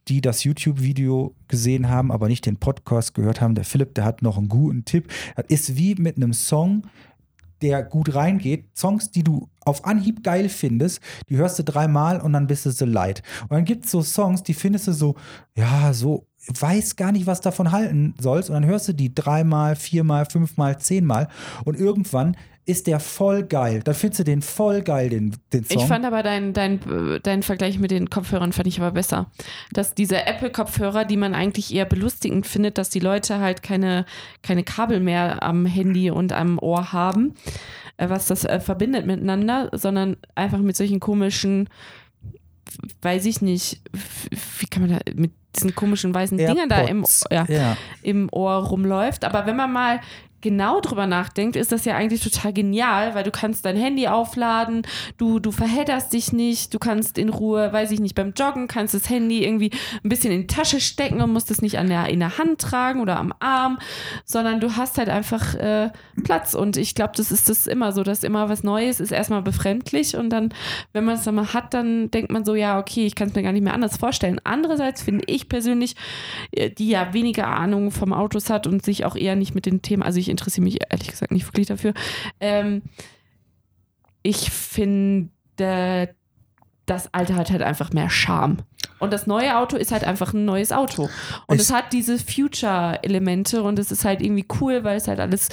die 0.08 0.20
das 0.20 0.44
YouTube-Video 0.44 1.34
gesehen 1.48 1.88
haben, 1.88 2.12
aber 2.12 2.28
nicht 2.28 2.46
den 2.46 2.58
Podcast 2.58 3.14
gehört 3.14 3.40
haben, 3.40 3.54
der 3.54 3.64
Philipp, 3.64 3.94
der 3.94 4.04
hat 4.04 4.22
noch 4.22 4.38
einen 4.38 4.48
guten 4.48 4.84
Tipp. 4.84 5.12
Das 5.34 5.46
ist 5.48 5.76
wie 5.76 5.94
mit 5.96 6.16
einem 6.16 6.32
Song, 6.32 6.84
der 7.62 7.82
gut 7.82 8.14
reingeht. 8.14 8.66
Songs, 8.76 9.10
die 9.10 9.24
du 9.24 9.48
auf 9.64 9.84
Anhieb 9.84 10.22
geil 10.22 10.48
findest, 10.48 11.00
die 11.28 11.36
hörst 11.36 11.58
du 11.58 11.64
dreimal 11.64 12.20
und 12.20 12.32
dann 12.32 12.46
bist 12.46 12.66
du 12.66 12.70
so 12.70 12.84
leid. 12.84 13.22
Und 13.42 13.52
dann 13.52 13.64
gibt 13.64 13.86
es 13.86 13.90
so 13.90 14.02
Songs, 14.02 14.42
die 14.42 14.54
findest 14.54 14.86
du 14.88 14.92
so, 14.92 15.16
ja, 15.56 15.92
so, 15.92 16.26
weiß 16.48 16.96
gar 16.96 17.12
nicht, 17.12 17.26
was 17.26 17.40
davon 17.40 17.72
halten 17.72 18.14
sollst. 18.18 18.50
Und 18.50 18.54
dann 18.54 18.66
hörst 18.66 18.88
du 18.88 18.92
die 18.92 19.14
dreimal, 19.14 19.76
viermal, 19.76 20.26
fünfmal, 20.26 20.78
zehnmal. 20.78 21.28
Und 21.64 21.78
irgendwann 21.78 22.36
ist 22.66 22.88
der 22.88 22.98
voll 22.98 23.44
geil. 23.44 23.80
Dann 23.84 23.94
findest 23.94 24.20
du 24.20 24.24
den 24.24 24.42
voll 24.42 24.82
geil, 24.82 25.08
den, 25.08 25.36
den 25.52 25.64
Song. 25.64 25.78
Ich 25.78 25.86
fand 25.86 26.04
aber 26.04 26.24
deinen 26.24 26.52
dein, 26.52 26.80
dein 27.22 27.44
Vergleich 27.44 27.78
mit 27.78 27.92
den 27.92 28.10
Kopfhörern 28.10 28.52
fand 28.52 28.66
ich 28.66 28.80
aber 28.80 28.90
besser. 28.90 29.30
Dass 29.72 29.94
diese 29.94 30.26
Apple-Kopfhörer, 30.26 31.04
die 31.04 31.16
man 31.16 31.34
eigentlich 31.34 31.72
eher 31.72 31.84
belustigend 31.84 32.46
findet, 32.46 32.76
dass 32.76 32.90
die 32.90 32.98
Leute 32.98 33.38
halt 33.38 33.62
keine, 33.62 34.04
keine 34.42 34.64
Kabel 34.64 34.98
mehr 34.98 35.44
am 35.44 35.64
Handy 35.64 36.10
und 36.10 36.32
am 36.32 36.58
Ohr 36.58 36.92
haben, 36.92 37.34
äh, 37.98 38.08
was 38.08 38.26
das 38.26 38.44
äh, 38.44 38.58
verbindet 38.58 39.06
miteinander, 39.06 39.70
sondern 39.72 40.16
einfach 40.34 40.58
mit 40.58 40.76
solchen 40.76 40.98
komischen, 40.98 41.68
weiß 43.02 43.24
ich 43.26 43.40
nicht, 43.40 43.80
wie 44.58 44.66
kann 44.66 44.82
man 44.82 44.90
da 44.92 45.12
mit 45.14 45.32
diesen 45.54 45.74
komischen 45.74 46.14
weißen 46.14 46.36
Dingern 46.36 46.68
da 46.68 46.82
im, 46.82 46.98
AirPods. 46.98 47.24
ja, 47.30 47.44
ja. 47.48 47.76
im 48.02 48.28
Ohr 48.30 48.54
rumläuft. 48.56 49.24
Aber 49.24 49.46
wenn 49.46 49.56
man 49.56 49.72
mal 49.72 50.00
genau 50.40 50.80
drüber 50.80 51.06
nachdenkt, 51.06 51.56
ist 51.56 51.72
das 51.72 51.84
ja 51.84 51.96
eigentlich 51.96 52.22
total 52.22 52.52
genial, 52.52 53.14
weil 53.14 53.24
du 53.24 53.30
kannst 53.30 53.64
dein 53.64 53.76
Handy 53.76 54.06
aufladen, 54.06 54.82
du, 55.16 55.38
du 55.38 55.50
verhedderst 55.50 56.12
dich 56.12 56.32
nicht, 56.32 56.72
du 56.74 56.78
kannst 56.78 57.18
in 57.18 57.30
Ruhe, 57.30 57.72
weiß 57.72 57.90
ich 57.90 58.00
nicht, 58.00 58.14
beim 58.14 58.32
Joggen 58.36 58.68
kannst 58.68 58.94
das 58.94 59.08
Handy 59.08 59.44
irgendwie 59.44 59.70
ein 60.04 60.08
bisschen 60.08 60.32
in 60.32 60.42
die 60.42 60.46
Tasche 60.46 60.80
stecken 60.80 61.20
und 61.20 61.32
musst 61.32 61.50
es 61.50 61.62
nicht 61.62 61.78
an 61.78 61.88
der, 61.88 62.08
in 62.08 62.20
der 62.20 62.38
Hand 62.38 62.60
tragen 62.60 63.00
oder 63.00 63.18
am 63.18 63.32
Arm, 63.40 63.78
sondern 64.24 64.60
du 64.60 64.76
hast 64.76 64.98
halt 64.98 65.08
einfach 65.08 65.54
äh, 65.54 65.90
Platz 66.22 66.54
und 66.54 66.76
ich 66.76 66.94
glaube, 66.94 67.12
das 67.16 67.32
ist 67.32 67.48
das 67.48 67.66
immer 67.66 67.92
so, 67.92 68.02
dass 68.02 68.22
immer 68.22 68.48
was 68.48 68.62
Neues 68.62 69.00
ist 69.00 69.12
erstmal 69.12 69.42
befremdlich 69.42 70.16
und 70.16 70.30
dann, 70.30 70.52
wenn 70.92 71.04
man 71.04 71.16
es 71.16 71.24
dann 71.24 71.34
mal 71.34 71.54
hat, 71.54 71.74
dann 71.74 72.10
denkt 72.10 72.30
man 72.30 72.44
so, 72.44 72.54
ja, 72.54 72.78
okay, 72.78 73.06
ich 73.06 73.14
kann 73.14 73.28
es 73.28 73.34
mir 73.34 73.42
gar 73.42 73.52
nicht 73.52 73.64
mehr 73.64 73.74
anders 73.74 73.96
vorstellen. 73.96 74.40
Andererseits 74.44 75.02
finde 75.02 75.24
ich 75.26 75.48
persönlich, 75.48 75.96
äh, 76.52 76.70
die 76.70 76.88
ja 76.88 77.12
weniger 77.14 77.48
Ahnung 77.48 77.90
vom 77.90 78.12
Autos 78.12 78.50
hat 78.50 78.66
und 78.66 78.84
sich 78.84 79.04
auch 79.04 79.16
eher 79.16 79.36
nicht 79.36 79.54
mit 79.54 79.66
den 79.66 79.82
Themen, 79.82 80.02
also 80.02 80.18
ich 80.18 80.25
interessiere 80.28 80.64
mich 80.64 80.78
ehrlich 80.90 81.08
gesagt 81.08 81.32
nicht 81.32 81.46
wirklich 81.46 81.66
dafür. 81.66 81.94
Ähm, 82.40 82.82
ich 84.22 84.50
finde, 84.50 85.30
das 85.56 87.12
alte 87.12 87.36
hat 87.36 87.50
halt 87.50 87.62
einfach 87.62 87.92
mehr 87.92 88.10
Charme. 88.10 88.58
Und 88.98 89.12
das 89.12 89.26
neue 89.26 89.58
Auto 89.58 89.76
ist 89.76 89.92
halt 89.92 90.04
einfach 90.04 90.32
ein 90.32 90.44
neues 90.44 90.72
Auto. 90.72 91.10
Und 91.46 91.60
es, 91.60 91.66
es 91.66 91.72
hat 91.72 91.92
diese 91.92 92.18
Future-Elemente 92.18 93.62
und 93.62 93.78
es 93.78 93.90
ist 93.90 94.04
halt 94.04 94.22
irgendwie 94.22 94.46
cool, 94.60 94.84
weil 94.84 94.96
es 94.96 95.06
halt 95.06 95.20
alles 95.20 95.48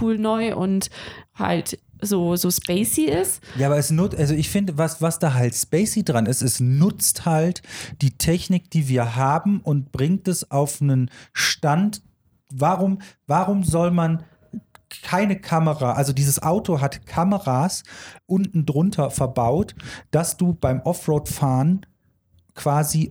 cool 0.00 0.18
neu 0.18 0.56
und 0.56 0.90
halt 1.34 1.78
so, 2.00 2.36
so 2.36 2.50
spacey 2.50 3.04
ist. 3.04 3.42
Ja, 3.56 3.66
aber 3.66 3.78
es 3.78 3.90
nutzt, 3.90 4.16
also 4.16 4.34
ich 4.34 4.48
finde, 4.48 4.78
was, 4.78 5.02
was 5.02 5.18
da 5.18 5.34
halt 5.34 5.54
spacey 5.54 6.04
dran 6.04 6.26
ist, 6.26 6.42
es 6.42 6.60
nutzt 6.60 7.26
halt 7.26 7.62
die 8.00 8.16
Technik, 8.16 8.70
die 8.70 8.88
wir 8.88 9.16
haben 9.16 9.60
und 9.60 9.92
bringt 9.92 10.28
es 10.28 10.50
auf 10.50 10.80
einen 10.80 11.10
Stand. 11.32 12.02
Warum, 12.52 12.98
warum 13.26 13.64
soll 13.64 13.90
man 13.90 14.24
keine 15.02 15.38
Kamera, 15.38 15.92
also 15.92 16.12
dieses 16.12 16.42
Auto 16.42 16.80
hat 16.80 17.06
Kameras 17.06 17.82
unten 18.26 18.64
drunter 18.64 19.10
verbaut, 19.10 19.74
dass 20.10 20.36
du 20.36 20.54
beim 20.54 20.80
Offroad-Fahren 20.80 21.84
quasi 22.54 23.10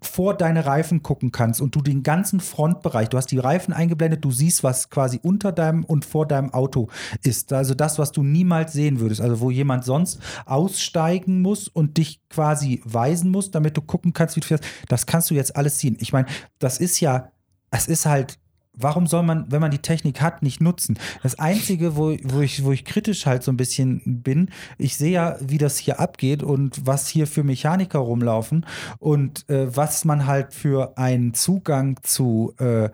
vor 0.00 0.34
deine 0.34 0.64
Reifen 0.64 1.02
gucken 1.02 1.32
kannst 1.32 1.60
und 1.60 1.74
du 1.74 1.80
den 1.80 2.02
ganzen 2.02 2.40
Frontbereich, 2.40 3.08
du 3.08 3.16
hast 3.16 3.32
die 3.32 3.38
Reifen 3.38 3.74
eingeblendet, 3.74 4.24
du 4.24 4.30
siehst, 4.30 4.62
was 4.62 4.90
quasi 4.90 5.18
unter 5.22 5.50
deinem 5.50 5.84
und 5.84 6.04
vor 6.04 6.26
deinem 6.26 6.54
Auto 6.54 6.88
ist. 7.22 7.52
Also 7.52 7.74
das, 7.74 7.98
was 7.98 8.12
du 8.12 8.22
niemals 8.22 8.72
sehen 8.72 9.00
würdest. 9.00 9.20
Also 9.20 9.40
wo 9.40 9.50
jemand 9.50 9.84
sonst 9.84 10.20
aussteigen 10.46 11.42
muss 11.42 11.66
und 11.66 11.96
dich 11.96 12.20
quasi 12.28 12.80
weisen 12.84 13.30
muss, 13.30 13.50
damit 13.50 13.76
du 13.76 13.82
gucken 13.82 14.12
kannst, 14.12 14.36
wie 14.36 14.40
du 14.40 14.46
fährst. 14.46 14.64
Das 14.88 15.06
kannst 15.06 15.30
du 15.30 15.34
jetzt 15.34 15.56
alles 15.56 15.78
ziehen. 15.78 15.96
Ich 16.00 16.12
meine, 16.12 16.28
das 16.60 16.78
ist 16.78 17.00
ja, 17.00 17.32
es 17.70 17.88
ist 17.88 18.06
halt 18.06 18.38
warum 18.78 19.06
soll 19.06 19.22
man, 19.22 19.50
wenn 19.50 19.60
man 19.60 19.70
die 19.70 19.78
Technik 19.78 20.20
hat, 20.20 20.42
nicht 20.42 20.60
nutzen? 20.60 20.98
Das 21.22 21.38
Einzige, 21.38 21.96
wo, 21.96 22.16
wo, 22.22 22.40
ich, 22.40 22.64
wo 22.64 22.72
ich 22.72 22.84
kritisch 22.84 23.26
halt 23.26 23.42
so 23.42 23.52
ein 23.52 23.56
bisschen 23.56 24.00
bin, 24.22 24.50
ich 24.78 24.96
sehe 24.96 25.12
ja, 25.12 25.36
wie 25.40 25.58
das 25.58 25.78
hier 25.78 26.00
abgeht 26.00 26.42
und 26.42 26.86
was 26.86 27.08
hier 27.08 27.26
für 27.26 27.44
Mechaniker 27.44 27.98
rumlaufen 27.98 28.66
und 28.98 29.48
äh, 29.48 29.74
was 29.74 30.04
man 30.04 30.26
halt 30.26 30.54
für 30.54 30.96
einen 30.96 31.34
Zugang 31.34 31.98
zu 32.02 32.54
äh, 32.58 32.90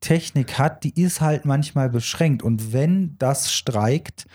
Technik 0.00 0.58
hat, 0.58 0.84
die 0.84 1.00
ist 1.00 1.20
halt 1.20 1.44
manchmal 1.44 1.90
beschränkt. 1.90 2.42
Und 2.42 2.72
wenn 2.72 3.16
das 3.18 3.52
streikt, 3.52 4.26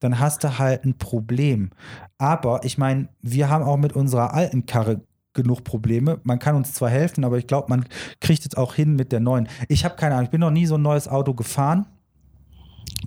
dann 0.00 0.18
hast 0.18 0.42
du 0.42 0.58
halt 0.58 0.84
ein 0.84 0.98
Problem. 0.98 1.70
Aber 2.18 2.64
ich 2.64 2.78
meine, 2.78 3.08
wir 3.20 3.48
haben 3.48 3.64
auch 3.64 3.76
mit 3.76 3.92
unserer 3.92 4.34
alten 4.34 4.66
Karre 4.66 5.02
genug 5.34 5.64
Probleme. 5.64 6.20
Man 6.24 6.38
kann 6.38 6.56
uns 6.56 6.72
zwar 6.72 6.90
helfen, 6.90 7.24
aber 7.24 7.38
ich 7.38 7.46
glaube, 7.46 7.68
man 7.68 7.84
kriegt 8.20 8.46
es 8.46 8.54
auch 8.56 8.74
hin 8.74 8.96
mit 8.96 9.12
der 9.12 9.20
neuen. 9.20 9.48
Ich 9.68 9.84
habe 9.84 9.96
keine 9.96 10.14
Ahnung, 10.14 10.24
ich 10.24 10.30
bin 10.30 10.40
noch 10.40 10.50
nie 10.50 10.66
so 10.66 10.76
ein 10.76 10.82
neues 10.82 11.08
Auto 11.08 11.34
gefahren. 11.34 11.86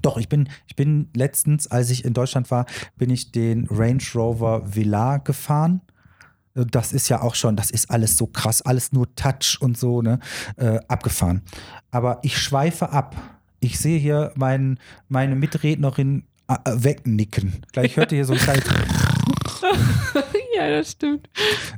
Doch, 0.01 0.17
ich 0.17 0.29
bin, 0.29 0.49
ich 0.67 0.75
bin 0.75 1.09
letztens, 1.15 1.67
als 1.67 1.89
ich 1.89 2.05
in 2.05 2.13
Deutschland 2.13 2.51
war, 2.51 2.65
bin 2.97 3.09
ich 3.09 3.31
den 3.31 3.67
Range 3.69 4.03
Rover 4.13 4.75
Villar 4.75 5.19
gefahren. 5.19 5.81
Das 6.53 6.93
ist 6.93 7.09
ja 7.09 7.21
auch 7.21 7.35
schon, 7.35 7.55
das 7.55 7.69
ist 7.69 7.91
alles 7.91 8.17
so 8.17 8.27
krass, 8.27 8.61
alles 8.61 8.93
nur 8.93 9.13
Touch 9.15 9.57
und 9.59 9.77
so, 9.77 10.01
ne? 10.01 10.19
Äh, 10.55 10.79
abgefahren. 10.87 11.41
Aber 11.91 12.19
ich 12.23 12.37
schweife 12.37 12.91
ab. 12.91 13.15
Ich 13.59 13.77
sehe 13.77 13.99
hier 13.99 14.31
mein, 14.35 14.79
meine 15.09 15.35
Mitrednerin 15.35 16.23
äh, 16.47 16.55
wegnicken. 16.65 17.65
Gleich 17.73 17.97
hört 17.97 18.11
ihr 18.11 18.17
hier 18.17 18.25
so 18.25 18.33
ein 18.33 18.39
kleines. 18.39 18.63
ja, 20.55 20.69
das 20.69 20.91
stimmt. 20.91 21.29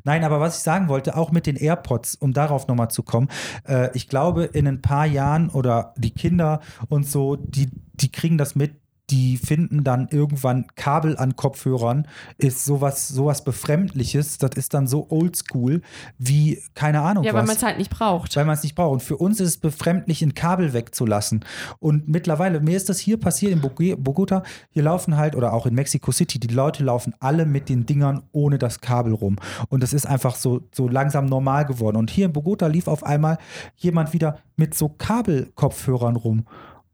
Nein, 0.04 0.24
aber 0.24 0.40
was 0.40 0.58
ich 0.58 0.64
sagen 0.64 0.88
wollte, 0.88 1.16
auch 1.16 1.32
mit 1.32 1.46
den 1.46 1.56
AirPods, 1.56 2.16
um 2.16 2.34
darauf 2.34 2.68
nochmal 2.68 2.90
zu 2.90 3.04
kommen, 3.04 3.30
äh, 3.68 3.90
ich 3.96 4.08
glaube, 4.08 4.46
in 4.46 4.68
ein 4.68 4.82
paar 4.82 5.06
Jahren 5.06 5.50
oder 5.50 5.94
die 5.98 6.12
Kinder 6.12 6.62
und 6.90 7.08
so, 7.08 7.36
die, 7.36 7.70
die 7.94 8.12
kriegen 8.12 8.38
das 8.38 8.56
mit, 8.56 8.76
die 9.10 9.38
finden 9.38 9.86
dann 9.86 10.10
irgendwann 10.12 10.68
Kabel 10.76 11.18
an 11.18 11.38
Kopfhörern, 11.38 12.08
ist 12.38 12.66
sowas, 12.66 13.08
sowas 13.08 13.44
Befremdliches. 13.44 14.38
Das 14.38 14.52
ist 14.56 14.74
dann 14.74 14.86
so 14.86 15.08
oldschool 15.10 15.82
wie, 16.18 16.62
keine 16.76 17.02
Ahnung. 17.02 17.24
Ja, 17.24 17.32
was. 17.34 17.40
weil 17.40 17.48
man 17.48 17.56
es 17.56 17.64
halt 17.64 17.78
nicht 17.78 17.90
braucht. 17.90 18.36
Weil 18.36 18.44
man 18.44 18.56
es 18.56 18.64
nicht 18.64 18.76
braucht. 18.76 18.92
Und 18.92 19.04
für 19.04 19.16
uns 19.16 19.40
ist 19.40 19.48
es 19.48 19.58
befremdlich, 19.58 20.22
ein 20.22 20.34
Kabel 20.34 20.74
wegzulassen. 20.74 21.46
Und 21.80 22.10
mittlerweile, 22.10 22.60
mir 22.60 22.76
ist 22.76 22.90
das 22.90 23.00
hier 23.00 23.18
passiert 23.18 23.54
in 23.54 23.62
Bogota, 23.62 24.44
hier 24.72 24.84
laufen 24.84 25.16
halt, 25.16 25.36
oder 25.36 25.54
auch 25.54 25.66
in 25.66 25.74
Mexico 25.74 26.12
City, 26.12 26.38
die 26.38 26.54
Leute 26.54 26.84
laufen 26.84 27.14
alle 27.20 27.46
mit 27.46 27.70
den 27.70 27.86
Dingern 27.86 28.24
ohne 28.34 28.58
das 28.58 28.82
Kabel 28.82 29.14
rum. 29.14 29.38
Und 29.70 29.84
das 29.84 29.94
ist 29.94 30.06
einfach 30.06 30.36
so, 30.36 30.64
so 30.74 30.90
langsam 30.90 31.28
normal 31.28 31.66
geworden. 31.66 31.96
Und 31.96 32.10
hier 32.10 32.26
in 32.26 32.34
Bogota 32.34 32.68
lief 32.68 32.90
auf 32.90 33.06
einmal 33.06 33.38
jemand 33.78 34.12
wieder 34.12 34.40
mit 34.58 34.74
so 34.74 34.90
Kabelkopfhörern 34.90 36.18
rum. 36.18 36.46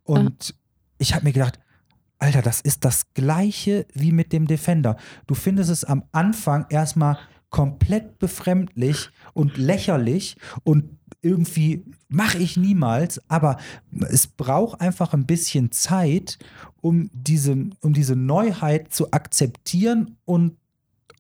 Und 0.04 0.54
ah. 0.54 0.60
ich 1.00 1.16
habe 1.16 1.26
mir 1.26 1.34
gedacht, 1.34 1.60
Alter, 2.24 2.42
das 2.42 2.62
ist 2.62 2.86
das 2.86 3.14
gleiche 3.14 3.86
wie 3.94 4.14
mit 4.14 4.32
dem 4.32 4.48
Defender. 4.48 4.96
Du 5.28 5.36
findest 5.36 5.70
es 5.70 5.84
am 5.84 6.06
Anfang 6.14 6.66
erstmal 6.70 7.18
komplett 7.50 8.18
befremdlich 8.18 9.10
und 9.34 9.58
lächerlich 9.58 10.38
und 10.64 10.98
irgendwie 11.22 11.84
mache 12.08 12.38
ich 12.38 12.56
niemals, 12.56 13.22
aber 13.30 13.58
es 14.10 14.28
braucht 14.28 14.80
einfach 14.80 15.14
ein 15.14 15.26
bisschen 15.26 15.74
Zeit, 15.74 16.40
um 16.80 17.10
diese, 17.12 17.58
um 17.82 17.92
diese 17.92 18.16
Neuheit 18.16 18.94
zu 18.94 19.12
akzeptieren 19.12 20.16
und, 20.24 20.56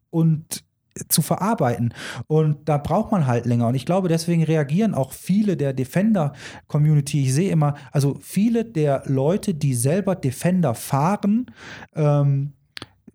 und 0.09 0.63
zu 1.10 1.21
verarbeiten. 1.21 1.93
Und 2.27 2.69
da 2.69 2.77
braucht 2.77 3.12
man 3.12 3.27
halt 3.27 3.45
länger. 3.45 3.67
Und 3.67 3.75
ich 3.75 3.86
glaube, 3.86 4.10
deswegen 4.10 4.43
reagieren 4.43 4.93
auch 4.93 5.12
viele 5.12 5.58
der 5.58 5.73
Defender-Community. 5.73 7.23
Ich 7.23 7.34
sehe 7.34 7.51
immer, 7.51 7.75
also 7.91 8.17
viele 8.21 8.65
der 8.65 9.03
Leute, 9.06 9.53
die 9.53 9.73
selber 9.73 10.15
Defender 10.15 10.75
fahren, 10.75 11.47
ähm, 11.95 12.53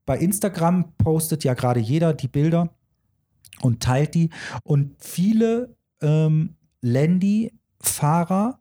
bei 0.05 0.19
Instagram 0.19 0.95
postet 0.97 1.45
ja 1.45 1.53
gerade 1.53 1.81
jeder 1.81 2.14
die 2.14 2.29
Bilder 2.29 2.71
und 3.61 3.83
teilt 3.83 4.14
die. 4.14 4.31
Und 4.62 4.95
viele 4.99 5.77
ähm, 6.01 6.57
Landy-Fahrer 6.81 8.61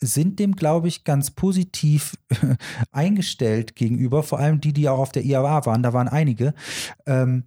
sind 0.00 0.38
dem, 0.38 0.56
glaube 0.56 0.88
ich, 0.88 1.04
ganz 1.04 1.30
positiv 1.30 2.14
eingestellt 2.92 3.76
gegenüber, 3.76 4.22
vor 4.22 4.38
allem 4.38 4.60
die, 4.60 4.72
die 4.72 4.88
auch 4.88 4.98
auf 4.98 5.12
der 5.12 5.24
IAA 5.24 5.66
waren, 5.66 5.82
da 5.82 5.92
waren 5.92 6.08
einige. 6.08 6.54
Ähm, 7.06 7.44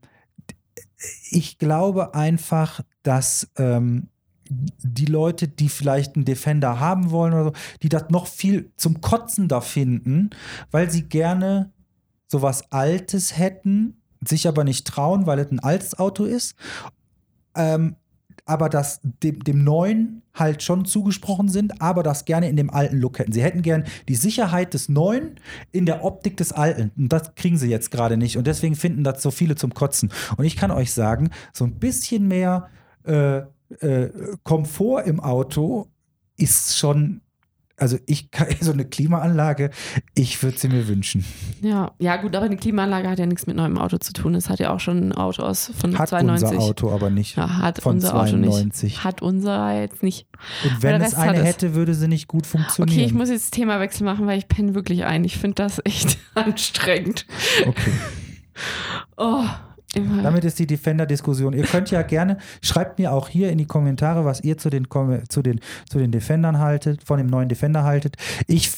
ich 1.29 1.57
glaube 1.57 2.15
einfach, 2.15 2.81
dass 3.03 3.49
ähm, 3.57 4.07
die 4.49 5.05
Leute, 5.05 5.47
die 5.47 5.69
vielleicht 5.69 6.15
einen 6.15 6.25
Defender 6.25 6.79
haben 6.79 7.11
wollen 7.11 7.33
oder 7.33 7.43
so, 7.45 7.53
die 7.81 7.89
das 7.89 8.09
noch 8.09 8.27
viel 8.27 8.71
zum 8.77 9.01
Kotzen 9.01 9.47
da 9.47 9.61
finden, 9.61 10.29
weil 10.71 10.89
sie 10.89 11.03
gerne 11.03 11.71
sowas 12.27 12.71
Altes 12.71 13.37
hätten, 13.37 14.01
sich 14.21 14.47
aber 14.47 14.63
nicht 14.63 14.87
trauen, 14.87 15.25
weil 15.25 15.39
es 15.39 15.51
ein 15.51 15.59
altes 15.59 15.97
Auto 15.97 16.25
ist. 16.25 16.55
Ähm, 17.55 17.95
aber 18.45 18.69
das 18.69 18.99
dem, 19.03 19.43
dem 19.43 19.63
Neuen 19.63 20.21
halt 20.33 20.63
schon 20.63 20.85
zugesprochen 20.85 21.47
sind, 21.47 21.81
aber 21.81 22.03
das 22.03 22.25
gerne 22.25 22.49
in 22.49 22.55
dem 22.55 22.69
alten 22.69 22.97
Look 22.97 23.19
hätten. 23.19 23.31
Sie 23.31 23.43
hätten 23.43 23.61
gern 23.61 23.85
die 24.07 24.15
Sicherheit 24.15 24.73
des 24.73 24.89
Neuen 24.89 25.39
in 25.71 25.85
der 25.85 26.03
Optik 26.03 26.37
des 26.37 26.51
Alten. 26.51 26.91
Und 26.97 27.13
das 27.13 27.35
kriegen 27.35 27.57
sie 27.57 27.69
jetzt 27.69 27.91
gerade 27.91 28.17
nicht. 28.17 28.37
Und 28.37 28.47
deswegen 28.47 28.75
finden 28.75 29.03
das 29.03 29.21
so 29.21 29.31
viele 29.31 29.55
zum 29.55 29.73
Kotzen. 29.73 30.11
Und 30.37 30.45
ich 30.45 30.57
kann 30.57 30.71
euch 30.71 30.91
sagen, 30.91 31.29
so 31.53 31.65
ein 31.65 31.79
bisschen 31.79 32.27
mehr 32.27 32.69
äh, 33.05 33.43
äh, 33.79 34.09
Komfort 34.43 35.03
im 35.03 35.19
Auto 35.19 35.87
ist 36.35 36.77
schon 36.77 37.21
also 37.83 37.97
ich 38.05 38.31
kann 38.31 38.47
so 38.61 38.71
eine 38.71 38.85
Klimaanlage, 38.85 39.69
ich 40.15 40.41
würde 40.41 40.57
sie 40.57 40.69
mir 40.69 40.87
wünschen. 40.87 41.25
Ja, 41.61 41.91
ja 41.99 42.15
gut, 42.15 42.33
aber 42.33 42.45
eine 42.45 42.55
Klimaanlage 42.55 43.09
hat 43.09 43.19
ja 43.19 43.25
nichts 43.25 43.45
mit 43.45 43.57
neuem 43.57 43.77
Auto 43.77 43.97
zu 43.97 44.13
tun. 44.13 44.35
Es 44.35 44.49
hat 44.49 44.59
ja 44.59 44.73
auch 44.73 44.79
schon 44.79 45.09
ein 45.09 45.11
Auto 45.11 45.43
aus 45.43 45.69
von 45.77 45.99
hat 45.99 46.09
92. 46.09 46.47
Hat 46.47 46.53
unser 46.55 46.65
Auto 46.65 46.91
aber 46.91 47.09
nicht. 47.09 47.35
Ja, 47.35 47.57
hat 47.57 47.81
von 47.81 47.95
unser 47.95 48.11
92. 48.11 48.47
Auto 48.53 48.85
nicht. 48.85 49.03
Hat 49.03 49.21
unser 49.21 49.81
jetzt 49.81 50.01
nicht. 50.01 50.27
Und 50.63 50.81
wenn 50.81 51.01
es 51.01 51.13
eine 51.13 51.43
hätte, 51.43 51.75
würde 51.75 51.93
sie 51.93 52.07
nicht 52.07 52.29
gut 52.29 52.47
funktionieren. 52.47 52.97
Okay, 52.97 53.05
ich 53.05 53.13
muss 53.13 53.29
jetzt 53.29 53.51
Themawechsel 53.51 54.05
machen, 54.05 54.25
weil 54.27 54.37
ich 54.37 54.47
penne 54.47 54.75
wirklich 54.75 55.03
ein. 55.03 55.25
Ich 55.25 55.37
finde 55.37 55.55
das 55.55 55.81
echt 55.83 56.17
anstrengend. 56.35 57.25
Okay. 57.67 57.91
Oh. 59.17 59.43
Immer. 59.95 60.23
Damit 60.23 60.43
ist 60.43 60.57
die 60.59 60.67
Defender-Diskussion. 60.67 61.53
Ihr 61.53 61.63
könnt 61.63 61.91
ja 61.91 62.01
gerne, 62.01 62.37
schreibt 62.61 62.97
mir 62.97 63.13
auch 63.13 63.29
hier 63.29 63.51
in 63.51 63.57
die 63.57 63.65
Kommentare, 63.65 64.25
was 64.25 64.41
ihr 64.41 64.57
zu 64.57 64.69
den, 64.69 64.87
zu 65.29 65.41
den, 65.41 65.59
zu 65.89 65.99
den 65.99 66.11
Defendern 66.11 66.59
haltet, 66.59 67.03
von 67.03 67.17
dem 67.17 67.27
neuen 67.27 67.49
Defender 67.49 67.83
haltet. 67.83 68.17
Ich 68.47 68.71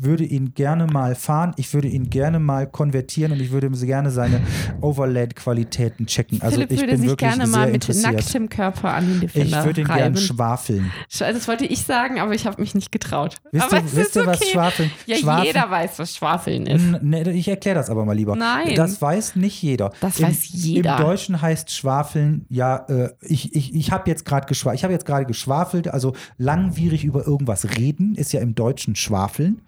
würde 0.00 0.24
ihn 0.24 0.54
gerne 0.54 0.86
mal 0.86 1.14
fahren, 1.14 1.54
ich 1.56 1.72
würde 1.74 1.88
ihn 1.88 2.10
gerne 2.10 2.38
mal 2.38 2.66
konvertieren 2.66 3.32
und 3.32 3.40
ich 3.40 3.50
würde 3.50 3.70
gerne 3.70 4.10
seine 4.10 4.40
Overland-Qualitäten 4.80 6.06
checken. 6.06 6.40
Also 6.42 6.56
Philipp 6.56 6.72
ich 6.72 6.80
würde 6.80 6.92
bin 6.92 7.00
sich 7.00 7.10
wirklich 7.10 7.30
gerne 7.30 7.46
sehr 7.46 7.58
mal 7.58 7.70
mit 7.70 8.02
nacktem 8.02 8.48
Körper 8.48 8.94
an 8.94 9.08
den 9.08 9.20
Defender 9.20 9.60
Ich 9.60 9.64
würde 9.64 9.80
ihn 9.80 9.86
reiben. 9.86 10.14
gern 10.14 10.16
schwafeln. 10.16 10.90
Das 11.18 11.48
wollte 11.48 11.66
ich 11.66 11.82
sagen, 11.82 12.20
aber 12.20 12.34
ich 12.34 12.46
habe 12.46 12.60
mich 12.60 12.74
nicht 12.74 12.92
getraut. 12.92 13.36
Wisst 13.50 13.64
aber 13.64 13.76
ihr, 13.76 13.84
es 13.84 13.96
wisst 13.96 14.08
ist 14.10 14.16
ihr 14.16 14.26
was 14.26 14.40
okay. 14.40 14.50
Schwafeln? 14.52 14.90
Ja, 15.06 15.16
Schwafeln 15.16 15.46
jeder 15.46 15.70
weiß, 15.70 15.98
was 15.98 16.16
Schwafeln 16.16 16.66
ist. 16.66 17.02
Nee, 17.02 17.30
ich 17.30 17.48
erkläre 17.48 17.76
das 17.76 17.90
aber 17.90 18.04
mal 18.04 18.16
lieber. 18.16 18.36
Nein. 18.36 18.74
Das 18.74 19.00
weiß 19.00 19.36
nicht 19.36 19.62
jeder. 19.62 19.92
Das 20.00 20.18
Im, 20.18 20.26
weiß 20.26 20.48
jeder. 20.50 20.98
Im 20.98 21.04
Deutschen 21.04 21.40
heißt 21.40 21.70
Schwafeln, 21.70 22.46
ja, 22.48 22.86
äh, 22.88 23.10
ich, 23.22 23.54
ich, 23.54 23.74
ich 23.74 23.92
habe 23.92 24.08
jetzt 24.10 24.24
gerade 24.24 24.46
geschwafelt, 24.46 24.78
ich 24.78 24.84
habe 24.84 24.92
jetzt 24.92 25.06
gerade 25.06 25.26
geschwafelt, 25.26 25.88
also 25.88 26.14
langwierig 26.38 27.04
über 27.04 27.26
irgendwas 27.26 27.76
reden, 27.78 28.14
ist 28.14 28.32
ja 28.32 28.40
im 28.40 28.54
Deutschen 28.54 28.94
Schwafeln. 28.94 29.62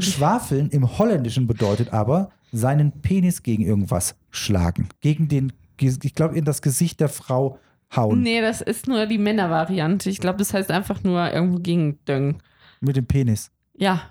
Schwafeln 0.00 0.70
im 0.70 0.98
Holländischen 0.98 1.46
bedeutet 1.46 1.92
aber, 1.92 2.30
seinen 2.52 2.92
Penis 3.02 3.42
gegen 3.42 3.64
irgendwas 3.64 4.14
schlagen. 4.30 4.88
Gegen 5.00 5.28
den, 5.28 5.52
ich 5.78 6.14
glaube, 6.14 6.36
in 6.36 6.44
das 6.44 6.62
Gesicht 6.62 7.00
der 7.00 7.08
Frau 7.08 7.58
hauen. 7.94 8.22
Nee, 8.22 8.40
das 8.40 8.60
ist 8.60 8.86
nur 8.88 9.06
die 9.06 9.18
Männervariante. 9.18 10.10
Ich 10.10 10.20
glaube, 10.20 10.38
das 10.38 10.52
heißt 10.54 10.70
einfach 10.70 11.02
nur 11.02 11.32
irgendwo 11.32 11.58
gegen 11.58 11.98
Döng. 12.04 12.42
Mit 12.80 12.96
dem 12.96 13.06
Penis. 13.06 13.50
Ja, 13.76 14.02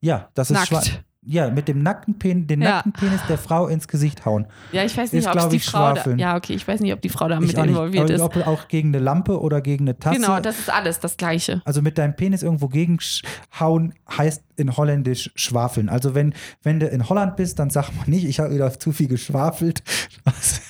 Ja, 0.00 0.28
das 0.34 0.50
ist 0.50 0.70
Nackt. 0.70 1.04
Ja, 1.28 1.50
mit 1.50 1.66
dem 1.66 1.82
nackten 1.82 2.18
Penis, 2.18 2.46
den 2.46 2.62
Ja. 2.62 2.68
nackten 2.76 2.92
Penis 2.92 3.20
der 3.28 3.36
Frau 3.36 3.66
ins 3.66 3.88
Gesicht 3.88 4.24
hauen. 4.24 4.46
ja, 4.70 4.84
ich 4.84 4.96
weiß 4.96 5.12
nicht, 5.12 5.26
Ist, 5.26 5.36
ob 5.36 5.50
die 5.50 5.58
Frau. 5.58 5.92
Da, 5.94 6.10
ja, 6.14 6.36
okay, 6.36 6.52
ich 6.54 6.66
weiß 6.68 6.78
nicht, 6.80 6.92
ob 6.92 7.00
die 7.02 7.08
Frau 7.08 7.28
da 7.28 7.40
mit 7.40 7.52
involviert 7.52 8.10
ist. 8.10 8.20
Ob 8.20 8.36
auch 8.46 8.68
gegen 8.68 8.88
eine 8.90 9.00
Lampe 9.00 9.40
oder 9.40 9.60
gegen 9.60 9.84
eine 9.84 9.98
Tasse. 9.98 10.20
Genau, 10.20 10.38
das 10.38 10.58
ist 10.60 10.70
alles 10.72 11.00
das 11.00 11.16
Gleiche. 11.16 11.62
also 11.64 11.82
mit 11.82 11.98
deinem 11.98 12.14
Penis 12.14 12.42
irgendwo 12.44 12.68
gegenhauen 12.68 13.94
heißt 14.08 14.44
in 14.56 14.76
Holländisch 14.76 15.30
schwafeln. 15.34 15.88
Also 15.88 16.14
wenn, 16.14 16.32
wenn 16.62 16.78
du 16.80 16.86
in 16.86 17.08
Holland 17.08 17.36
bist, 17.36 17.58
dann 17.58 17.70
sag 17.70 17.90
mal 17.96 18.04
nicht, 18.06 18.24
ich 18.24 18.38
habe 18.40 18.54
wieder 18.54 18.78
zu 18.78 18.92
viel 18.92 19.08
geschwafelt. 19.08 19.82
Das 20.24 20.60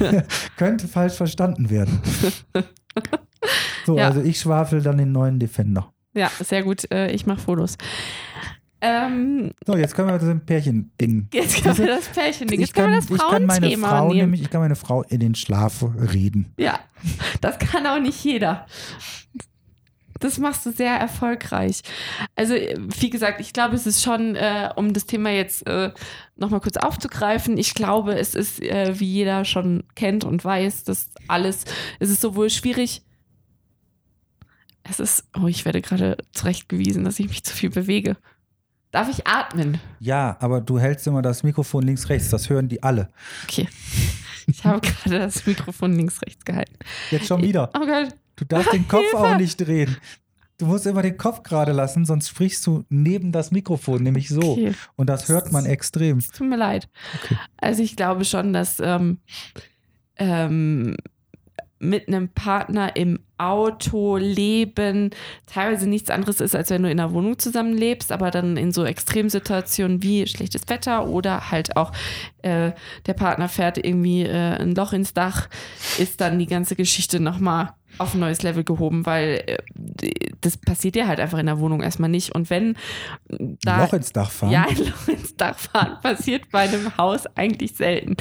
könnte 0.56 0.88
falsch 0.88 1.14
verstanden 1.14 1.70
werden. 1.70 2.00
So, 3.86 3.96
Ja. 3.96 4.08
also 4.08 4.20
ich 4.20 4.38
schwafel 4.38 4.82
dann 4.82 4.98
den 4.98 5.12
neuen 5.12 5.38
Defender. 5.38 5.90
Ja, 6.12 6.30
sehr 6.40 6.62
gut. 6.62 6.90
Äh, 6.90 7.10
ich 7.12 7.24
mache 7.24 7.40
Fotos. 7.40 7.78
Ähm, 8.80 9.52
So, 9.66 9.76
jetzt 9.76 9.94
können 9.94 10.08
wir 10.08 10.18
dem 10.18 10.40
Pärchen-Ding. 10.40 11.28
jetzt 11.34 11.62
können 11.62 11.78
wir 11.78 11.86
das 11.86 12.08
Pärchen-Ding. 12.08 12.60
Jetzt 12.60 12.74
können 12.74 13.00
kann, 13.00 13.08
wir 13.08 13.16
das 13.16 13.26
Frauenthema 13.26 13.88
Frau 13.88 14.08
nehmen. 14.08 14.20
nämlich, 14.20 14.42
ich 14.42 14.50
kann 14.50 14.60
meine 14.60 14.76
Frau 14.76 15.02
in 15.02 15.20
den 15.20 15.34
Schlaf 15.34 15.84
reden. 16.12 16.52
Ja, 16.56 16.78
das 17.40 17.58
kann 17.58 17.86
auch 17.86 18.00
nicht 18.00 18.22
jeder. 18.24 18.66
Das 20.18 20.36
machst 20.36 20.66
du 20.66 20.70
sehr 20.70 20.94
erfolgreich. 20.94 21.80
Also, 22.36 22.54
wie 22.54 23.10
gesagt, 23.10 23.40
ich 23.40 23.54
glaube, 23.54 23.74
es 23.74 23.86
ist 23.86 24.02
schon, 24.02 24.36
äh, 24.36 24.70
um 24.76 24.92
das 24.92 25.06
Thema 25.06 25.30
jetzt 25.30 25.66
äh, 25.66 25.92
nochmal 26.36 26.60
kurz 26.60 26.76
aufzugreifen, 26.76 27.56
ich 27.56 27.74
glaube, 27.74 28.18
es 28.18 28.34
ist, 28.34 28.62
äh, 28.62 28.98
wie 29.00 29.06
jeder 29.06 29.46
schon 29.46 29.84
kennt 29.94 30.24
und 30.24 30.44
weiß, 30.44 30.84
dass 30.84 31.10
alles, 31.26 31.64
es 32.00 32.10
ist 32.10 32.20
sowohl 32.20 32.50
schwierig, 32.50 33.02
es 34.82 35.00
ist, 35.00 35.24
oh, 35.40 35.46
ich 35.46 35.64
werde 35.64 35.80
gerade 35.80 36.18
zurechtgewiesen, 36.32 37.04
dass 37.04 37.18
ich 37.18 37.28
mich 37.28 37.44
zu 37.44 37.54
viel 37.54 37.70
bewege. 37.70 38.16
Darf 38.90 39.08
ich 39.08 39.26
atmen? 39.26 39.80
Ja, 40.00 40.36
aber 40.40 40.60
du 40.60 40.78
hältst 40.78 41.06
immer 41.06 41.22
das 41.22 41.42
Mikrofon 41.42 41.84
links, 41.84 42.08
rechts, 42.08 42.30
das 42.30 42.50
hören 42.50 42.68
die 42.68 42.82
alle. 42.82 43.08
Okay. 43.44 43.68
Ich 44.46 44.64
habe 44.64 44.80
gerade 44.80 45.18
das 45.20 45.46
Mikrofon 45.46 45.94
links, 45.94 46.20
rechts 46.22 46.44
gehalten. 46.44 46.76
Jetzt 47.10 47.28
schon 47.28 47.42
wieder. 47.42 47.70
Oh 47.74 47.86
Gott. 47.86 48.08
Du 48.34 48.44
darfst 48.44 48.72
den 48.72 48.88
Kopf 48.88 49.02
Hilfe! 49.02 49.18
auch 49.18 49.36
nicht 49.36 49.56
drehen. 49.60 49.96
Du 50.58 50.66
musst 50.66 50.86
immer 50.86 51.02
den 51.02 51.16
Kopf 51.16 51.42
gerade 51.42 51.72
lassen, 51.72 52.04
sonst 52.04 52.28
sprichst 52.28 52.66
du 52.66 52.84
neben 52.88 53.32
das 53.32 53.50
Mikrofon, 53.50 54.02
nämlich 54.02 54.28
so. 54.28 54.52
Okay. 54.52 54.74
Und 54.96 55.08
das 55.08 55.28
hört 55.28 55.52
man 55.52 55.66
extrem. 55.66 56.18
Es 56.18 56.28
tut 56.28 56.48
mir 56.48 56.56
leid. 56.56 56.88
Okay. 57.22 57.36
Also 57.58 57.82
ich 57.82 57.96
glaube 57.96 58.24
schon, 58.24 58.52
dass 58.52 58.80
ähm, 58.80 59.18
ähm, 60.16 60.96
mit 61.80 62.08
einem 62.08 62.28
Partner 62.28 62.94
im 62.94 63.18
Auto 63.38 64.18
leben 64.18 65.10
teilweise 65.46 65.88
nichts 65.88 66.10
anderes 66.10 66.40
ist, 66.42 66.54
als 66.54 66.68
wenn 66.68 66.82
du 66.82 66.90
in 66.90 67.00
einer 67.00 67.14
Wohnung 67.14 67.38
zusammenlebst, 67.38 68.12
aber 68.12 68.30
dann 68.30 68.58
in 68.58 68.70
so 68.70 68.84
Extremsituationen 68.84 70.02
wie 70.02 70.26
schlechtes 70.26 70.68
Wetter 70.68 71.08
oder 71.08 71.50
halt 71.50 71.76
auch 71.76 71.92
äh, 72.42 72.72
der 73.06 73.14
Partner 73.14 73.48
fährt 73.48 73.78
irgendwie 73.78 74.24
äh, 74.24 74.58
ein 74.60 74.74
Loch 74.74 74.92
ins 74.92 75.14
Dach, 75.14 75.48
ist 75.98 76.20
dann 76.20 76.38
die 76.38 76.46
ganze 76.46 76.76
Geschichte 76.76 77.18
nochmal 77.18 77.70
auf 77.98 78.14
ein 78.14 78.20
neues 78.20 78.42
Level 78.42 78.64
gehoben, 78.64 79.06
weil 79.06 79.42
äh, 79.46 80.30
das 80.40 80.56
passiert 80.56 80.94
dir 80.94 81.06
halt 81.06 81.20
einfach 81.20 81.38
in 81.38 81.46
der 81.46 81.58
Wohnung 81.58 81.82
erstmal 81.82 82.10
nicht. 82.10 82.34
Und 82.34 82.50
wenn 82.50 82.74
da 83.28 83.84
Loch 83.84 83.92
ins 83.92 84.12
Dach 84.12 84.30
fahren. 84.30 84.50
ja, 84.50 84.66
ein 84.68 84.76
Loch 84.78 85.08
ins 85.08 85.36
Dach 85.36 85.58
fahren 85.58 85.98
passiert 86.02 86.50
bei 86.50 86.60
einem 86.60 86.96
Haus 86.96 87.26
eigentlich 87.36 87.74
selten. 87.76 88.16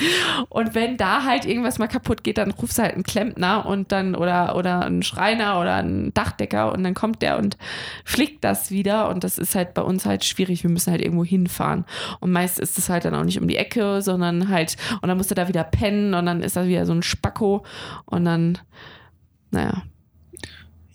Und 0.49 0.75
wenn 0.75 0.97
da 0.97 1.23
halt 1.23 1.45
irgendwas 1.45 1.79
mal 1.79 1.87
kaputt 1.87 2.23
geht, 2.23 2.37
dann 2.37 2.51
rufst 2.51 2.77
du 2.77 2.83
halt 2.83 2.93
einen 2.93 3.03
Klempner 3.03 3.65
und 3.65 3.91
dann 3.91 4.15
oder, 4.15 4.55
oder 4.55 4.85
einen 4.85 5.03
Schreiner 5.03 5.59
oder 5.59 5.75
einen 5.75 6.13
Dachdecker 6.13 6.73
und 6.73 6.83
dann 6.83 6.93
kommt 6.93 7.21
der 7.21 7.37
und 7.37 7.57
flickt 8.03 8.43
das 8.43 8.71
wieder. 8.71 9.09
Und 9.09 9.23
das 9.23 9.37
ist 9.37 9.55
halt 9.55 9.73
bei 9.73 9.81
uns 9.81 10.05
halt 10.05 10.25
schwierig. 10.25 10.63
Wir 10.63 10.69
müssen 10.69 10.91
halt 10.91 11.01
irgendwo 11.01 11.23
hinfahren. 11.23 11.85
Und 12.19 12.31
meist 12.31 12.59
ist 12.59 12.77
es 12.77 12.89
halt 12.89 13.05
dann 13.05 13.15
auch 13.15 13.23
nicht 13.23 13.39
um 13.39 13.47
die 13.47 13.57
Ecke, 13.57 14.01
sondern 14.01 14.49
halt, 14.49 14.75
und 15.01 15.07
dann 15.07 15.17
musst 15.17 15.31
du 15.31 15.35
da 15.35 15.47
wieder 15.47 15.63
pennen 15.63 16.13
und 16.13 16.25
dann 16.25 16.41
ist 16.41 16.55
da 16.55 16.65
wieder 16.65 16.85
so 16.85 16.93
ein 16.93 17.03
Spacko 17.03 17.63
und 18.05 18.25
dann, 18.25 18.57
naja. 19.51 19.83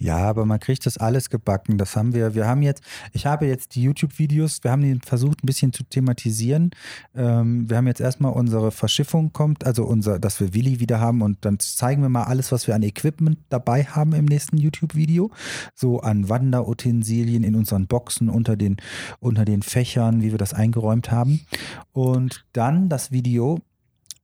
Ja, 0.04 0.18
aber 0.18 0.44
man 0.44 0.60
kriegt 0.60 0.84
das 0.84 0.98
alles 0.98 1.30
gebacken. 1.30 1.78
Das 1.78 1.96
haben 1.96 2.12
wir. 2.12 2.34
Wir 2.34 2.46
haben 2.46 2.60
jetzt, 2.60 2.82
ich 3.12 3.24
habe 3.24 3.46
jetzt 3.46 3.74
die 3.74 3.82
YouTube-Videos, 3.84 4.62
wir 4.62 4.70
haben 4.70 4.82
die 4.82 4.98
versucht 5.02 5.42
ein 5.42 5.46
bisschen 5.46 5.72
zu 5.72 5.82
thematisieren. 5.82 6.72
Ähm, 7.14 7.70
wir 7.70 7.78
haben 7.78 7.86
jetzt 7.86 8.02
erstmal 8.02 8.32
unsere 8.32 8.70
Verschiffung 8.70 9.32
kommt, 9.32 9.64
also 9.64 9.84
unser, 9.84 10.18
dass 10.18 10.40
wir 10.40 10.52
Willi 10.52 10.78
wieder 10.78 11.00
haben 11.00 11.22
und 11.22 11.44
dann 11.46 11.58
zeigen 11.58 12.02
wir 12.02 12.10
mal 12.10 12.24
alles, 12.24 12.52
was 12.52 12.66
wir 12.66 12.74
an 12.74 12.82
Equipment 12.82 13.38
dabei 13.48 13.84
haben 13.84 14.12
im 14.12 14.26
nächsten 14.26 14.58
YouTube-Video. 14.58 15.30
So 15.74 16.00
an 16.00 16.28
Wanderutensilien 16.28 17.42
in 17.42 17.54
unseren 17.54 17.86
Boxen 17.86 18.28
unter 18.28 18.56
den, 18.56 18.76
unter 19.20 19.46
den 19.46 19.62
Fächern, 19.62 20.20
wie 20.20 20.32
wir 20.32 20.38
das 20.38 20.52
eingeräumt 20.52 21.12
haben. 21.12 21.46
Und 21.92 22.44
dann 22.52 22.90
das 22.90 23.10
Video. 23.10 23.60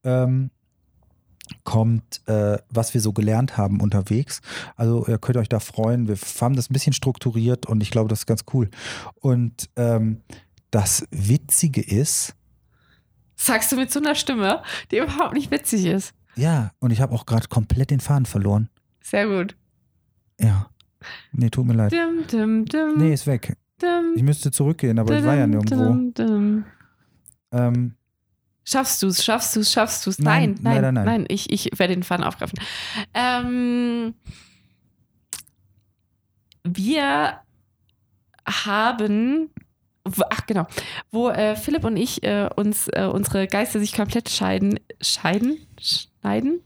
Ähm, 0.04 0.50
kommt, 1.64 2.20
äh, 2.26 2.58
was 2.68 2.94
wir 2.94 3.00
so 3.00 3.12
gelernt 3.12 3.56
haben 3.56 3.80
unterwegs. 3.80 4.40
Also 4.76 5.06
ihr 5.06 5.18
könnt 5.18 5.36
euch 5.38 5.48
da 5.48 5.60
freuen. 5.60 6.08
Wir 6.08 6.16
haben 6.40 6.56
das 6.56 6.70
ein 6.70 6.72
bisschen 6.72 6.92
strukturiert 6.92 7.66
und 7.66 7.82
ich 7.82 7.90
glaube, 7.90 8.08
das 8.08 8.20
ist 8.20 8.26
ganz 8.26 8.44
cool. 8.52 8.70
Und 9.20 9.68
ähm, 9.76 10.22
das 10.70 11.06
Witzige 11.10 11.80
ist, 11.80 12.34
Sagst 13.36 13.72
du 13.72 13.76
mit 13.76 13.90
so 13.90 14.00
einer 14.00 14.14
Stimme, 14.14 14.62
die 14.90 14.98
überhaupt 14.98 15.32
nicht 15.32 15.50
witzig 15.50 15.86
ist. 15.86 16.12
ja, 16.36 16.72
und 16.78 16.90
ich 16.90 17.00
habe 17.00 17.14
auch 17.14 17.24
gerade 17.24 17.48
komplett 17.48 17.90
den 17.90 18.00
Faden 18.00 18.26
verloren. 18.26 18.68
Sehr 19.02 19.26
gut. 19.26 19.56
Ja. 20.38 20.68
Nee, 21.32 21.48
tut 21.48 21.64
mir 21.64 21.72
leid. 21.72 21.90
Dim, 21.92 22.26
dim, 22.30 22.66
dim, 22.66 22.98
Nee, 22.98 23.14
ist 23.14 23.26
weg. 23.26 23.56
dim, 23.80 24.12
Ich 24.14 24.22
müsste 24.22 24.50
zurückgehen, 24.50 24.98
aber 24.98 25.18
ich 25.18 25.24
war 25.24 25.36
ja 25.36 25.46
dim, 25.46 25.52
nirgendwo. 25.52 25.84
dim, 25.90 26.12
dim. 26.12 26.64
Ähm, 27.52 27.94
Schaffst 28.70 29.02
du 29.02 29.08
es, 29.08 29.24
schaffst 29.24 29.56
du 29.56 29.60
es, 29.60 29.72
schaffst 29.72 30.06
du 30.06 30.10
es? 30.10 30.18
Nein, 30.18 30.50
Nein, 30.52 30.58
nein, 30.62 30.74
leider 30.74 30.92
nein, 30.92 31.04
nein. 31.04 31.24
Ich, 31.28 31.50
ich 31.50 31.70
werde 31.78 31.94
den 31.94 32.02
Faden 32.02 32.24
aufgreifen. 32.24 32.58
Ähm, 33.14 34.14
wir 36.62 37.40
haben, 38.46 39.50
ach 40.30 40.46
genau, 40.46 40.66
wo 41.10 41.30
äh, 41.30 41.56
Philipp 41.56 41.84
und 41.84 41.96
ich 41.96 42.22
äh, 42.22 42.48
uns 42.54 42.88
äh, 42.88 43.08
unsere 43.12 43.46
Geister 43.46 43.80
sich 43.80 43.92
komplett 43.92 44.28
scheiden, 44.28 44.78
scheiden, 45.00 45.58
schneiden, 45.80 46.60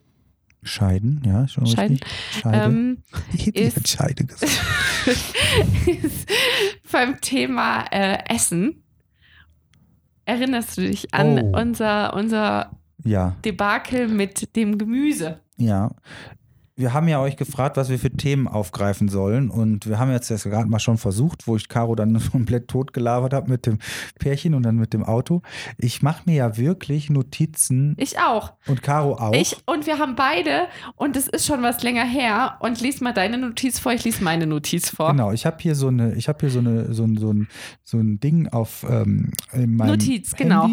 Scheiden, 0.62 1.22
ja, 1.26 1.46
schon 1.46 1.66
Scheiden. 1.66 1.96
richtig. 1.98 2.42
Scheide. 2.42 2.64
ähm, 2.64 3.02
ich 3.34 3.46
hätte 3.46 3.60
ist- 3.60 3.88
Scheide 3.88 4.24
gesagt. 4.24 4.52
beim 6.90 7.20
Thema 7.20 7.84
äh, 7.90 8.18
Essen. 8.34 8.83
Erinnerst 10.26 10.76
du 10.76 10.82
dich 10.82 11.12
an 11.14 11.38
Oh. 11.54 11.58
unser, 11.60 12.14
unser 12.14 12.70
Ja, 13.04 13.36
Debakel 13.44 14.08
mit 14.08 14.54
dem 14.56 14.78
Gemüse? 14.78 15.40
ja. 15.56 15.90
Wir 16.76 16.92
haben 16.92 17.06
ja 17.06 17.20
euch 17.20 17.36
gefragt, 17.36 17.76
was 17.76 17.88
wir 17.88 18.00
für 18.00 18.10
Themen 18.10 18.48
aufgreifen 18.48 19.08
sollen. 19.08 19.48
Und 19.48 19.88
wir 19.88 19.98
haben 20.00 20.10
jetzt 20.10 20.30
das 20.30 20.42
gerade 20.42 20.68
mal 20.68 20.80
schon 20.80 20.98
versucht, 20.98 21.46
wo 21.46 21.54
ich 21.54 21.68
Caro 21.68 21.94
dann 21.94 22.20
komplett 22.32 22.66
tot 22.68 22.92
gelabert 22.92 23.32
habe 23.32 23.48
mit 23.48 23.66
dem 23.66 23.78
Pärchen 24.18 24.54
und 24.54 24.64
dann 24.64 24.76
mit 24.76 24.92
dem 24.92 25.04
Auto. 25.04 25.42
Ich 25.78 26.02
mache 26.02 26.22
mir 26.26 26.34
ja 26.34 26.56
wirklich 26.56 27.10
Notizen 27.10 27.94
Ich 27.98 28.18
auch. 28.18 28.54
und 28.66 28.82
Caro 28.82 29.14
auch. 29.14 29.32
Ich, 29.34 29.56
und 29.66 29.86
wir 29.86 29.98
haben 29.98 30.16
beide, 30.16 30.66
und 30.96 31.16
es 31.16 31.28
ist 31.28 31.46
schon 31.46 31.62
was 31.62 31.82
länger 31.82 32.04
her, 32.04 32.56
und 32.60 32.80
lies 32.80 33.00
mal 33.00 33.12
deine 33.12 33.38
Notiz 33.38 33.78
vor, 33.78 33.92
ich 33.92 34.04
lies 34.04 34.20
meine 34.20 34.46
Notiz 34.46 34.90
vor. 34.90 35.12
Genau, 35.12 35.30
ich 35.30 35.46
habe 35.46 35.58
hier 35.60 35.76
so 35.76 35.88
eine, 35.88 36.14
ich 36.14 36.28
habe 36.28 36.40
hier 36.40 36.50
so 36.50 36.58
eine, 36.58 36.92
so 36.92 37.04
ein, 37.04 37.16
so 37.16 37.32
ein, 37.32 37.48
so 37.84 37.98
ein 37.98 38.18
Ding 38.18 38.48
auf 38.48 38.84
ähm, 38.88 39.30
in 39.52 39.76
meinem 39.76 39.90
Notiz, 39.90 40.32
Handy. 40.32 40.42
genau. 40.42 40.68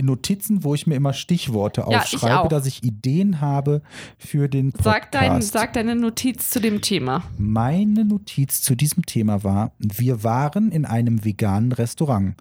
Notizen, 0.00 0.62
wo 0.62 0.74
ich 0.74 0.86
mir 0.86 0.94
immer 0.94 1.12
Stichworte 1.12 1.80
Ja, 1.90 2.04
ich 2.06 2.14
aufschreibe, 2.14 2.48
dass 2.48 2.66
ich 2.66 2.84
Ideen 2.84 3.40
habe 3.40 3.82
für 4.16 4.48
den 4.48 4.72
Podcast. 4.72 4.84
Sag, 4.84 5.12
dein, 5.12 5.42
sag 5.42 5.72
deine 5.72 5.96
Notiz 5.96 6.50
zu 6.50 6.60
dem 6.60 6.80
Thema. 6.80 7.24
Meine 7.36 8.04
Notiz 8.04 8.60
zu 8.62 8.76
diesem 8.76 9.04
Thema 9.06 9.42
war, 9.42 9.72
wir 9.78 10.22
waren 10.22 10.70
in 10.70 10.84
einem 10.84 11.24
veganen 11.24 11.72
Restaurant. 11.72 12.36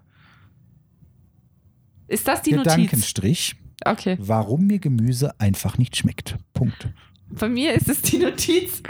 Ist 2.07 2.27
das 2.27 2.41
die 2.43 2.51
Notiz? 2.51 2.73
Gedankenstrich, 2.73 3.55
Okay. 3.85 4.17
warum 4.19 4.67
mir 4.67 4.79
Gemüse 4.79 5.39
einfach 5.39 5.77
nicht 5.77 5.97
schmeckt. 5.97 6.37
Punkt. 6.53 6.89
Bei 7.29 7.49
mir 7.49 7.73
ist 7.73 7.89
es 7.89 8.01
die 8.03 8.19
Notiz 8.19 8.81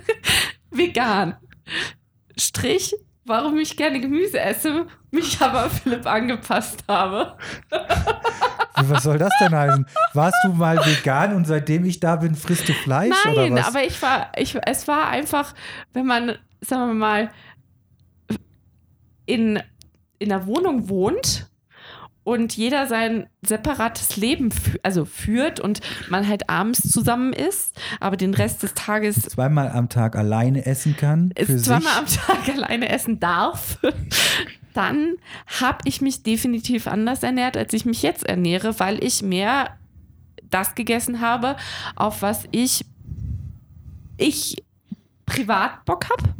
vegan. 0.70 1.34
Strich, 2.36 2.94
warum 3.24 3.58
ich 3.58 3.76
gerne 3.76 4.00
Gemüse 4.00 4.40
esse, 4.40 4.86
mich 5.10 5.40
aber 5.40 5.70
Philipp 5.70 6.06
angepasst 6.06 6.84
habe. 6.88 7.36
Was 8.76 9.04
soll 9.04 9.18
das 9.18 9.32
denn 9.40 9.54
heißen? 9.54 9.86
Warst 10.12 10.36
du 10.44 10.52
mal 10.52 10.78
vegan 10.78 11.34
und 11.34 11.46
seitdem 11.46 11.84
ich 11.84 12.00
da 12.00 12.16
bin, 12.16 12.34
frisst 12.34 12.68
du 12.68 12.72
Fleisch 12.72 13.14
oder 13.26 13.42
Nein, 13.42 13.54
was? 13.56 13.68
aber 13.68 13.84
ich 13.84 14.00
war, 14.02 14.32
ich, 14.36 14.58
es 14.66 14.88
war 14.88 15.08
einfach, 15.08 15.54
wenn 15.92 16.06
man, 16.06 16.38
sagen 16.60 16.88
wir 16.88 16.94
mal, 16.94 17.30
in, 19.26 19.62
in 20.18 20.32
einer 20.32 20.46
Wohnung 20.46 20.88
wohnt 20.88 21.48
und 22.24 22.56
jeder 22.56 22.86
sein 22.86 23.26
separates 23.42 24.16
Leben 24.16 24.50
fü 24.50 24.78
also 24.82 25.04
führt 25.04 25.60
und 25.60 25.80
man 26.08 26.26
halt 26.26 26.48
abends 26.50 26.90
zusammen 26.90 27.32
isst, 27.32 27.78
aber 28.00 28.16
den 28.16 28.34
Rest 28.34 28.62
des 28.62 28.74
Tages 28.74 29.22
Zweimal 29.22 29.70
am 29.70 29.88
Tag 29.88 30.16
alleine 30.16 30.66
essen 30.66 30.96
kann. 30.96 31.30
ist 31.36 31.66
zweimal 31.66 32.06
sich. 32.06 32.20
am 32.20 32.26
Tag 32.26 32.54
alleine 32.56 32.88
essen 32.88 33.20
darf, 33.20 33.78
dann 34.72 35.16
habe 35.60 35.78
ich 35.84 36.00
mich 36.00 36.22
definitiv 36.22 36.86
anders 36.86 37.22
ernährt, 37.22 37.56
als 37.56 37.72
ich 37.72 37.84
mich 37.84 38.02
jetzt 38.02 38.24
ernähre, 38.24 38.80
weil 38.80 39.02
ich 39.04 39.22
mehr 39.22 39.76
das 40.50 40.74
gegessen 40.74 41.20
habe, 41.20 41.56
auf 41.96 42.22
was 42.22 42.44
ich, 42.50 42.84
ich 44.16 44.62
privat 45.26 45.84
Bock 45.84 46.06
habe. 46.10 46.34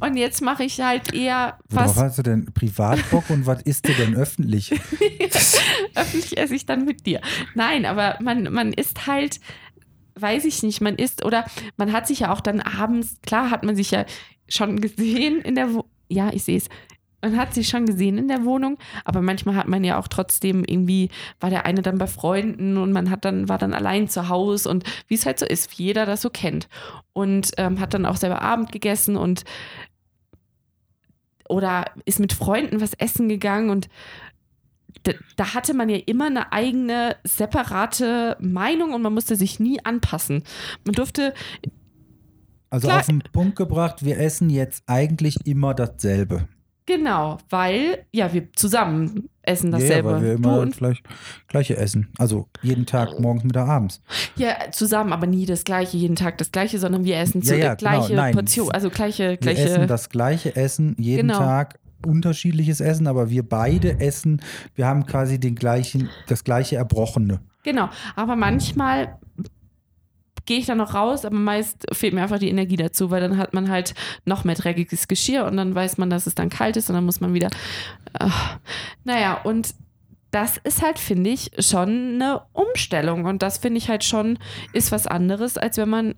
Und 0.00 0.16
jetzt 0.16 0.42
mache 0.42 0.64
ich 0.64 0.80
halt 0.80 1.12
eher 1.12 1.58
Worauf 1.70 1.96
was. 1.96 2.02
hast 2.02 2.18
du 2.18 2.22
denn 2.22 2.52
Privatbock 2.52 3.30
und 3.30 3.46
was 3.46 3.62
isst 3.62 3.88
du 3.88 3.92
denn 3.92 4.14
öffentlich? 4.14 4.72
Öffentlich 5.94 6.38
esse 6.38 6.54
ich 6.54 6.66
dann 6.66 6.84
mit 6.84 7.06
dir. 7.06 7.20
Nein, 7.54 7.84
aber 7.84 8.16
man, 8.20 8.52
man 8.52 8.72
isst 8.72 9.06
halt, 9.06 9.40
weiß 10.14 10.44
ich 10.44 10.62
nicht, 10.62 10.80
man 10.80 10.96
isst 10.96 11.24
oder 11.24 11.44
man 11.76 11.92
hat 11.92 12.06
sich 12.06 12.20
ja 12.20 12.32
auch 12.32 12.40
dann 12.40 12.60
abends, 12.60 13.16
klar 13.22 13.50
hat 13.50 13.64
man 13.64 13.76
sich 13.76 13.90
ja 13.90 14.04
schon 14.48 14.80
gesehen 14.80 15.40
in 15.40 15.54
der 15.54 15.74
Wo 15.74 15.84
Ja, 16.08 16.30
ich 16.32 16.44
sehe 16.44 16.58
es. 16.58 16.68
Man 17.20 17.36
hat 17.36 17.52
sich 17.52 17.68
schon 17.68 17.86
gesehen 17.86 18.16
in 18.16 18.28
der 18.28 18.44
Wohnung, 18.44 18.78
aber 19.04 19.22
manchmal 19.22 19.56
hat 19.56 19.66
man 19.66 19.82
ja 19.82 19.98
auch 19.98 20.06
trotzdem 20.08 20.64
irgendwie, 20.64 21.10
war 21.40 21.50
der 21.50 21.66
eine 21.66 21.82
dann 21.82 21.98
bei 21.98 22.06
Freunden 22.06 22.76
und 22.76 22.92
man 22.92 23.10
hat 23.10 23.24
dann, 23.24 23.48
war 23.48 23.58
dann 23.58 23.74
allein 23.74 24.08
zu 24.08 24.28
Hause 24.28 24.68
und 24.68 24.84
wie 25.08 25.14
es 25.14 25.26
halt 25.26 25.38
so 25.38 25.46
ist, 25.46 25.76
wie 25.78 25.84
jeder 25.84 26.06
das 26.06 26.22
so 26.22 26.30
kennt. 26.30 26.68
Und 27.12 27.50
ähm, 27.56 27.80
hat 27.80 27.92
dann 27.94 28.06
auch 28.06 28.16
selber 28.16 28.42
Abend 28.42 28.70
gegessen 28.70 29.16
und 29.16 29.44
oder 31.48 31.86
ist 32.04 32.20
mit 32.20 32.32
Freunden 32.32 32.80
was 32.80 32.94
essen 32.94 33.28
gegangen 33.28 33.70
und 33.70 33.88
da, 35.04 35.12
da 35.36 35.54
hatte 35.54 35.74
man 35.74 35.88
ja 35.88 35.98
immer 36.06 36.26
eine 36.26 36.52
eigene 36.52 37.16
separate 37.24 38.36
Meinung 38.40 38.92
und 38.94 39.02
man 39.02 39.14
musste 39.14 39.36
sich 39.36 39.58
nie 39.58 39.84
anpassen. 39.84 40.44
Man 40.84 40.94
durfte, 40.94 41.34
Also 42.70 42.88
Klar. 42.88 43.00
auf 43.00 43.06
den 43.06 43.22
Punkt 43.32 43.56
gebracht, 43.56 44.04
wir 44.04 44.18
essen 44.18 44.50
jetzt 44.50 44.82
eigentlich 44.86 45.46
immer 45.46 45.74
dasselbe. 45.74 46.48
Genau, 46.88 47.38
weil 47.50 48.06
ja, 48.10 48.32
wir 48.32 48.52
zusammen 48.54 49.28
essen 49.42 49.70
dasselbe. 49.70 50.08
Ja, 50.08 50.14
weil 50.16 50.22
wir 50.22 50.32
immer 50.32 50.58
und 50.60 50.76
gleich, 50.76 51.02
gleiche 51.46 51.76
essen. 51.76 52.08
Also 52.18 52.48
jeden 52.62 52.86
Tag, 52.86 53.20
morgens, 53.20 53.44
Mittag, 53.44 53.68
abends. 53.68 54.00
ja, 54.36 54.56
zusammen, 54.72 55.12
aber 55.12 55.26
nie 55.26 55.46
das 55.46 55.62
gleiche, 55.64 55.96
jeden 55.96 56.16
Tag 56.16 56.38
das 56.38 56.50
gleiche, 56.50 56.78
sondern 56.78 57.04
wir 57.04 57.16
essen 57.18 57.42
zu, 57.42 57.54
Ja, 57.56 57.66
ja, 57.66 57.72
äh, 57.74 57.76
gleiche 57.76 58.08
genau. 58.08 58.30
Portion, 58.32 58.70
also 58.72 58.90
gleiche, 58.90 59.30
Wir 59.30 59.36
gleiche. 59.36 59.62
essen 59.64 59.86
das 59.86 60.08
gleiche 60.08 60.56
Essen, 60.56 60.96
jeden 60.98 61.28
Genau. 61.28 61.38
Tag 61.38 61.78
unterschiedliches 62.06 62.80
Essen, 62.80 63.06
aber 63.06 63.28
wir 63.30 63.42
beide 63.48 64.00
essen, 64.00 64.40
wir 64.74 64.86
haben 64.86 65.04
quasi 65.06 65.38
den 65.40 65.54
gleichen, 65.56 66.08
das 66.28 66.44
gleiche 66.44 66.76
Erbrochene. 66.76 67.40
Genau, 67.64 67.88
aber 68.16 68.36
manchmal 68.36 69.18
gehe 70.48 70.58
ich 70.58 70.66
dann 70.66 70.78
noch 70.78 70.94
raus, 70.94 71.26
aber 71.26 71.36
meist 71.36 71.84
fehlt 71.92 72.14
mir 72.14 72.22
einfach 72.22 72.38
die 72.38 72.48
Energie 72.48 72.76
dazu, 72.76 73.10
weil 73.10 73.20
dann 73.20 73.36
hat 73.36 73.52
man 73.52 73.68
halt 73.68 73.94
noch 74.24 74.44
mehr 74.44 74.54
dreckiges 74.54 75.06
Geschirr 75.06 75.44
und 75.44 75.58
dann 75.58 75.74
weiß 75.74 75.98
man, 75.98 76.08
dass 76.08 76.26
es 76.26 76.34
dann 76.34 76.48
kalt 76.48 76.78
ist 76.78 76.88
und 76.88 76.94
dann 76.94 77.04
muss 77.04 77.20
man 77.20 77.34
wieder. 77.34 77.50
Ach, 78.14 78.58
naja, 79.04 79.42
und 79.44 79.74
das 80.30 80.56
ist 80.56 80.80
halt, 80.82 80.98
finde 80.98 81.28
ich, 81.30 81.50
schon 81.58 82.14
eine 82.14 82.40
Umstellung 82.54 83.26
und 83.26 83.42
das 83.42 83.58
finde 83.58 83.76
ich 83.76 83.90
halt 83.90 84.04
schon 84.04 84.38
ist 84.72 84.90
was 84.90 85.06
anderes, 85.06 85.58
als 85.58 85.76
wenn 85.76 85.90
man 85.90 86.14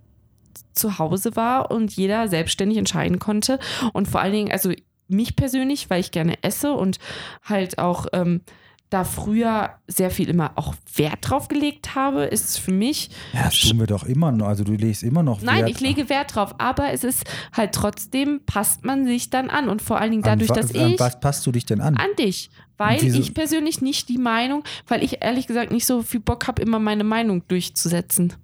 zu 0.73 1.01
Hause 1.01 1.35
war 1.35 1.73
und 1.73 1.93
jeder 1.93 2.29
selbstständig 2.29 2.79
entscheiden 2.79 3.19
konnte 3.19 3.59
und 3.93 4.07
vor 4.07 4.21
allen 4.21 4.33
Dingen, 4.33 4.53
also 4.53 4.73
mich 5.09 5.35
persönlich, 5.35 5.91
weil 5.91 5.99
ich 5.99 6.13
gerne 6.13 6.41
esse 6.43 6.73
und 6.73 7.01
halt 7.43 7.79
auch 7.79 8.07
ähm, 8.13 8.43
da 8.91 9.05
früher 9.05 9.71
sehr 9.87 10.11
viel 10.11 10.29
immer 10.29 10.53
auch 10.57 10.75
Wert 10.97 11.19
drauf 11.23 11.47
gelegt 11.47 11.95
habe, 11.95 12.25
ist 12.25 12.45
es 12.51 12.59
für 12.59 12.73
mich. 12.73 13.11
Ja, 13.33 13.45
das 13.45 13.59
tun 13.61 13.79
wir 13.79 13.87
doch 13.87 14.05
immer 14.05 14.33
noch. 14.33 14.49
Also 14.49 14.65
du 14.65 14.73
legst 14.73 15.05
immer 15.05 15.23
noch 15.23 15.41
Nein, 15.43 15.61
Wert 15.61 15.71
ich 15.71 15.81
lege 15.81 16.09
Wert 16.09 16.35
drauf, 16.35 16.57
aber 16.59 16.93
es 16.93 17.05
ist 17.05 17.25
halt 17.53 17.73
trotzdem, 17.73 18.41
passt 18.47 18.85
man 18.85 19.05
sich 19.07 19.31
dann 19.31 19.49
an 19.49 19.69
und 19.69 19.81
vor 19.81 19.99
allen 20.01 20.11
Dingen 20.11 20.25
an 20.25 20.39
dadurch, 20.41 20.51
wa- 20.51 20.55
dass 20.55 20.75
an 20.75 20.91
ich 20.93 21.01
was 21.01 21.21
passt 21.21 21.47
du 21.47 21.53
dich 21.53 21.65
denn 21.67 21.81
an? 21.81 21.97
an 21.97 22.09
dich, 22.19 22.51
weil 22.79 23.03
ich 23.05 23.33
persönlich 23.33 23.81
nicht 23.81 24.09
die 24.09 24.19
Meinung, 24.19 24.65
weil 24.89 25.05
ich 25.05 25.23
ehrlich 25.23 25.47
gesagt 25.47 25.71
nicht 25.71 25.87
so 25.87 26.03
viel 26.03 26.21
Bock 26.21 26.49
habe, 26.49 26.61
immer 26.61 26.81
meine 26.81 27.05
Meinung 27.05 27.47
durchzusetzen. 27.47 28.35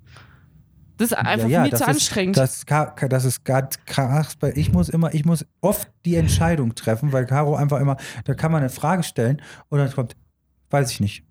Das 0.99 1.11
ist 1.11 1.19
einfach 1.19 1.49
ja, 1.49 1.59
ja, 1.59 1.63
mir 1.65 1.71
zu 1.71 1.83
ist, 1.83 1.89
anstrengend. 1.89 2.37
Das, 2.37 2.65
das 2.65 3.25
ist 3.25 3.45
ganz 3.45 3.85
krass, 3.85 4.37
weil 4.41 4.57
ich 4.57 4.73
muss 4.73 4.89
immer, 4.89 5.13
ich 5.13 5.25
muss 5.25 5.45
oft 5.61 5.89
die 6.07 6.15
Entscheidung 6.17 6.75
treffen, 6.75 7.13
weil 7.13 7.27
Caro 7.27 7.55
einfach 7.55 7.81
immer, 7.81 7.97
da 8.25 8.35
kann 8.35 8.51
man 8.53 8.61
eine 8.61 8.71
Frage 8.71 9.03
stellen 9.03 9.43
und 9.69 9.79
dann 9.79 9.93
kommt, 9.93 10.17
weiß 10.71 10.91
ich 10.93 11.01
nicht. 11.01 11.25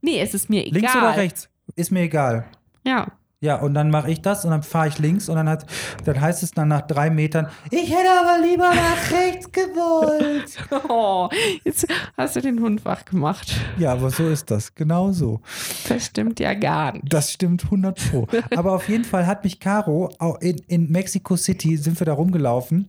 nee, 0.00 0.20
es 0.20 0.34
ist 0.34 0.48
mir 0.50 0.66
egal. 0.66 0.80
Links 0.80 0.96
oder 0.96 1.16
rechts? 1.16 1.48
Ist 1.76 1.90
mir 1.90 2.00
egal. 2.02 2.46
Ja. 2.84 3.12
Ja, 3.40 3.54
und 3.60 3.74
dann 3.74 3.90
mache 3.90 4.10
ich 4.10 4.20
das 4.20 4.44
und 4.44 4.50
dann 4.50 4.64
fahre 4.64 4.88
ich 4.88 4.98
links 4.98 5.28
und 5.28 5.36
dann, 5.36 5.48
hat, 5.48 5.64
dann 6.04 6.20
heißt 6.20 6.42
es 6.42 6.50
dann 6.50 6.66
nach 6.66 6.80
drei 6.80 7.08
Metern, 7.08 7.46
ich 7.70 7.88
hätte 7.88 8.10
aber 8.10 8.44
lieber 8.44 8.68
nach 8.68 9.12
rechts 9.12 9.52
gewollt. 9.52 10.56
Oh, 10.88 11.28
jetzt 11.64 11.86
hast 12.16 12.36
du 12.36 12.40
den 12.40 12.60
Hund 12.60 12.84
wach 12.84 13.04
gemacht. 13.04 13.54
Ja, 13.78 13.92
aber 13.92 14.10
so 14.10 14.28
ist 14.28 14.50
das, 14.50 14.74
genau 14.74 15.12
so. 15.12 15.40
Das 15.88 16.06
stimmt 16.06 16.40
ja 16.40 16.54
gar 16.54 16.92
nicht. 16.92 17.12
Das 17.12 17.32
stimmt 17.32 17.64
100 17.64 18.10
Pro. 18.10 18.26
Aber 18.56 18.72
auf 18.72 18.88
jeden 18.88 19.04
Fall 19.04 19.26
hat 19.26 19.44
mich 19.44 19.60
Caro, 19.60 20.10
auch 20.18 20.40
in, 20.40 20.60
in 20.68 20.90
Mexico 20.90 21.36
City 21.36 21.76
sind 21.76 22.00
wir 22.00 22.06
da 22.06 22.14
rumgelaufen, 22.14 22.88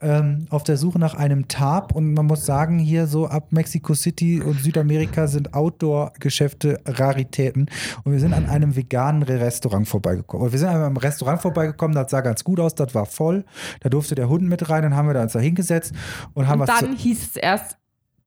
ähm, 0.00 0.46
auf 0.50 0.62
der 0.64 0.76
Suche 0.76 0.98
nach 0.98 1.14
einem 1.14 1.48
Tarp. 1.48 1.94
Und 1.94 2.14
man 2.14 2.26
muss 2.26 2.46
sagen, 2.46 2.78
hier 2.78 3.06
so 3.06 3.26
ab 3.26 3.48
Mexico 3.50 3.94
City 3.94 4.40
und 4.40 4.60
Südamerika 4.60 5.26
sind 5.26 5.54
Outdoor-Geschäfte 5.54 6.80
Raritäten. 6.86 7.66
Und 8.04 8.12
wir 8.12 8.20
sind 8.20 8.34
an 8.34 8.46
einem 8.46 8.76
veganen 8.76 9.22
Restaurant 9.22 9.88
vorbeigekommen. 9.90 10.46
Und 10.46 10.52
wir 10.52 10.58
sind 10.58 10.68
an 10.68 10.82
einem 10.82 10.96
Restaurant 10.96 11.42
vorbeigekommen, 11.42 11.94
das 11.94 12.10
sah 12.10 12.22
ganz 12.22 12.42
gut 12.44 12.60
aus, 12.60 12.74
das 12.74 12.94
war 12.94 13.06
voll. 13.06 13.44
Da 13.80 13.88
durfte 13.88 14.14
der 14.14 14.28
Hund 14.28 14.44
mit 14.44 14.70
rein, 14.70 14.82
dann 14.82 14.96
haben 14.96 15.08
wir 15.08 15.14
da 15.14 15.22
uns 15.22 15.32
da 15.32 15.38
hingesetzt 15.38 15.92
und 16.32 16.48
haben 16.48 16.60
Und 16.60 16.68
was 16.68 16.80
dann 16.80 16.96
hieß 16.96 17.30
es 17.30 17.36
erst, 17.36 17.76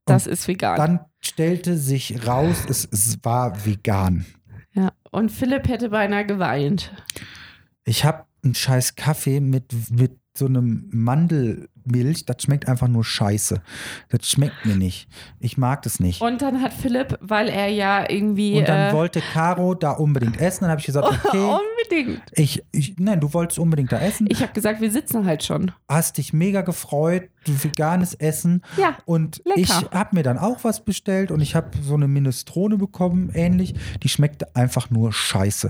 das 0.06 0.28
ist 0.28 0.48
vegan. 0.48 0.78
Dann 0.78 1.00
stellte 1.20 1.78
sich 1.78 2.28
raus, 2.28 2.58
es, 2.70 2.88
es 2.92 3.18
war 3.24 3.66
vegan. 3.66 4.26
ja. 4.74 4.92
Und 5.12 5.32
Philipp 5.32 5.68
hätte 5.68 5.90
beinahe 5.90 6.26
geweint. 6.26 6.92
Ich 7.86 8.04
habe 8.04 8.26
einen 8.44 8.56
scheiß 8.56 8.96
Kaffee 8.96 9.40
mit, 9.40 9.72
mit 9.92 10.18
so 10.36 10.46
einem 10.46 10.90
Mandelmilch. 10.92 12.26
Das 12.26 12.42
schmeckt 12.42 12.68
einfach 12.68 12.88
nur 12.88 13.04
scheiße. 13.04 13.62
Das 14.10 14.28
schmeckt 14.28 14.66
mir 14.66 14.76
nicht. 14.76 15.08
Ich 15.40 15.58
mag 15.58 15.84
das 15.84 16.00
nicht. 16.00 16.22
Und 16.22 16.42
dann 16.42 16.62
hat 16.62 16.74
Philipp, 16.74 17.18
weil 17.22 17.50
er 17.50 17.68
ja 17.68 18.10
irgendwie. 18.10 18.58
Und 18.58 18.68
dann 18.68 18.90
äh, 18.90 18.94
wollte 18.94 19.22
Caro 19.22 19.76
da 19.76 19.92
unbedingt 19.92 20.40
essen. 20.40 20.62
Dann 20.62 20.72
habe 20.72 20.80
ich 20.80 20.88
gesagt, 20.88 21.08
okay, 21.08 21.38
Unbedingt. 21.38 22.24
ich, 22.32 22.64
ich, 22.72 22.96
nein, 22.98 23.20
du 23.20 23.34
wolltest 23.34 23.60
unbedingt 23.60 23.92
da 23.92 24.00
essen. 24.00 24.28
Ich 24.30 24.42
habe 24.42 24.54
gesagt, 24.54 24.82
wir 24.82 24.92
sitzen 24.92 25.26
halt 25.26 25.44
schon. 25.44 25.72
Hast 25.88 26.18
dich 26.18 26.34
mega 26.34 26.62
gefreut, 26.62 27.30
du 27.46 27.64
veganes 27.64 28.16
Essen. 28.16 28.64
Ja. 28.78 28.98
Und 29.06 29.42
lecker. 29.46 29.60
ich 29.60 29.72
habe 29.92 30.16
mir 30.16 30.24
dann 30.24 30.40
auch 30.40 30.64
was 30.64 30.84
bestellt 30.84 31.30
und 31.30 31.42
ich 31.42 31.56
habe 31.56 31.70
so 31.82 31.94
eine 31.94 32.08
Minestrone 32.08 32.78
bekommen, 32.78 33.30
ähnlich. 33.34 33.76
Die 34.02 34.10
schmeckte 34.10 34.56
einfach 34.56 34.90
nur 34.90 35.14
scheiße. 35.14 35.70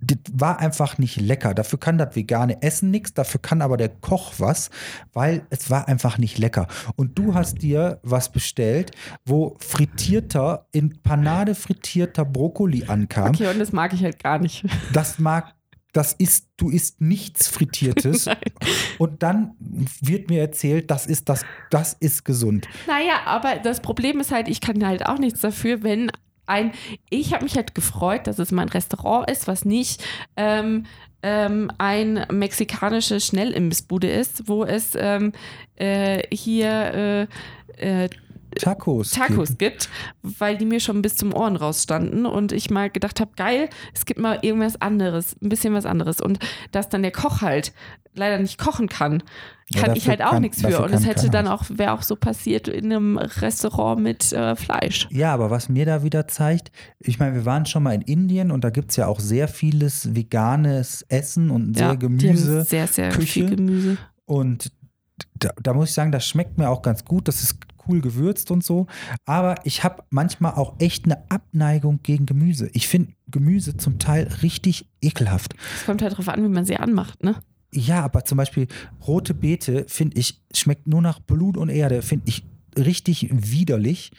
Das 0.00 0.18
war 0.32 0.58
einfach 0.60 0.98
nicht 0.98 1.20
lecker. 1.20 1.54
Dafür 1.54 1.80
kann 1.80 1.96
das 1.98 2.14
vegane 2.14 2.62
Essen 2.62 2.90
nichts, 2.90 3.14
dafür 3.14 3.40
kann 3.40 3.62
aber 3.62 3.76
der 3.76 3.88
Koch 3.88 4.34
was, 4.38 4.70
weil 5.12 5.46
es 5.50 5.70
war 5.70 5.88
einfach 5.88 6.18
nicht 6.18 6.38
lecker. 6.38 6.66
Und 6.96 7.18
du 7.18 7.34
hast 7.34 7.62
dir 7.62 7.98
was 8.02 8.30
bestellt, 8.30 8.90
wo 9.24 9.56
frittierter, 9.58 10.66
in 10.72 11.02
Panade 11.02 11.54
frittierter 11.54 12.24
Brokkoli 12.24 12.84
ankam. 12.86 13.30
Okay, 13.30 13.48
und 13.48 13.58
das 13.58 13.72
mag 13.72 13.92
ich 13.94 14.02
halt 14.02 14.22
gar 14.22 14.38
nicht. 14.38 14.64
Das 14.92 15.18
mag, 15.18 15.54
das 15.92 16.12
ist, 16.12 16.48
du 16.56 16.68
isst 16.70 17.00
nichts 17.00 17.48
Frittiertes. 17.48 18.26
Und 18.98 19.22
dann 19.22 19.52
wird 20.00 20.28
mir 20.28 20.40
erzählt, 20.40 20.90
das 20.90 21.06
ist 21.06 21.28
das, 21.28 21.44
das 21.70 21.94
ist 21.94 22.24
gesund. 22.24 22.68
Naja, 22.86 23.20
aber 23.24 23.56
das 23.56 23.80
Problem 23.80 24.20
ist 24.20 24.30
halt, 24.30 24.48
ich 24.48 24.60
kann 24.60 24.86
halt 24.86 25.06
auch 25.06 25.18
nichts 25.18 25.40
dafür, 25.40 25.82
wenn 25.82 26.10
ein, 26.46 26.72
ich 27.10 27.32
habe 27.34 27.44
mich 27.44 27.56
halt 27.56 27.74
gefreut, 27.74 28.26
dass 28.26 28.38
es 28.38 28.52
mein 28.52 28.68
Restaurant 28.68 29.30
ist, 29.30 29.46
was 29.46 29.64
nicht 29.64 30.02
ähm, 30.36 30.86
ähm, 31.22 31.70
ein 31.78 32.26
mexikanische 32.30 33.20
Schnellimbissbude 33.20 34.08
ist, 34.08 34.48
wo 34.48 34.64
es 34.64 34.94
ähm, 34.96 35.32
äh, 35.76 36.22
hier 36.34 37.28
äh, 37.78 38.04
äh, 38.04 38.08
Tacos. 38.62 39.10
Tacos 39.10 39.48
gibt. 39.50 39.58
gibt, 39.58 39.88
weil 40.22 40.56
die 40.56 40.64
mir 40.66 40.80
schon 40.80 41.02
bis 41.02 41.16
zum 41.16 41.32
Ohren 41.34 41.56
rausstanden 41.56 42.26
und 42.26 42.52
ich 42.52 42.70
mal 42.70 42.90
gedacht 42.90 43.20
habe, 43.20 43.30
geil, 43.36 43.68
es 43.94 44.04
gibt 44.06 44.20
mal 44.20 44.38
irgendwas 44.42 44.80
anderes, 44.80 45.36
ein 45.42 45.48
bisschen 45.48 45.74
was 45.74 45.86
anderes 45.86 46.20
und 46.20 46.38
dass 46.72 46.88
dann 46.88 47.02
der 47.02 47.12
Koch 47.12 47.42
halt 47.42 47.72
leider 48.14 48.38
nicht 48.38 48.56
kochen 48.58 48.88
kann, 48.88 49.22
Ja, 49.68 49.80
kann 49.82 49.88
dafür 49.90 49.96
ich 49.96 50.08
halt 50.08 50.22
auch 50.22 50.30
kann- 50.30 50.42
nichts 50.42 50.62
für 50.62 50.82
und 50.82 50.92
es 50.94 51.04
hätte 51.04 51.28
dann 51.28 51.46
auch 51.46 51.64
wäre 51.68 51.92
auch 51.92 52.00
so 52.02 52.16
passiert 52.16 52.66
in 52.66 52.86
einem 52.86 53.18
Restaurant 53.18 54.02
mit 54.02 54.32
äh, 54.32 54.56
Fleisch. 54.56 55.06
Ja, 55.10 55.34
aber 55.34 55.50
was 55.50 55.68
mir 55.68 55.84
da 55.84 56.02
wieder 56.02 56.26
zeigt, 56.26 56.72
ich 56.98 57.18
meine, 57.18 57.34
wir 57.34 57.44
waren 57.44 57.66
schon 57.66 57.82
mal 57.82 57.92
in 57.94 58.00
Indien 58.00 58.50
und 58.50 58.64
da 58.64 58.70
gibt 58.70 58.90
es 58.92 58.96
ja 58.96 59.06
auch 59.06 59.20
sehr 59.20 59.48
vieles 59.48 60.14
veganes 60.14 61.02
Essen 61.10 61.50
und 61.50 61.76
sehr 61.76 61.88
ja, 61.88 61.94
Gemüse. 61.94 62.62
sehr 62.64 62.86
sehr 62.86 63.10
Küche. 63.10 63.26
viel 63.46 63.50
Gemüse. 63.56 63.98
Und 64.24 64.72
da, 65.38 65.50
da 65.62 65.74
muss 65.74 65.90
ich 65.90 65.94
sagen, 65.94 66.10
das 66.10 66.26
schmeckt 66.26 66.56
mir 66.56 66.70
auch 66.70 66.80
ganz 66.80 67.04
gut. 67.04 67.28
Das 67.28 67.42
ist 67.42 67.58
cool 67.88 68.00
gewürzt 68.00 68.50
und 68.50 68.64
so. 68.64 68.86
Aber 69.24 69.56
ich 69.64 69.84
habe 69.84 70.04
manchmal 70.10 70.54
auch 70.54 70.74
echt 70.78 71.04
eine 71.04 71.30
Abneigung 71.30 72.00
gegen 72.02 72.26
Gemüse. 72.26 72.70
Ich 72.72 72.88
finde 72.88 73.12
Gemüse 73.28 73.76
zum 73.76 73.98
Teil 73.98 74.28
richtig 74.42 74.88
ekelhaft. 75.00 75.54
Es 75.76 75.86
kommt 75.86 76.02
halt 76.02 76.12
darauf 76.12 76.28
an, 76.28 76.42
wie 76.42 76.48
man 76.48 76.64
sie 76.64 76.76
anmacht, 76.76 77.22
ne? 77.22 77.36
Ja, 77.72 78.02
aber 78.02 78.24
zum 78.24 78.38
Beispiel 78.38 78.68
rote 79.06 79.34
Beete, 79.34 79.84
finde 79.88 80.18
ich, 80.18 80.40
schmeckt 80.54 80.86
nur 80.86 81.02
nach 81.02 81.20
Blut 81.20 81.56
und 81.56 81.68
Erde, 81.68 82.00
finde 82.02 82.28
ich 82.28 82.44
richtig 82.78 83.28
widerlich. 83.30 84.12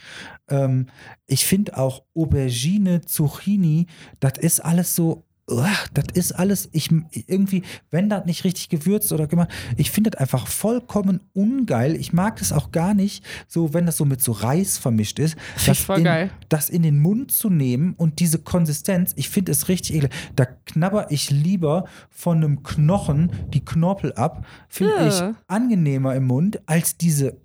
Ähm, 0.49 0.88
ich 1.28 1.45
finde 1.45 1.78
auch 1.78 2.03
Aubergine, 2.15 3.01
Zucchini, 3.01 3.88
das 4.20 4.38
ist 4.39 4.59
alles 4.59 4.95
so, 4.95 5.26
uah, 5.50 5.70
das 5.93 6.06
ist 6.14 6.32
alles, 6.34 6.70
ich 6.74 6.89
irgendwie, 7.12 7.64
wenn 7.89 8.10
das 8.10 8.26
nicht 8.26 8.43
richtig 8.43 8.70
gewürzt 8.70 9.12
oder 9.14 9.28
gemacht, 9.28 9.50
ich 9.78 9.91
finde 9.91 10.10
das 10.12 10.20
einfach 10.20 10.48
vollkommen 10.48 11.22
ungeil. 11.34 11.95
Ich 11.95 12.12
mag 12.14 12.38
das 12.38 12.52
auch 12.52 12.72
gar 12.72 12.93
nicht, 12.93 13.24
so 13.48 13.74
wenn 13.74 13.86
das 13.86 13.98
so 13.98 14.06
mit 14.06 14.22
so 14.22 14.34
Reis 14.34 14.78
vermischt 14.78 15.20
ist, 15.20 15.38
das 15.66 15.80
voll 15.80 16.00
in, 16.00 16.04
geil. 16.04 16.30
das 16.50 16.70
in 16.70 16.84
den 16.84 17.00
Mund 17.00 17.32
zu 17.32 17.50
nehmen 17.50 17.93
und 17.98 18.20
diese 18.20 18.39
Konsistenz, 18.39 19.14
ich 19.16 19.30
finde 19.30 19.54
es 19.54 19.70
richtig 19.70 19.95
eklig. 19.95 20.12
Da 20.36 20.45
knabber 20.45 21.12
ich 21.12 21.30
lieber 21.30 21.86
von 22.10 22.38
einem 22.38 22.64
Knochen 22.64 23.32
die 23.54 23.64
Knorpel 23.64 24.14
ab, 24.14 24.45
finde 24.68 24.95
Ja. 24.95 25.08
ich 25.30 25.36
angenehmer 25.48 26.14
im 26.16 26.26
Mund 26.26 26.60
als 26.66 26.98
diese 26.98 27.38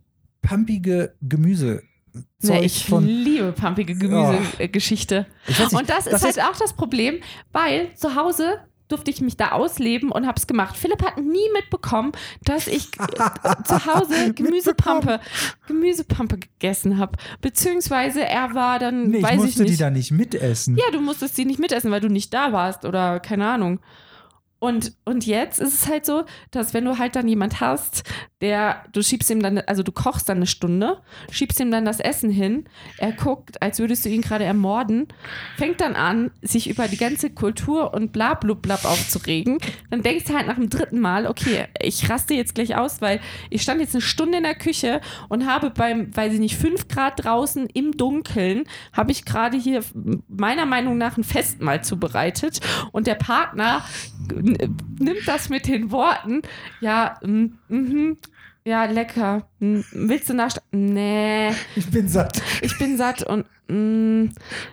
pampige 0.42 1.14
Gemüse. 1.22 1.82
Ja, 2.42 2.60
ich 2.60 2.84
von, 2.84 3.06
liebe 3.06 3.52
pumpige 3.52 3.94
Gemüsegeschichte. 3.94 5.26
ich 5.46 5.58
weiß 5.58 5.72
nicht, 5.72 5.80
Und 5.80 5.88
das, 5.88 6.06
ist 6.06 6.24
halt 6.24 6.40
auch 6.40 6.58
das 6.58 6.74
Problem, 6.74 7.20
weil 7.52 7.94
zu 7.94 8.16
Hause 8.16 8.58
durfte 8.88 9.10
ich 9.10 9.20
mich 9.22 9.36
da 9.36 9.52
ausleben 9.52 10.12
und 10.12 10.26
habe 10.26 10.38
es 10.38 10.46
gemacht. 10.46 10.76
Philipp 10.76 11.02
hat 11.02 11.16
nie 11.16 11.48
mitbekommen, 11.54 12.12
dass 12.44 12.66
ich 12.66 12.88
äh, 12.98 13.62
zu 13.64 13.86
Hause 13.86 14.34
Gemüsepampe, 14.34 15.20
Gemüsepampe 15.66 16.38
gegessen 16.38 16.98
habe. 16.98 17.16
Beziehungsweise 17.40 18.22
er 18.24 18.54
war 18.54 18.78
dann, 18.78 19.08
nee, 19.08 19.18
ich 19.18 19.22
weiß 19.22 19.32
ich 19.32 19.38
musste 19.38 19.62
nicht. 19.62 19.74
die 19.74 19.78
da 19.78 19.90
nicht 19.90 20.10
mitessen. 20.10 20.76
Ja, 20.76 20.84
du 20.92 21.00
musstest 21.00 21.36
sie 21.36 21.46
nicht 21.46 21.58
mitessen, 21.58 21.90
weil 21.90 22.00
du 22.00 22.08
nicht 22.08 22.34
da 22.34 22.52
warst 22.52 22.84
oder 22.84 23.18
keine 23.20 23.48
Ahnung. 23.48 23.80
Und, 24.62 24.92
und 25.04 25.26
jetzt 25.26 25.58
ist 25.58 25.74
es 25.74 25.88
halt 25.88 26.06
so, 26.06 26.22
dass 26.52 26.72
wenn 26.72 26.84
du 26.84 26.96
halt 26.96 27.16
dann 27.16 27.26
jemand 27.26 27.60
hast, 27.60 28.04
der, 28.42 28.84
du 28.92 29.02
schiebst 29.02 29.28
ihm 29.30 29.42
dann, 29.42 29.58
also 29.58 29.82
du 29.82 29.90
kochst 29.90 30.28
dann 30.28 30.36
eine 30.36 30.46
Stunde, 30.46 30.98
schiebst 31.32 31.58
ihm 31.58 31.72
dann 31.72 31.84
das 31.84 31.98
Essen 31.98 32.30
hin, 32.30 32.66
er 32.96 33.10
guckt, 33.10 33.60
als 33.60 33.80
würdest 33.80 34.04
du 34.04 34.08
ihn 34.08 34.20
gerade 34.20 34.44
ermorden, 34.44 35.08
fängt 35.56 35.80
dann 35.80 35.96
an, 35.96 36.30
sich 36.42 36.70
über 36.70 36.86
die 36.86 36.96
ganze 36.96 37.30
Kultur 37.30 37.92
und 37.92 38.12
bla 38.12 38.34
blub 38.34 38.62
blab 38.62 38.84
aufzuregen, 38.84 39.58
dann 39.90 40.02
denkst 40.02 40.26
du 40.26 40.34
halt 40.34 40.46
nach 40.46 40.54
dem 40.54 40.70
dritten 40.70 41.00
Mal, 41.00 41.26
okay, 41.26 41.66
ich 41.80 42.08
raste 42.08 42.34
jetzt 42.34 42.54
gleich 42.54 42.76
aus, 42.76 43.00
weil 43.00 43.18
ich 43.50 43.62
stand 43.62 43.80
jetzt 43.80 43.96
eine 43.96 44.02
Stunde 44.02 44.38
in 44.38 44.44
der 44.44 44.54
Küche 44.54 45.00
und 45.28 45.44
habe 45.44 45.70
beim, 45.70 46.16
weiß 46.16 46.34
ich 46.34 46.40
nicht, 46.40 46.56
fünf 46.56 46.86
Grad 46.86 47.24
draußen 47.24 47.66
im 47.66 47.96
Dunkeln, 47.96 48.62
habe 48.92 49.10
ich 49.10 49.24
gerade 49.24 49.56
hier 49.56 49.82
meiner 50.28 50.66
Meinung 50.66 50.98
nach 50.98 51.16
ein 51.16 51.24
Festmahl 51.24 51.82
zubereitet. 51.82 52.60
Und 52.92 53.08
der 53.08 53.16
Partner 53.16 53.82
nimmt 54.98 55.26
das 55.26 55.48
mit 55.48 55.66
den 55.66 55.90
Worten, 55.90 56.42
ja, 56.80 57.18
mm, 57.22 57.46
mhm, 57.68 58.16
ja, 58.64 58.84
lecker. 58.84 59.48
Mm, 59.58 59.80
Willst 59.92 60.28
du 60.28 60.34
nach? 60.34 60.56
Nee, 60.70 61.50
Ich 61.76 61.90
bin 61.90 62.08
satt. 62.08 62.40
ich 62.60 62.76
bin 62.78 62.96
satt 62.96 63.22
und 63.22 63.46
mm, 63.68 64.30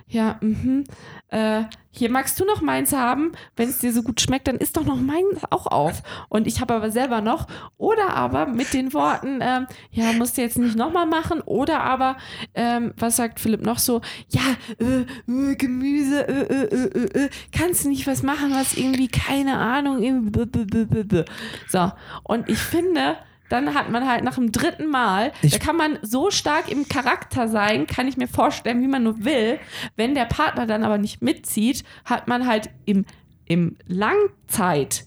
ja, 0.07 0.37
mhm. 0.41 0.83
Äh, 1.31 1.65
hier 1.91 2.09
magst 2.09 2.39
du 2.39 2.45
noch 2.45 2.61
meins 2.61 2.91
haben. 2.91 3.33
Wenn 3.55 3.69
es 3.69 3.77
dir 3.79 3.93
so 3.93 4.01
gut 4.01 4.19
schmeckt, 4.19 4.47
dann 4.47 4.55
isst 4.57 4.77
doch 4.77 4.83
noch 4.85 4.99
meins 4.99 5.41
auch 5.51 5.67
auf. 5.67 6.01
Und 6.27 6.47
ich 6.47 6.59
habe 6.59 6.73
aber 6.73 6.89
selber 6.91 7.21
noch. 7.21 7.45
Oder 7.77 8.15
aber 8.15 8.47
mit 8.47 8.73
den 8.73 8.93
Worten, 8.93 9.39
ähm, 9.41 9.67
ja, 9.91 10.11
musst 10.13 10.37
du 10.37 10.41
jetzt 10.41 10.57
nicht 10.57 10.75
nochmal 10.75 11.05
machen. 11.05 11.41
Oder 11.41 11.81
aber, 11.81 12.17
ähm, 12.55 12.93
was 12.97 13.17
sagt 13.17 13.39
Philipp 13.39 13.61
noch 13.63 13.77
so? 13.77 14.01
Ja, 14.29 14.41
äh, 14.79 15.01
äh, 15.31 15.55
Gemüse, 15.55 16.27
äh, 16.27 16.41
äh, 16.41 16.63
äh, 16.63 16.85
äh, 16.85 17.25
äh, 17.25 17.29
kannst 17.55 17.85
du 17.85 17.89
nicht 17.89 18.07
was 18.07 18.23
machen, 18.23 18.51
was 18.51 18.73
irgendwie, 18.75 19.07
keine 19.07 19.57
Ahnung, 19.57 20.01
irgendwie, 20.01 21.25
so. 21.67 21.91
Und 22.23 22.49
ich 22.49 22.59
finde, 22.59 23.17
dann 23.49 23.73
hat 23.73 23.89
man 23.89 24.07
halt 24.07 24.23
nach 24.23 24.35
dem 24.35 24.51
dritten 24.51 24.87
Mal, 24.89 25.31
Ich- 25.41 25.51
da 25.51 25.57
kann 25.59 25.75
man 25.75 25.97
so 26.01 26.31
stark 26.31 26.71
im 26.71 26.87
Charakter 26.87 27.47
sein, 27.47 27.87
kann 27.87 28.07
ich 28.07 28.15
mir 28.17 28.27
vorstellen, 28.27 28.81
wie 28.81 28.87
man 28.87 29.03
nur 29.03 29.25
will. 29.25 29.59
Wenn 29.95 30.15
der 30.15 30.25
Partner 30.25 30.65
dann 30.65 30.83
aber 30.83 30.97
nicht 30.97 31.21
mitzieht, 31.21 31.83
hat 32.05 32.27
man 32.27 32.47
halt 32.47 32.69
im, 32.85 33.05
im 33.45 33.75
Langzeit, 33.87 35.05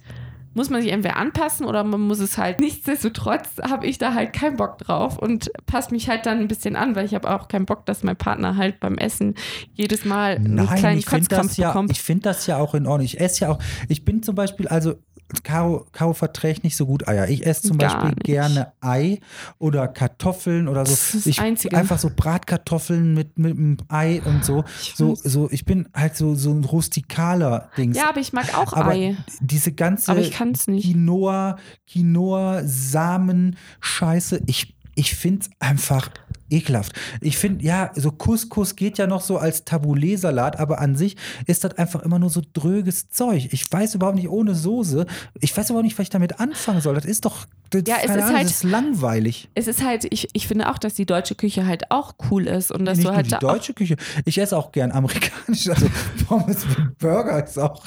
muss 0.55 0.69
man 0.69 0.83
sich 0.83 0.93
entweder 0.93 1.17
anpassen 1.17 1.65
oder 1.65 1.83
man 1.83 2.01
muss 2.03 2.19
es 2.21 2.37
halt. 2.37 2.61
Nichtsdestotrotz 2.61 3.49
habe 3.63 3.87
ich 3.87 3.97
da 3.97 4.13
halt 4.13 4.35
keinen 4.35 4.57
Bock 4.59 4.77
drauf 4.79 5.19
und 5.19 5.51
passe 5.65 5.93
mich 5.93 6.11
halt 6.11 6.27
dann 6.27 6.41
ein 6.41 6.49
bisschen 6.49 6.77
an, 6.77 6.95
weil 6.95 7.07
ich 7.07 7.15
habe 7.15 7.31
auch 7.35 7.49
keinen 7.49 7.65
Bock, 7.65 7.87
dass 7.87 8.03
mein 8.03 8.17
Partner 8.17 8.57
halt 8.57 8.79
beim 8.79 8.99
Essen 8.99 9.35
jedes 9.73 10.05
Mal 10.05 10.37
einen 10.37 10.57
Nein, 10.57 10.67
kleinen 10.79 10.99
ich 10.99 11.07
finde 11.07 11.23
Kotzkrampf 11.27 11.57
ja, 11.57 11.69
bekommt. 11.69 11.91
ich 11.93 12.03
find 12.03 12.27
das 12.27 12.47
ja 12.47 12.59
auch 12.59 12.75
in 12.75 12.87
Ordnung. 12.87 13.07
Ich 13.07 13.19
esse 13.19 13.47
ja 13.47 13.51
auch, 13.51 13.59
ich 13.89 14.05
bin 14.05 14.23
zum 14.23 14.35
Beispiel, 14.35 14.69
also 14.69 14.97
Caro, 15.43 15.87
Caro 15.93 16.13
verträgt 16.13 16.65
nicht 16.65 16.77
so 16.77 16.87
gut 16.87 17.09
Eier. 17.09 17.29
Ich 17.29 17.47
esse 17.47 17.63
zum 17.69 17.79
Gar 17.79 17.91
Beispiel 17.91 18.11
nicht. 18.11 18.25
gerne 18.25 18.73
Ei 18.81 19.21
oder 19.59 19.89
Kartoffeln 19.89 20.69
oder 20.69 20.85
so. 20.87 20.93
Das 20.93 21.15
ist 21.15 21.27
ich, 21.27 21.41
Einzige. 21.41 21.77
Einfach 21.77 21.99
so 21.99 22.11
Bratkartoffeln 22.15 23.15
mit, 23.15 23.39
mit 23.39 23.57
einem 23.57 23.77
Ei 23.89 24.21
und 24.25 24.45
so. 24.45 24.65
Ich 24.81 24.95
So, 24.97 25.15
so, 25.15 25.49
ich 25.51 25.65
bin 25.65 25.89
halt 25.95 26.17
so, 26.17 26.35
so 26.35 26.51
ein 26.53 26.65
rustikaler 26.65 27.71
Dings. 27.77 27.97
ja, 27.97 28.09
aber 28.09 28.21
ich 28.21 28.33
mag 28.33 28.57
auch 28.57 28.73
aber 28.73 28.91
Ei. 28.91 29.17
diese 29.41 29.73
ganze 29.73 30.11
Aber 30.13 30.21
ich 30.21 30.31
kann's 30.33 30.67
nicht. 30.67 30.85
Quinoa, 30.85 31.57
Quinoa, 31.91 32.63
Samen, 32.65 33.57
Scheiße, 33.81 34.43
ich, 34.47 34.75
ich 34.95 35.15
finde 35.15 35.43
es 35.47 35.51
einfach 35.61 36.11
ekelhaft. 36.53 36.93
Ich 37.21 37.37
finde, 37.39 37.65
ja, 37.65 37.91
so 37.95 38.13
Couscous 38.13 38.77
geht 38.77 38.99
ja 38.99 39.07
noch 39.07 39.21
so 39.23 39.39
als 39.39 39.65
Taboulet-Salat, 39.65 40.59
aber 40.61 40.81
an 40.81 40.95
sich 40.97 41.17
ist 41.47 41.65
das 41.65 41.77
einfach 41.79 42.03
immer 42.03 42.19
nur 42.19 42.31
so 42.31 42.43
dröges 42.53 43.09
Zeug. 43.09 43.49
Ich 43.53 43.71
weiß 43.71 43.95
überhaupt 43.95 44.17
nicht, 44.17 44.29
ohne 44.29 44.55
Soße, 44.55 45.07
ich 45.41 45.57
weiß 45.57 45.71
überhaupt 45.71 45.85
nicht, 45.85 45.99
was 45.99 46.05
ich 46.05 46.11
damit 46.11 46.39
anfangen 46.41 46.81
soll. 46.81 46.95
Das 46.95 47.05
ist 47.05 47.25
doch, 47.25 47.47
das, 47.71 47.83
Ja, 47.87 47.97
es 47.99 48.05
ist 48.05 48.11
Ahnung, 48.23 48.37
halt- 48.37 48.45
das 48.45 48.51
ist 48.53 48.65
langweilig. 48.65 49.49
Es 49.55 49.67
ist 49.67 49.83
halt, 49.85 50.07
ich, 50.11 50.29
ich 50.33 50.47
finde 50.47 50.71
auch, 50.71 50.79
dass 50.79 50.95
die 50.95 51.07
deutsche 51.07 51.35
Küche 51.35 51.67
halt 51.67 51.91
auch 51.91 52.15
cool 52.31 52.47
ist 52.47 52.71
und 52.71 52.85
dass 52.85 52.99
Nicht 52.99 53.09
du 53.09 53.15
halt 53.15 53.27
die 53.27 53.37
deutsche 53.39 53.75
Küche. 53.75 53.97
Ich 54.25 54.39
esse 54.39 54.57
auch 54.57 54.73
gern 54.73 54.93
amerikanisch. 54.93 55.69
Also 55.69 55.87
Pommes 56.29 56.67
mit 56.67 56.99
Burger 56.99 57.43
ist 57.45 57.59
auch, 57.59 57.87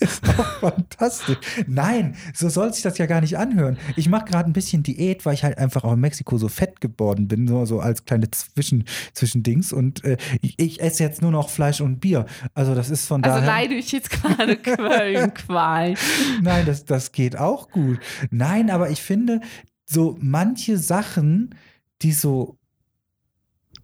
ist 0.00 0.22
auch 0.38 0.46
fantastisch. 0.60 1.36
Nein, 1.66 2.16
so 2.34 2.48
soll 2.48 2.72
sich 2.72 2.82
das 2.82 2.96
ja 2.98 3.04
gar 3.06 3.20
nicht 3.20 3.36
anhören. 3.36 3.76
Ich 3.96 4.08
mache 4.08 4.24
gerade 4.24 4.48
ein 4.48 4.54
bisschen 4.54 4.82
Diät, 4.82 5.26
weil 5.26 5.34
ich 5.34 5.44
halt 5.44 5.58
einfach 5.58 5.84
auch 5.84 5.92
in 5.92 6.00
Mexiko 6.00 6.38
so 6.38 6.48
fett 6.48 6.80
geworden 6.80 7.28
bin, 7.28 7.46
so, 7.46 7.64
so 7.66 7.80
als 7.80 8.05
kleine 8.06 8.30
Zwischen, 8.30 8.84
Zwischendings. 9.12 9.72
Und 9.72 10.04
äh, 10.04 10.16
ich, 10.40 10.58
ich 10.58 10.80
esse 10.80 11.02
jetzt 11.02 11.20
nur 11.22 11.30
noch 11.32 11.48
Fleisch 11.50 11.80
und 11.80 12.00
Bier. 12.00 12.26
Also 12.54 12.74
das 12.74 12.90
ist 12.90 13.06
von 13.06 13.22
Also 13.24 13.36
daher. 13.38 13.46
leide 13.46 13.74
ich 13.74 13.92
jetzt 13.92 14.10
gerade 14.10 14.56
Quellenqual. 15.10 15.94
Nein, 16.42 16.66
das, 16.66 16.84
das 16.84 17.12
geht 17.12 17.36
auch 17.36 17.68
gut. 17.70 17.98
Nein, 18.30 18.70
aber 18.70 18.90
ich 18.90 19.02
finde, 19.02 19.40
so 19.84 20.16
manche 20.20 20.78
Sachen, 20.78 21.54
die 22.02 22.12
so. 22.12 22.58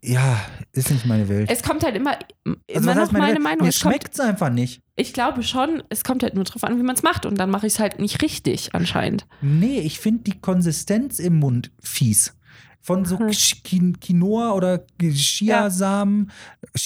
Ja, 0.04 0.36
ist 0.72 0.90
nicht 0.90 1.06
meine 1.06 1.28
Welt. 1.28 1.48
Es 1.48 1.62
kommt 1.62 1.84
halt 1.84 1.94
immer, 1.94 2.18
Also, 2.44 2.58
immer 2.66 2.86
was 2.88 2.94
noch 2.96 3.02
heißt 3.02 3.12
meine 3.12 3.34
Welt? 3.34 3.42
Meinung. 3.42 3.66
Mir 3.66 3.72
schmeckt 3.72 4.14
es 4.14 4.18
einfach 4.20 4.50
nicht. 4.50 4.82
ich 4.96 5.12
glaube 5.12 5.44
schon, 5.44 5.84
es 5.90 6.02
kommt 6.02 6.24
halt 6.24 6.34
nur 6.34 6.42
drauf 6.42 6.64
an, 6.64 6.76
wie 6.76 6.82
man 6.82 6.96
es 6.96 7.04
macht. 7.04 7.24
Und 7.24 7.38
dann 7.38 7.50
mache 7.50 7.68
ich 7.68 7.74
es 7.74 7.78
halt 7.78 8.00
nicht 8.00 8.20
richtig, 8.20 8.74
anscheinend. 8.74 9.28
Nee, 9.42 9.78
ich 9.78 10.00
finde 10.00 10.24
die 10.24 10.40
Konsistenz 10.40 11.20
im 11.20 11.38
Mund 11.38 11.70
fies. 11.80 12.34
Von 12.82 13.04
so 13.04 13.16
Quin- 13.16 13.98
Quinoa 14.00 14.52
oder 14.52 14.84
Chiasamen. 15.00 16.30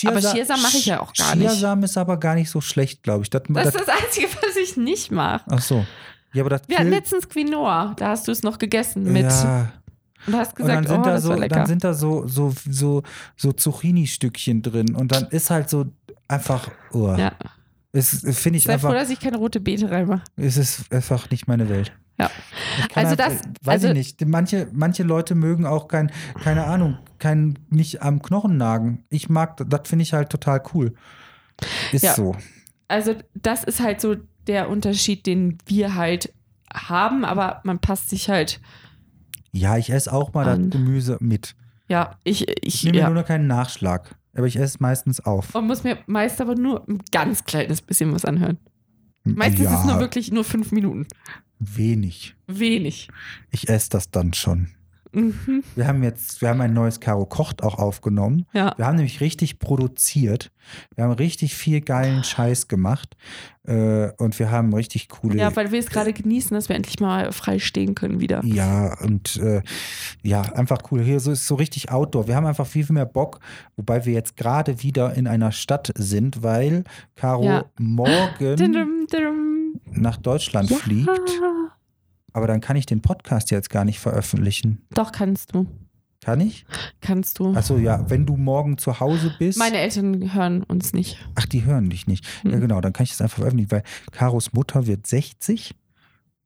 Aber 0.04 0.18
Chiasa- 0.18 0.32
Chiasamen 0.34 0.62
mache 0.62 0.76
ich 0.76 0.86
ja 0.86 1.00
auch 1.00 1.12
gar 1.12 1.34
nicht. 1.34 1.48
Chiasamen 1.50 1.84
ist 1.84 1.96
aber 1.96 2.18
gar 2.18 2.34
nicht 2.34 2.50
so 2.50 2.60
schlecht, 2.60 3.02
glaube 3.02 3.22
ich. 3.24 3.30
Das, 3.30 3.42
Das 3.48 3.64
das, 3.64 3.74
ist 3.74 3.88
das 3.88 4.02
Einzige, 4.02 4.26
was 4.42 4.56
ich 4.56 4.76
nicht 4.76 5.10
mache. 5.10 5.44
ach 5.50 5.60
so. 5.62 5.84
Ja, 6.32 6.42
aber 6.42 6.50
das 6.50 6.62
Wir 6.68 6.78
hatten 6.78 6.90
letztens 6.90 7.28
Quinoa, 7.28 7.94
da 7.96 8.08
hast 8.10 8.28
du 8.28 8.32
es 8.32 8.42
noch 8.42 8.58
gegessen 8.58 9.04
mit 9.10 9.22
Ja. 9.22 9.72
und 10.26 10.34
hast 10.36 10.58
Und 10.60 10.68
dann 10.68 10.82
gesagt, 10.82 10.88
sind 10.88 11.00
oh, 11.00 11.04
da 11.04 11.10
das 11.12 11.22
so, 11.22 11.28
war 11.30 11.38
lecker. 11.38 11.54
dann 11.56 11.66
sind 11.66 11.82
da 11.84 11.94
so, 11.94 12.26
so, 12.28 12.52
so, 12.68 13.02
so 13.36 13.52
Zucchini-Stückchen 13.52 14.60
drin 14.60 14.94
und 14.94 15.12
dann 15.12 15.28
ist 15.28 15.48
halt 15.50 15.70
so 15.70 15.86
einfach, 16.28 16.68
oh, 16.92 17.14
ja. 17.16 17.32
finde 17.94 18.58
ich 18.58 18.64
Sei 18.64 18.78
froh, 18.78 18.88
einfach, 18.88 19.00
dass 19.00 19.08
ich 19.10 19.18
keine 19.20 19.38
rote 19.38 19.60
Beete 19.60 19.90
reinmache. 19.90 20.24
es 20.36 20.58
ist 20.58 20.92
einfach 20.92 21.30
nicht 21.30 21.48
meine 21.48 21.70
Welt. 21.70 21.92
Ja. 22.18 22.30
Also 22.94 23.10
einfach, 23.12 23.16
das- 23.16 23.42
weiß 23.62 23.74
also- 23.84 23.88
ich 23.88 23.94
nicht. 23.94 24.26
Manche, 24.26 24.68
manche 24.72 25.02
Leute 25.02 25.34
mögen 25.34 25.66
auch 25.66 25.88
kein, 25.88 26.10
keine 26.42 26.64
Ahnung, 26.64 26.98
kein, 27.18 27.58
nicht 27.70 28.02
am 28.02 28.22
Knochen 28.22 28.56
nagen. 28.56 29.04
Ich 29.10 29.28
mag, 29.28 29.56
das 29.68 29.82
finde 29.88 30.02
ich 30.04 30.12
halt 30.12 30.30
total 30.30 30.62
cool. 30.74 30.94
Ist 31.92 32.02
Ja. 32.04 32.14
so. 32.14 32.34
Also 32.88 33.14
das 33.34 33.64
ist 33.64 33.80
halt 33.80 34.00
so 34.00 34.16
der 34.46 34.68
Unterschied, 34.70 35.26
den 35.26 35.58
wir 35.66 35.94
halt 35.94 36.32
haben, 36.72 37.24
aber 37.24 37.60
man 37.64 37.78
passt 37.80 38.10
sich 38.10 38.28
halt, 38.30 38.60
Ja, 39.52 39.76
ich 39.76 39.90
esse 39.90 40.12
auch 40.12 40.32
mal 40.34 40.44
das 40.44 40.54
An. 40.54 40.70
Gemüse 40.70 41.16
mit. 41.20 41.54
ja, 41.88 42.16
ich, 42.24 42.48
Ich 42.48 42.56
ich, 42.62 42.84
nehme 42.84 42.98
ja. 42.98 43.06
nur 43.06 43.20
noch 43.22 43.26
keinen 43.26 43.46
Nachschlag. 43.46 44.14
Aber 44.34 44.46
ich 44.46 44.56
esse 44.58 44.76
meistens 44.80 45.20
auf. 45.20 45.54
Man 45.54 45.66
muss 45.66 45.82
mir 45.82 45.96
meist 46.06 46.42
aber 46.42 46.54
nur 46.56 46.86
ein 46.88 47.00
ganz 47.10 47.44
kleines 47.44 47.80
bisschen 47.80 48.12
was 48.12 48.26
anhören. 48.26 48.58
Meistens 49.24 49.64
ja, 49.64 49.72
ist 49.72 49.80
es 49.80 49.84
nur 49.86 49.98
wirklich 49.98 50.30
nur 50.30 50.44
fünf 50.44 50.72
Minuten. 50.72 51.06
Wenig. 51.58 52.34
Wenig. 52.46 53.08
Ich 53.50 53.68
esse 53.68 53.90
das 53.90 54.10
dann 54.10 54.32
schon. 54.34 54.68
Mhm. 55.12 55.62
Wir 55.74 55.86
haben 55.86 56.02
jetzt, 56.02 56.42
wir 56.42 56.50
haben 56.50 56.60
ein 56.60 56.74
neues 56.74 57.00
Karo 57.00 57.24
Kocht 57.24 57.62
auch 57.62 57.78
aufgenommen. 57.78 58.44
Ja. 58.52 58.74
Wir 58.76 58.84
haben 58.86 58.96
nämlich 58.96 59.22
richtig 59.22 59.58
produziert. 59.58 60.52
Wir 60.94 61.04
haben 61.04 61.12
richtig 61.12 61.54
viel 61.54 61.80
geilen 61.80 62.22
Scheiß 62.22 62.68
gemacht. 62.68 63.16
Äh, 63.64 64.10
und 64.18 64.38
wir 64.38 64.50
haben 64.50 64.74
richtig 64.74 65.08
coole. 65.08 65.38
ja, 65.38 65.56
weil 65.56 65.72
wir 65.72 65.78
es 65.78 65.88
gerade 65.88 66.12
genießen, 66.12 66.54
dass 66.54 66.68
wir 66.68 66.76
endlich 66.76 67.00
mal 67.00 67.32
frei 67.32 67.58
stehen 67.60 67.94
können 67.94 68.20
wieder. 68.20 68.44
Ja, 68.44 68.98
und 69.00 69.36
äh, 69.36 69.62
ja, 70.22 70.42
einfach 70.42 70.78
cool. 70.90 71.02
Hier 71.02 71.18
so 71.20 71.30
ist 71.32 71.46
so 71.46 71.54
richtig 71.54 71.90
Outdoor. 71.90 72.28
Wir 72.28 72.36
haben 72.36 72.46
einfach 72.46 72.66
viel, 72.66 72.84
viel 72.84 72.94
mehr 72.94 73.06
Bock, 73.06 73.40
wobei 73.76 74.04
wir 74.04 74.12
jetzt 74.12 74.36
gerade 74.36 74.82
wieder 74.82 75.14
in 75.14 75.26
einer 75.26 75.50
Stadt 75.52 75.92
sind, 75.96 76.42
weil 76.42 76.84
Caro 77.14 77.44
Ja. 77.44 77.64
morgen. 77.78 78.56
Nach 79.90 80.16
Deutschland 80.16 80.70
Ja. 80.70 80.76
fliegt. 80.76 81.30
Aber 82.32 82.46
dann 82.46 82.60
kann 82.60 82.76
ich 82.76 82.86
den 82.86 83.00
Podcast 83.00 83.50
jetzt 83.50 83.70
gar 83.70 83.84
nicht 83.84 83.98
veröffentlichen. 83.98 84.82
Doch, 84.90 85.10
kannst 85.12 85.54
du. 85.54 85.66
Kann 86.22 86.40
ich? 86.40 86.66
Kannst 87.00 87.38
du. 87.38 87.54
Achso, 87.54 87.78
ja, 87.78 88.08
wenn 88.10 88.26
du 88.26 88.36
morgen 88.36 88.78
zu 88.78 88.98
Hause 89.00 89.34
bist. 89.38 89.58
Meine 89.58 89.78
Eltern 89.78 90.34
hören 90.34 90.62
uns 90.64 90.92
nicht. 90.92 91.18
Ach, 91.36 91.46
die 91.46 91.64
hören 91.64 91.88
dich 91.88 92.06
nicht. 92.06 92.26
Ja, 92.42 92.56
Mhm. 92.56 92.60
genau, 92.60 92.80
dann 92.80 92.92
kann 92.92 93.04
ich 93.04 93.10
das 93.10 93.20
einfach 93.20 93.38
veröffentlichen, 93.38 93.70
weil 93.70 93.82
Karos 94.12 94.52
Mutter 94.52 94.86
wird 94.86 95.06
60 95.06 95.74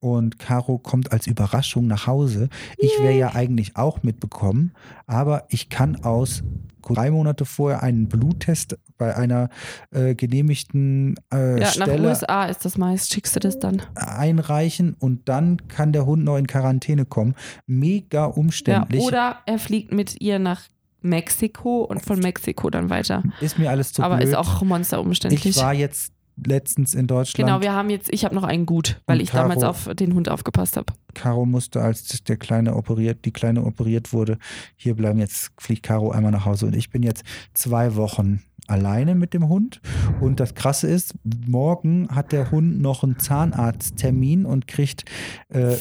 und 0.00 0.38
Caro 0.38 0.78
kommt 0.78 1.12
als 1.12 1.26
Überraschung 1.26 1.86
nach 1.86 2.06
Hause. 2.06 2.48
Ich 2.78 2.90
wäre 3.00 3.14
ja 3.16 3.34
eigentlich 3.34 3.76
auch 3.76 4.02
mitbekommen, 4.02 4.72
aber 5.06 5.44
ich 5.48 5.68
kann 5.68 5.96
aus 6.04 6.42
drei 6.82 7.10
Monate 7.10 7.44
vorher 7.44 7.82
einen 7.82 8.08
Bluttest 8.08 8.78
bei 8.96 9.14
einer 9.14 9.48
äh, 9.92 10.14
genehmischen 10.14 11.14
äh, 11.32 11.52
Ja, 11.60 11.66
nach 11.66 11.72
Stelle 11.72 12.08
USA 12.08 12.46
ist 12.46 12.64
das 12.64 12.76
meist. 12.78 13.12
Schickst 13.12 13.36
du 13.36 13.40
das 13.40 13.58
dann? 13.58 13.82
einreichen 13.94 14.94
und 14.98 15.28
dann 15.28 15.68
kann 15.68 15.92
der 15.92 16.06
Hund 16.06 16.24
noch 16.24 16.36
in 16.36 16.46
Quarantäne 16.46 17.04
kommen. 17.04 17.34
Mega 17.66 18.20
Ja, 18.20 18.24
umständlich. 18.26 19.02
oder 19.02 19.38
er 19.46 19.58
fliegt 19.58 19.92
mit 19.92 20.20
ihr 20.20 20.38
nach 20.38 20.62
Mexiko 21.02 21.82
und 21.84 22.04
von 22.04 22.18
Mexiko 22.18 22.68
dann 22.70 22.90
weiter. 22.90 23.22
ist 23.40 23.58
mir 23.58 23.70
alles 23.70 23.92
zu 23.92 24.02
Aber 24.02 24.16
blöd. 24.16 24.28
ist 24.28 24.34
auch 24.34 24.62
monsterumständlich. 24.62 25.46
ich 25.46 25.56
war 25.56 25.72
jetzt 25.74 26.12
letztens 26.46 26.94
in 26.94 27.06
Deutschland. 27.06 27.48
Genau, 27.48 27.60
wir 27.60 27.72
haben 27.72 27.90
jetzt, 27.90 28.12
ich 28.12 28.24
habe 28.24 28.34
noch 28.34 28.44
einen 28.44 28.66
gut, 28.66 29.00
weil 29.06 29.20
ich 29.20 29.30
damals 29.30 29.62
auf 29.62 29.88
den 29.94 30.14
Hund 30.14 30.28
aufgepasst 30.28 30.76
habe. 30.76 30.92
Caro 31.14 31.44
musste, 31.46 31.82
als 31.82 32.22
der 32.24 32.36
Kleine 32.36 32.76
operiert, 32.76 33.24
die 33.24 33.32
Kleine 33.32 33.64
operiert 33.64 34.12
wurde, 34.12 34.38
hier 34.76 34.94
bleiben. 34.94 35.18
Jetzt 35.18 35.52
fliegt 35.58 35.82
Caro 35.82 36.10
einmal 36.10 36.32
nach 36.32 36.44
Hause 36.44 36.66
und 36.66 36.76
ich 36.76 36.90
bin 36.90 37.02
jetzt 37.02 37.24
zwei 37.54 37.96
Wochen 37.96 38.42
alleine 38.70 39.14
mit 39.14 39.34
dem 39.34 39.48
Hund. 39.48 39.80
Und 40.20 40.40
das 40.40 40.54
Krasse 40.54 40.86
ist, 40.86 41.14
morgen 41.24 42.08
hat 42.10 42.32
der 42.32 42.50
Hund 42.50 42.80
noch 42.80 43.02
einen 43.02 43.18
Zahnarzttermin 43.18 44.46
und 44.46 44.66
kriegt 44.66 45.04
äh, 45.48 45.72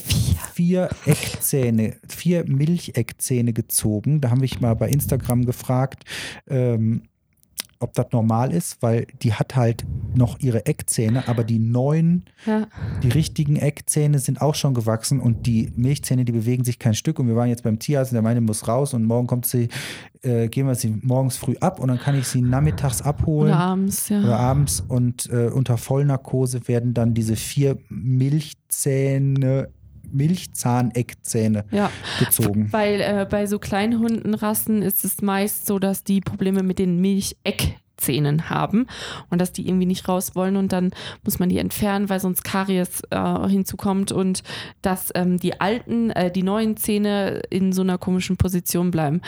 vier 0.53 0.89
Eckzähne, 1.05 1.97
vier 2.07 2.45
Milcheckzähne 2.47 3.53
gezogen. 3.53 4.21
Da 4.21 4.31
haben 4.31 4.41
wir 4.41 4.49
mal 4.59 4.73
bei 4.73 4.89
Instagram 4.89 5.45
gefragt, 5.45 6.05
ähm, 6.47 7.03
ob 7.81 7.93
das 7.93 8.07
normal 8.11 8.51
ist, 8.53 8.81
weil 8.81 9.07
die 9.21 9.33
hat 9.33 9.55
halt 9.55 9.85
noch 10.13 10.39
ihre 10.39 10.65
Eckzähne, 10.65 11.27
aber 11.29 11.45
die 11.45 11.59
neuen 11.59 12.25
Ja. 12.45 12.67
die 13.03 13.07
richtigen 13.09 13.55
Eckzähne 13.55 14.19
sind 14.19 14.41
auch 14.41 14.55
schon 14.55 14.73
gewachsen 14.73 15.21
und 15.21 15.47
die 15.47 15.71
Milchzähne, 15.77 16.25
die 16.25 16.33
bewegen 16.33 16.65
sich 16.65 16.77
kein 16.77 16.93
Stück. 16.93 17.19
Und 17.19 17.27
wir 17.27 17.37
waren 17.37 17.47
jetzt 17.47 17.63
beim 17.63 17.79
Tierarzt 17.79 18.11
und 18.11 18.15
der 18.15 18.21
meine 18.21 18.41
muss 18.41 18.67
raus 18.67 18.93
und 18.93 19.05
morgen 19.05 19.27
kommt 19.27 19.45
sie, 19.45 19.69
äh, 20.23 20.49
gehen 20.49 20.67
wir 20.67 20.75
sie 20.75 20.99
morgens 21.01 21.37
früh 21.37 21.55
ab 21.61 21.79
und 21.79 21.87
dann 21.87 21.99
kann 21.99 22.15
ich 22.15 22.27
sie 22.27 22.41
nachmittags 22.41 23.01
abholen 23.01 23.53
Oder 23.53 23.59
abends, 23.59 24.09
ja. 24.09 24.19
oder 24.19 24.37
abends 24.37 24.83
und 24.85 25.29
äh, 25.31 25.47
unter 25.47 25.77
Vollnarkose 25.77 26.67
werden 26.67 26.93
dann 26.93 27.13
diese 27.13 27.37
vier 27.37 27.77
Milchzähne, 27.87 29.69
Milchzahneckzähne 30.11 31.65
ja. 31.71 31.91
gezogen. 32.19 32.71
Weil 32.71 33.01
äh, 33.01 33.27
bei 33.29 33.45
so 33.45 33.59
kleinen 33.59 33.99
Hundenrassen 33.99 34.81
ist 34.81 35.05
es 35.05 35.21
meist 35.21 35.65
so, 35.65 35.79
dass 35.79 36.03
die 36.03 36.21
Probleme 36.21 36.63
mit 36.63 36.79
den 36.79 36.99
Milcheckzähnen 37.01 38.49
haben 38.49 38.87
und 39.29 39.39
dass 39.39 39.51
die 39.51 39.67
irgendwie 39.67 39.85
nicht 39.85 40.07
raus 40.07 40.35
wollen 40.35 40.55
und 40.55 40.71
dann 40.71 40.91
muss 41.23 41.39
man 41.39 41.49
die 41.49 41.57
entfernen, 41.57 42.09
weil 42.09 42.19
sonst 42.19 42.43
Karies 42.43 43.01
äh, 43.09 43.47
hinzukommt 43.47 44.11
und 44.11 44.43
dass 44.81 45.11
ähm, 45.15 45.37
die 45.37 45.59
alten, 45.59 46.09
äh, 46.11 46.31
die 46.31 46.43
neuen 46.43 46.77
Zähne 46.77 47.41
in 47.49 47.73
so 47.73 47.81
einer 47.81 47.97
komischen 47.97 48.37
Position 48.37 48.91
bleiben. 48.91 49.21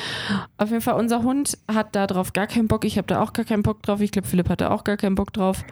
Auf 0.57 0.69
jeden 0.69 0.82
Fall, 0.82 0.99
unser 0.99 1.23
Hund 1.23 1.57
hat 1.67 1.95
da 1.95 2.07
drauf 2.07 2.34
gar 2.34 2.47
keinen 2.47 2.67
Bock. 2.67 2.86
Ich 2.86 2.97
habe 2.97 3.07
da 3.07 3.21
auch 3.21 3.34
gar 3.34 3.45
keinen 3.45 3.63
Bock 3.63 3.84
drauf. 3.84 4.01
Ich 4.01 4.11
glaube, 4.11 4.27
Philipp 4.27 4.49
hatte 4.49 4.71
auch 4.71 4.84
gar 4.84 4.97
keinen 4.97 5.15
Bock 5.15 5.34
drauf. 5.34 5.63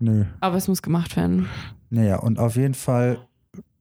Nö. 0.00 0.24
Aber 0.40 0.56
es 0.56 0.66
muss 0.66 0.82
gemacht 0.82 1.16
werden. 1.16 1.48
Naja, 1.90 2.18
und 2.18 2.38
auf 2.38 2.56
jeden 2.56 2.74
Fall 2.74 3.18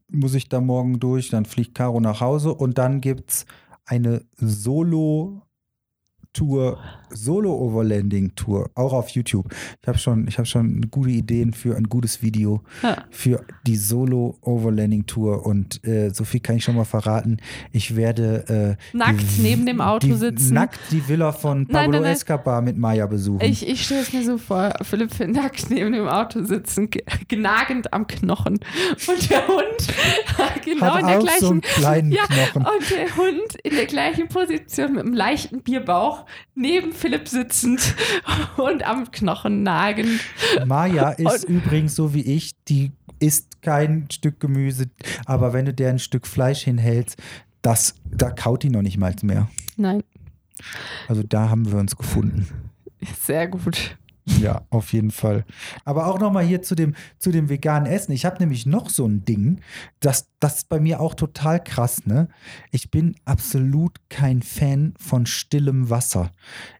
muss 0.09 0.33
ich 0.33 0.49
da 0.49 0.61
morgen 0.61 0.99
durch, 0.99 1.29
dann 1.29 1.45
fliegt 1.45 1.75
Caro 1.75 1.99
nach 1.99 2.21
Hause 2.21 2.53
und 2.53 2.77
dann 2.77 3.01
gibt 3.01 3.29
es 3.31 3.45
eine 3.85 4.25
Solo- 4.37 5.43
Tour, 6.31 6.79
Solo-Overlanding-Tour, 7.11 8.69
auch 8.75 8.93
auf 8.93 9.09
YouTube. 9.09 9.45
Ich 9.81 9.87
habe 9.87 9.97
schon, 9.97 10.27
ich 10.27 10.37
hab 10.37 10.47
schon 10.47 10.89
gute 10.91 11.09
Ideen 11.11 11.53
für 11.53 11.75
ein 11.75 11.85
gutes 11.85 12.21
Video 12.21 12.61
Ja. 12.83 13.03
für 13.09 13.43
die 13.65 13.75
Solo-Overlanding-Tour 13.75 15.45
und 15.45 15.83
äh, 15.85 16.09
so 16.11 16.23
viel 16.23 16.39
kann 16.39 16.57
ich 16.57 16.63
schon 16.63 16.75
mal 16.75 16.85
verraten. 16.85 17.37
Ich 17.71 17.95
werde 17.95 18.77
äh, 18.93 18.97
Nackt 18.97 19.21
die- 19.37 19.41
neben 19.41 19.65
dem 19.65 19.81
Auto 19.81 20.07
die, 20.07 20.13
sitzen. 20.13 20.53
Nackt 20.53 20.79
die 20.91 21.07
Villa 21.07 21.31
von 21.31 21.59
Nein, 21.59 21.67
Pablo 21.67 21.91
nein, 21.91 22.01
nein. 22.03 22.11
Escobar 22.13 22.61
mit 22.61 22.77
Maya 22.77 23.05
besuchen. 23.07 23.41
Ich, 23.43 23.67
ich 23.67 23.83
stelle 23.85 24.01
es 24.01 24.13
mir 24.13 24.23
so 24.23 24.37
vor, 24.37 24.73
Philipp 24.83 25.11
nackt 25.27 25.69
neben 25.69 25.91
dem 25.93 26.07
Auto 26.07 26.43
sitzen, 26.43 26.89
ge- 26.89 27.03
gnagend 27.27 27.93
am 27.93 28.07
Knochen. 28.07 28.59
Und 29.07 29.29
der 29.29 29.47
Hund 29.47 29.65
genau 30.65 30.85
Hat 30.93 31.01
in 31.01 31.07
der 31.07 31.17
auch 31.19 31.23
gleichen 31.23 31.39
so 31.39 31.49
einen 31.51 31.61
kleinen 31.61 32.11
ja, 32.11 32.23
Knochen. 32.25 32.65
Und 32.65 32.89
der 32.91 33.15
Hund 33.17 33.55
in 33.63 33.75
der 33.75 33.85
gleichen 33.85 34.27
Position 34.27 34.93
mit 34.93 35.05
einem 35.05 35.13
leichten 35.13 35.61
Bierbauch 35.61 36.25
neben 36.55 36.91
Philipp 36.99 37.27
sitzend 37.27 37.95
und 38.57 38.85
am 38.85 39.09
Knochen 39.11 39.63
nagen. 39.63 40.19
Maya 40.65 41.09
ist 41.17 41.45
übrigens 41.45 41.95
so 41.95 42.13
wie 42.13 42.21
ich, 42.21 42.51
die 42.65 42.91
isst 43.19 43.61
kein 43.61 44.07
Stück 44.11 44.39
Gemüse, 44.39 44.89
aber 45.25 45.53
wenn 45.53 45.65
du 45.65 45.73
der 45.73 45.89
ein 45.89 45.99
Stück 45.99 46.27
Fleisch 46.27 46.63
hinhältst, 46.63 47.17
das, 47.61 47.95
da 48.05 48.31
kaut 48.31 48.63
die 48.63 48.69
noch 48.69 48.81
nicht 48.81 48.97
mal 48.97 49.15
mehr. 49.21 49.49
Nein, 49.77 50.03
Also 51.07 51.23
da 51.23 51.49
haben 51.49 51.71
wir 51.71 51.79
uns 51.79 51.95
gefunden. 51.95 52.47
sehr 53.21 53.47
gut. 53.47 53.97
Ja, 54.25 54.65
auf 54.69 54.93
jeden 54.93 55.11
Fall. 55.11 55.45
Aber 55.85 56.07
auch 56.07 56.19
nochmal 56.19 56.45
hier 56.45 56.61
zu 56.61 56.75
dem, 56.75 56.95
zu 57.17 57.31
dem 57.31 57.49
veganen 57.49 57.91
Essen. 57.91 58.11
Ich 58.11 58.25
habe 58.25 58.37
nämlich 58.39 58.65
noch 58.65 58.89
so 58.89 59.05
ein 59.05 59.25
Ding, 59.25 59.59
das, 59.99 60.29
das 60.39 60.57
ist 60.57 60.69
bei 60.69 60.79
mir 60.79 60.99
auch 60.99 61.15
total 61.15 61.63
krass, 61.63 62.05
ne? 62.05 62.29
Ich 62.71 62.91
bin 62.91 63.15
absolut 63.25 63.97
kein 64.09 64.41
Fan 64.41 64.93
von 64.99 65.25
stillem 65.25 65.89
Wasser. 65.89 66.31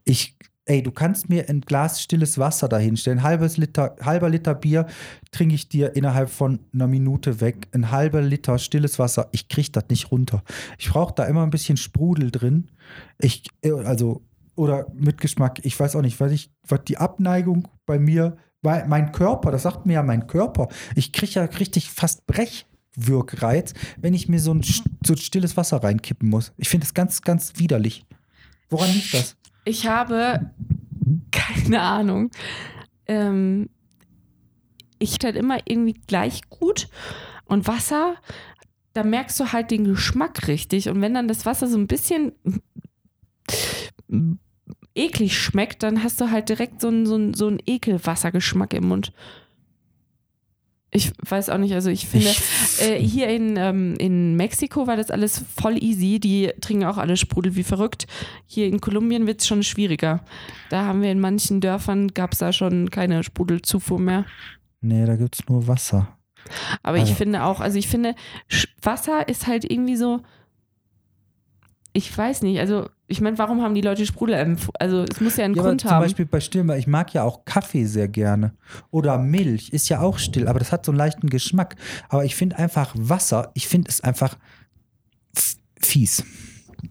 Ich, 0.04 0.38
ey, 0.66 0.84
du 0.84 0.92
kannst 0.92 1.30
mir 1.30 1.50
ein 1.50 1.62
Glas 1.62 2.02
stilles 2.02 2.38
Wasser 2.38 2.70
dahinstellen. 2.70 3.24
Halbes 3.24 3.58
Liter, 3.58 3.96
halber 4.02 4.30
Liter 4.30 4.54
Bier 4.54 4.86
trinke 5.32 5.56
ich 5.56 5.68
dir 5.68 5.96
innerhalb 5.96 6.30
von 6.30 6.60
einer 6.74 6.88
Minute 6.88 7.42
weg. 7.42 7.68
Ein 7.74 7.92
halber 7.92 8.22
Liter 8.22 8.60
stilles 8.60 9.00
Wasser, 9.00 9.28
ich 9.32 9.50
kriege 9.50 9.72
das 9.72 9.86
nicht 9.90 10.12
runter. 10.12 10.44
Ich 10.78 10.90
brauche 10.90 11.16
da 11.16 11.26
immer 11.26 11.44
ein 11.44 11.50
bisschen 11.50 11.78
Sprudel 11.78 12.32
drin. 12.32 12.70
Ich, 13.18 13.44
äh, 13.64 13.72
also 13.72 14.24
oder 14.60 14.88
mit 14.94 15.22
Geschmack. 15.22 15.60
Ich 15.64 15.80
weiß 15.80 15.96
auch 15.96 16.02
nicht, 16.02 16.20
was 16.20 16.34
ich, 16.34 16.52
was 16.68 16.84
die 16.84 16.98
Abneigung 16.98 17.70
bei 17.86 17.98
mir, 17.98 18.36
weil 18.62 18.86
mein 18.90 19.14
Körper, 19.14 19.52
das 19.52 19.64
sagt 19.64 19.86
mir 19.86 19.94
ja 19.94 20.04
mein 20.04 20.28
Körper. 20.28 20.68
Ich 20.96 21.14
kriege 21.14 21.32
ja 21.32 21.46
richtig 21.46 21.90
fast 21.90 22.28
Brech, 22.28 22.66
Wirkreiz, 22.94 23.74
wenn 23.98 24.14
ich 24.14 24.28
mir 24.28 24.40
so 24.42 24.54
ein, 24.54 24.62
so 24.62 25.16
stilles 25.16 25.56
Wasser 25.56 25.82
reinkippen 25.82 26.28
muss. 26.28 26.52
Ich 26.58 26.68
finde 26.68 26.86
das 26.86 26.94
ganz, 26.94 27.22
ganz 27.22 27.54
widerlich. 27.56 28.06
Woran 28.70 28.92
liegt 28.92 29.14
das? 29.14 29.38
Ich 29.64 29.88
habe 29.88 30.52
keine 31.32 31.82
Ahnung. 31.82 32.30
Ähm, 33.08 33.70
ich 34.98 35.20
halt 35.24 35.38
immer 35.38 35.60
irgendwie 35.64 35.94
gleich 36.06 36.42
gut 36.50 36.90
und 37.46 37.66
Wasser, 37.66 38.16
da 38.92 39.06
merkst 39.06 39.40
du 39.40 39.54
halt 39.54 39.72
den 39.72 39.86
Geschmack 39.86 40.50
richtig. 40.50 40.90
Und 40.90 41.00
wenn 41.00 41.14
dann 41.14 41.30
das 41.30 41.46
Wasser 41.46 41.68
so 41.68 41.78
ein 41.78 41.88
bisschen 41.88 42.34
eklig 45.00 45.38
schmeckt, 45.38 45.82
dann 45.84 46.04
hast 46.04 46.20
du 46.22 46.30
halt 46.30 46.50
direkt 46.50 46.82
so 46.82 46.90
einen, 46.90 47.06
so 47.06 47.16
einen, 47.16 47.34
so 47.34 47.48
einen 47.48 47.60
Ekelwassergeschmack 47.66 48.74
im 48.74 48.88
Mund. 48.88 49.12
Ich 50.92 51.12
weiß 51.22 51.50
auch 51.50 51.60
nicht, 51.60 51.74
also 51.76 51.92
ich 51.92 52.08
finde, 52.08 52.30
äh, 52.82 52.96
hier 53.00 53.28
in, 53.30 53.58
ähm, 53.58 53.96
in 54.00 54.36
Mexiko 54.36 54.88
war 54.88 54.98
das 54.98 55.12
alles 55.12 55.44
voll 55.56 55.78
easy. 55.84 56.20
Die 56.20 56.52
trinken 56.62 56.86
auch 56.86 56.98
alle 56.98 57.16
Sprudel 57.16 57.56
wie 57.56 57.62
verrückt. 57.64 58.08
Hier 58.48 58.66
in 58.66 58.82
Kolumbien 58.82 59.28
wird 59.28 59.42
es 59.42 59.48
schon 59.48 59.62
schwieriger. 59.62 60.24
Da 60.72 60.86
haben 60.86 61.04
wir 61.04 61.12
in 61.12 61.20
manchen 61.20 61.62
Dörfern, 61.62 62.08
gab 62.16 62.34
es 62.34 62.40
da 62.40 62.52
schon 62.54 62.90
keine 62.90 63.24
Sprudelzufuhr 63.24 64.00
mehr. 64.00 64.26
Nee, 64.82 65.06
da 65.06 65.16
gibt 65.16 65.36
es 65.40 65.48
nur 65.48 65.68
Wasser. 65.68 66.18
Aber 66.82 66.98
ich 66.98 67.04
Also- 67.04 67.16
finde 67.16 67.44
auch, 67.44 67.60
also 67.60 67.78
ich 67.78 67.88
finde, 67.88 68.16
Wasser 68.82 69.28
ist 69.28 69.46
halt 69.46 69.70
irgendwie 69.70 69.96
so, 69.96 70.22
ich 71.94 72.16
weiß 72.16 72.44
nicht, 72.44 72.60
also 72.60 72.88
ich 73.08 73.20
meine, 73.22 73.38
warum 73.40 73.62
haben 73.64 73.74
die 73.74 73.82
Leute 73.82 74.06
Sprudel? 74.06 74.36
empf- 74.36 74.70
Also 74.80 75.04
es 75.10 75.20
muss 75.20 75.38
ja 75.38 75.46
einen 75.46 75.56
Ja, 75.56 75.64
Grund 75.64 75.82
zum 75.82 75.90
haben. 75.90 76.04
Beispiel 76.04 76.26
bei 76.26 76.40
Stillen, 76.40 76.68
weil 76.68 76.80
ich 76.80 76.86
mag 76.88 77.14
ja 77.14 77.24
auch 77.24 77.44
Kaffee 77.46 77.86
sehr 77.86 78.08
gerne. 78.08 78.54
Oder 78.92 79.18
Milch 79.18 79.70
ist 79.74 79.90
ja 79.90 80.00
auch 80.02 80.20
still, 80.20 80.48
aber 80.48 80.60
das 80.60 80.72
hat 80.72 80.86
so 80.86 80.92
einen 80.92 80.98
leichten 81.00 81.30
Geschmack. 81.30 81.76
Aber 82.10 82.24
ich 82.26 82.36
finde 82.36 82.58
einfach 82.60 82.94
Wasser, 82.96 83.50
ich 83.56 83.68
finde 83.68 83.90
es 83.90 84.02
einfach 84.02 84.38
fies. 85.80 86.24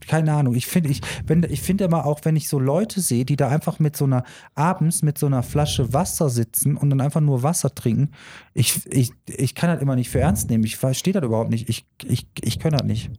Keine 0.07 0.33
Ahnung. 0.33 0.53
Ich 0.53 0.67
finde, 0.67 0.89
ich, 0.89 1.01
wenn, 1.25 1.43
ich 1.43 1.61
finde 1.61 1.85
immer 1.85 2.05
auch, 2.05 2.19
wenn 2.23 2.35
ich 2.35 2.47
so 2.47 2.59
Leute 2.59 3.01
sehe, 3.01 3.25
die 3.25 3.35
da 3.37 3.47
einfach 3.47 3.79
mit 3.79 3.95
so 3.97 4.05
einer, 4.05 4.23
abends 4.53 5.01
mit 5.01 5.17
so 5.17 5.25
einer 5.25 5.41
Flasche 5.41 5.93
Wasser 5.93 6.29
sitzen 6.29 6.77
und 6.77 6.89
dann 6.91 7.01
einfach 7.01 7.21
nur 7.21 7.41
Wasser 7.41 7.73
trinken, 7.73 8.11
ich, 8.53 8.81
ich, 8.91 9.11
ich 9.25 9.55
kann 9.55 9.71
das 9.73 9.81
immer 9.81 9.95
nicht 9.95 10.09
für 10.09 10.19
ernst 10.19 10.49
nehmen. 10.49 10.63
Ich 10.63 10.77
verstehe 10.77 11.13
das 11.13 11.23
überhaupt 11.23 11.49
nicht. 11.49 11.69
Ich, 11.69 11.85
ich, 12.03 12.27
ich 12.41 12.59
kann 12.59 12.71
das 12.73 12.83
nicht. 12.83 13.09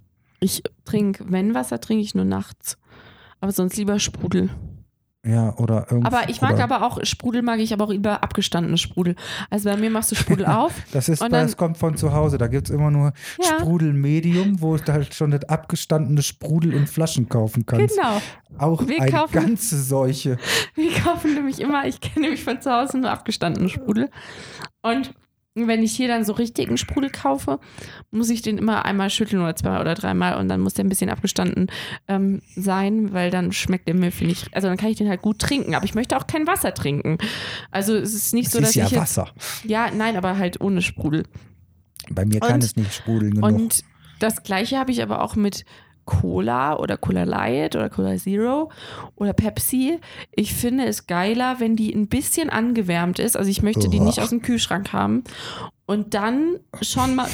Ich 0.41 0.62
trinke, 0.84 1.24
wenn 1.28 1.55
Wasser, 1.55 1.80
trinke 1.80 2.03
ich 2.03 2.14
nur 2.14 2.24
nachts. 2.24 2.76
Aber 3.41 3.53
sonst 3.53 3.76
lieber 3.76 3.99
Sprudel. 3.99 4.51
Ja, 5.22 5.55
oder 5.59 5.86
irgendwie. 5.91 6.07
Aber 6.07 6.30
ich 6.30 6.41
mag 6.41 6.59
aber 6.61 6.82
auch, 6.86 6.99
Sprudel 7.05 7.43
mag 7.43 7.59
ich 7.61 7.74
aber 7.74 7.84
auch 7.84 7.91
lieber 7.91 8.22
abgestandene 8.22 8.78
Sprudel. 8.78 9.16
Also 9.51 9.68
bei 9.68 9.76
mir 9.76 9.91
machst 9.91 10.11
du 10.11 10.14
Sprudel 10.14 10.47
auf. 10.47 10.72
Das 10.93 11.11
ist, 11.11 11.20
Und 11.20 11.30
dann- 11.32 11.45
das 11.47 11.59
kommt 11.59 11.76
von 11.76 11.95
zu 11.99 12.14
Hause. 12.14 12.38
Da 12.38 12.47
gibt 12.47 12.68
es 12.70 12.74
immer 12.74 12.91
nur 12.91 13.12
Ja. 13.38 13.59
Sprudel 13.59 13.93
Medium, 13.93 14.62
wo 14.62 14.78
du 14.78 14.91
halt 14.93 15.12
schon 15.12 15.30
das 15.30 15.45
abgestandene 15.45 16.22
Sprudel 16.22 16.72
in 16.72 16.86
Flaschen 16.86 17.28
kaufen 17.28 17.66
kannst. 17.66 17.97
Genau. 17.97 18.22
Auch 18.57 18.86
Wir 18.88 19.03
eine 19.03 19.11
kaufen- 19.11 19.32
ganze 19.34 19.82
Seuche. 19.82 20.38
Wir 20.74 20.91
kaufen 20.95 21.34
nämlich 21.34 21.61
immer, 21.61 21.86
ich 21.86 22.01
kenne 22.01 22.22
nämlich 22.22 22.43
von 22.43 22.59
zu 22.62 22.72
Hause 22.72 22.97
nur 22.99 23.11
abgestandenen 23.11 23.68
Sprudel. 23.68 24.09
Und 24.80 25.12
wenn 25.68 25.82
ich 25.82 25.92
hier 25.92 26.08
dann 26.08 26.24
so 26.24 26.32
richtigen 26.32 26.76
Sprudel 26.76 27.11
kaufe, 27.11 27.58
muss 28.11 28.30
ich 28.30 28.42
den 28.42 28.58
immer 28.58 28.84
einmal 28.84 29.11
schütteln 29.11 29.42
oder 29.42 29.56
zwei 29.56 29.80
oder 29.80 29.94
dreimal 29.94 30.36
und 30.38 30.48
dann 30.48 30.61
muss 30.61 30.74
der 30.74 30.84
ein 30.84 30.88
bisschen 30.88 31.11
abgestanden 31.11 31.68
ähm, 32.08 32.42
sein, 32.56 33.12
weil 33.12 33.30
dann 33.30 33.52
schmeckt 33.52 33.88
der 33.88 33.94
mir, 33.94 34.12
finde 34.12 34.32
ich, 34.32 34.46
also 34.54 34.68
dann 34.68 34.76
kann 34.76 34.90
ich 34.90 34.96
den 34.98 35.08
halt 35.08 35.22
gut 35.22 35.38
trinken, 35.38 35.74
aber 35.74 35.84
ich 35.84 35.94
möchte 35.94 36.16
auch 36.16 36.26
kein 36.26 36.46
Wasser 36.46 36.74
trinken. 36.74 37.18
Also 37.70 37.94
es 37.96 38.14
ist 38.14 38.34
nicht 38.34 38.46
Das 38.46 38.52
so, 38.52 38.58
ist 38.58 38.66
dass 38.68 38.74
ja 38.74 38.84
ich 38.86 38.90
jetzt, 38.92 39.00
Wasser. 39.00 39.28
ja, 39.64 39.90
nein, 39.90 40.16
aber 40.16 40.36
halt 40.38 40.61
ohne 40.61 40.82
Sprudel. 40.82 41.24
Bei 42.11 42.24
mir 42.24 42.40
kann 42.40 42.54
Und- 42.54 42.64
es 42.64 42.76
nicht 42.76 42.92
sprudeln 42.94 43.34
genug. 43.34 43.44
Und 43.44 43.84
das 44.18 44.42
gleiche 44.42 44.78
habe 44.78 44.90
ich 44.90 45.02
aber 45.02 45.22
auch 45.22 45.36
mit 45.36 45.64
Cola 46.11 46.76
oder 46.76 46.96
Cola 46.96 47.22
Light 47.22 47.76
oder 47.76 47.88
Cola 47.88 48.16
Zero 48.16 48.70
oder 49.14 49.32
Pepsi. 49.32 50.00
Ich 50.32 50.52
finde 50.54 50.84
es 50.84 51.06
geiler, 51.06 51.61
wenn 51.61 51.76
die 51.76 51.94
ein 51.94 52.08
bisschen 52.08 52.50
angewärmt 52.50 53.20
ist. 53.20 53.36
Also 53.36 53.48
ich 53.48 53.62
möchte 53.62 53.88
die 53.88 54.00
Uah. 54.00 54.04
nicht 54.04 54.20
aus 54.20 54.30
dem 54.30 54.42
Kühlschrank 54.42 54.92
haben. 54.92 55.22
Und 55.86 56.14
dann 56.14 56.58
schon 56.82 57.14
mal 57.14 57.28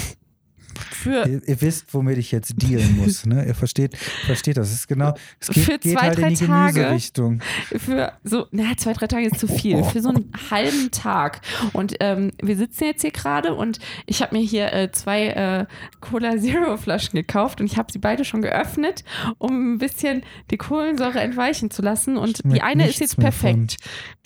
für, 0.76 1.26
ihr, 1.26 1.48
ihr 1.48 1.60
wisst, 1.60 1.92
womit 1.94 2.18
ich 2.18 2.32
jetzt 2.32 2.54
dealen 2.62 2.96
muss. 2.98 3.26
Ne? 3.26 3.46
Ihr 3.46 3.54
versteht, 3.54 3.96
versteht 3.96 4.56
das. 4.56 4.68
Es 4.68 4.74
ist 4.74 4.88
genau, 4.88 5.14
es 5.40 5.48
geht, 5.48 5.64
Für 5.64 5.78
geht 5.78 5.92
zwei, 5.92 6.00
halt 6.00 6.18
in 6.18 6.22
drei 6.22 6.28
die 6.30 6.46
Tage. 6.46 6.72
Gemüserichtung. 6.74 7.40
für 7.76 8.12
so, 8.24 8.46
na, 8.50 8.76
zwei, 8.76 8.92
drei 8.92 9.06
Tage 9.06 9.26
ist 9.26 9.38
zu 9.38 9.48
viel. 9.48 9.82
Für 9.84 10.00
so 10.00 10.10
einen 10.10 10.32
halben 10.50 10.90
Tag. 10.90 11.40
Und 11.72 11.94
ähm, 12.00 12.32
wir 12.42 12.56
sitzen 12.56 12.84
jetzt 12.84 13.02
hier 13.02 13.10
gerade 13.10 13.54
und 13.54 13.78
ich 14.06 14.22
habe 14.22 14.36
mir 14.36 14.42
hier 14.42 14.72
äh, 14.72 14.90
zwei 14.92 15.28
äh, 15.28 15.66
Cola 16.00 16.38
Zero 16.38 16.76
Flaschen 16.76 17.14
gekauft 17.14 17.60
und 17.60 17.66
ich 17.66 17.76
habe 17.76 17.92
sie 17.92 17.98
beide 17.98 18.24
schon 18.24 18.42
geöffnet, 18.42 19.04
um 19.38 19.74
ein 19.74 19.78
bisschen 19.78 20.22
die 20.50 20.56
Kohlensäure 20.56 21.20
entweichen 21.20 21.70
zu 21.70 21.82
lassen. 21.82 22.16
Und 22.16 22.38
die 22.38 22.48
Schmeckt 22.48 22.64
eine 22.64 22.88
ist 22.88 23.00
jetzt 23.00 23.16
perfekt. 23.18 23.76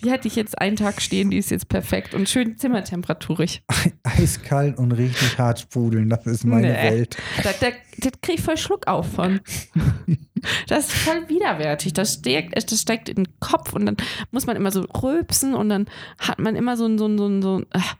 Die 0.03 0.11
hatte 0.11 0.27
ich 0.27 0.35
jetzt 0.35 0.59
einen 0.59 0.75
Tag 0.75 1.01
stehen, 1.01 1.29
die 1.31 1.37
ist 1.37 1.51
jetzt 1.51 1.69
perfekt 1.69 2.13
und 2.13 2.27
schön 2.29 2.57
zimmertemperaturig. 2.57 3.63
Eiskalt 4.03 4.77
und 4.77 4.91
richtig 4.91 5.37
hart 5.37 5.59
sprudeln, 5.59 6.09
das 6.09 6.25
ist 6.25 6.40
meine 6.43 6.67
Nee. 6.67 6.91
Welt. 6.91 7.17
Da, 7.43 7.51
da, 7.59 7.67
da 7.97 8.09
kriege 8.21 8.39
ich 8.39 8.41
voll 8.41 8.57
Schluck 8.57 8.87
auf 8.87 9.13
von. 9.13 9.41
Das 10.67 10.87
ist 10.87 10.93
voll 10.93 11.29
widerwärtig. 11.29 11.93
Das 11.93 12.15
steigt, 12.15 12.55
das 12.55 12.81
steigt 12.81 13.09
in 13.09 13.25
den 13.25 13.39
Kopf 13.39 13.73
und 13.73 13.85
dann 13.85 13.97
muss 14.31 14.47
man 14.47 14.55
immer 14.55 14.71
so 14.71 14.81
rülpsen 14.81 15.53
und 15.53 15.69
dann 15.69 15.87
hat 16.17 16.39
man 16.39 16.55
immer 16.55 16.77
so 16.77 16.87
ein, 16.87 16.97
so 16.97 17.05
ein, 17.07 17.19
so 17.19 17.27
ein, 17.27 17.41
so 17.43 17.59
ein 17.59 17.65
ah, 17.73 17.93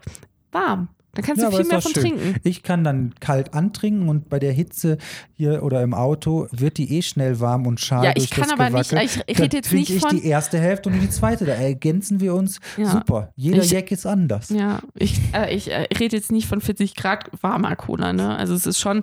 warm. 0.52 0.90
Dann 1.14 1.26
kannst 1.26 1.42
Ja, 1.42 1.50
du 1.50 1.58
viel 1.58 1.66
mehr 1.66 1.82
von 1.82 1.92
schön. 1.94 2.04
trinken. 2.04 2.36
Ich 2.44 2.64
kann 2.64 2.86
dann 2.86 3.14
kalt 3.20 3.54
antrinken 3.54 4.08
und 4.08 4.30
bei 4.30 4.40
der 4.40 4.54
Hitze 4.54 4.98
hier 5.34 5.62
oder 5.62 5.82
im 5.84 5.94
Auto 5.94 6.48
wird 6.52 6.78
die 6.78 6.98
eh 6.98 7.02
schnell 7.02 7.40
warm 7.42 7.68
und 7.68 7.82
schal 7.82 8.06
Ja, 8.06 8.14
durch 8.14 8.26
ich 8.26 8.32
kann 8.32 8.50
aber 8.50 8.70
nicht, 8.70 8.90
Gewackel. 8.92 9.06
ich, 9.06 9.22
ich 9.28 9.36
Dann 9.36 9.44
rede 9.44 9.58
jetzt 9.58 9.74
nicht 9.74 9.90
ich 9.90 10.00
von. 10.02 10.10
die 10.12 10.26
erste 10.26 10.58
Hälfte 10.58 10.88
und 10.90 11.02
die 11.02 11.10
zweite. 11.10 11.44
Da 11.46 11.54
ergänzen 11.54 12.22
wir 12.22 12.34
uns. 12.34 12.60
Ja. 12.78 12.86
Super. 12.92 13.34
Jeder 13.36 13.62
Ich- 13.64 13.72
Jack 13.72 13.92
ist 13.92 14.06
anders. 14.06 14.50
Ja, 14.50 14.80
ich, 14.96 15.20
äh, 15.34 15.54
ich 15.54 15.70
äh, 15.70 15.88
rede 16.00 16.16
jetzt 16.16 16.32
nicht 16.32 16.48
von 16.48 16.62
40 16.62 16.96
Grad 16.96 17.30
warmer 17.42 17.76
Cola, 17.76 18.14
ne? 18.14 18.38
Also 18.38 18.54
es 18.54 18.66
ist 18.66 18.80
schon 18.80 19.02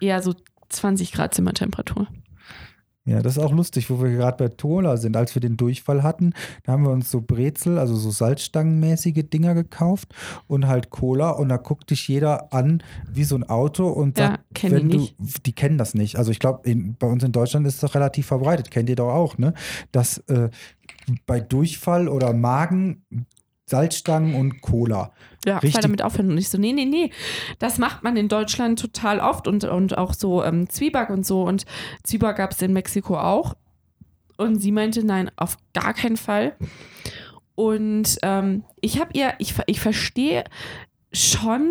eher 0.00 0.22
so 0.22 0.34
20 0.68 1.10
Grad 1.12 1.34
Zimmertemperatur. 1.34 2.06
Ja, 3.10 3.22
das 3.22 3.36
ist 3.36 3.42
auch 3.42 3.50
lustig, 3.50 3.90
wo 3.90 4.00
wir 4.00 4.12
gerade 4.12 4.36
bei 4.36 4.54
Cola 4.54 4.96
sind. 4.96 5.16
Als 5.16 5.34
wir 5.34 5.40
den 5.40 5.56
Durchfall 5.56 6.04
hatten, 6.04 6.32
da 6.62 6.70
haben 6.70 6.84
wir 6.84 6.92
uns 6.92 7.10
so 7.10 7.20
Brezel, 7.20 7.76
also 7.76 7.96
so 7.96 8.12
Salzstangenmäßige 8.12 9.24
Dinger 9.28 9.54
gekauft 9.54 10.14
und 10.46 10.68
halt 10.68 10.90
Cola. 10.90 11.30
Und 11.30 11.48
da 11.48 11.56
guckt 11.56 11.90
dich 11.90 12.06
jeder 12.06 12.52
an 12.52 12.84
wie 13.10 13.24
so 13.24 13.34
ein 13.34 13.42
Auto 13.42 13.88
und 13.88 14.16
Ja, 14.16 14.38
sagt, 14.54 14.62
wenn 14.62 14.90
die 14.90 14.96
du, 14.98 15.08
die 15.44 15.52
kennen 15.52 15.76
das 15.76 15.94
nicht. 15.94 16.18
Also 16.18 16.30
ich 16.30 16.38
glaube, 16.38 16.72
bei 17.00 17.06
uns 17.08 17.24
in 17.24 17.32
Deutschland 17.32 17.66
ist 17.66 17.74
es 17.74 17.80
doch 17.80 17.96
relativ 17.96 18.26
verbreitet. 18.26 18.70
Kennt 18.70 18.88
ihr 18.88 18.94
doch 18.96 19.12
auch, 19.12 19.38
ne? 19.38 19.54
Dass 19.90 20.18
äh, 20.28 20.48
bei 21.26 21.40
Durchfall 21.40 22.06
oder 22.06 22.32
Magen 22.32 23.04
Salzstangen 23.66 24.36
und 24.36 24.60
Cola. 24.60 25.12
Ja, 25.46 25.54
Richtig. 25.58 25.72
voll 25.72 25.82
damit 25.82 26.02
aufhören. 26.02 26.30
Und 26.30 26.38
ich 26.38 26.48
so, 26.50 26.58
nee, 26.58 26.72
nee, 26.72 26.84
nee. 26.84 27.10
Das 27.58 27.78
macht 27.78 28.02
man 28.02 28.16
in 28.16 28.28
Deutschland 28.28 28.78
total 28.78 29.20
oft 29.20 29.48
und, 29.48 29.64
und 29.64 29.96
auch 29.96 30.12
so 30.12 30.44
ähm, 30.44 30.68
Zwieback 30.68 31.10
und 31.10 31.24
so. 31.24 31.42
Und 31.42 31.64
Zwieback 32.02 32.36
gab 32.36 32.52
es 32.52 32.60
in 32.62 32.72
Mexiko 32.72 33.18
auch. 33.18 33.54
Und 34.36 34.56
sie 34.56 34.72
meinte, 34.72 35.04
nein, 35.04 35.30
auf 35.36 35.56
gar 35.72 35.94
keinen 35.94 36.16
Fall. 36.16 36.56
Und 37.54 38.18
ähm, 38.22 38.64
ich 38.80 39.00
habe 39.00 39.10
ihr, 39.14 39.34
ich, 39.38 39.54
ich 39.66 39.80
verstehe 39.80 40.44
schon, 41.12 41.70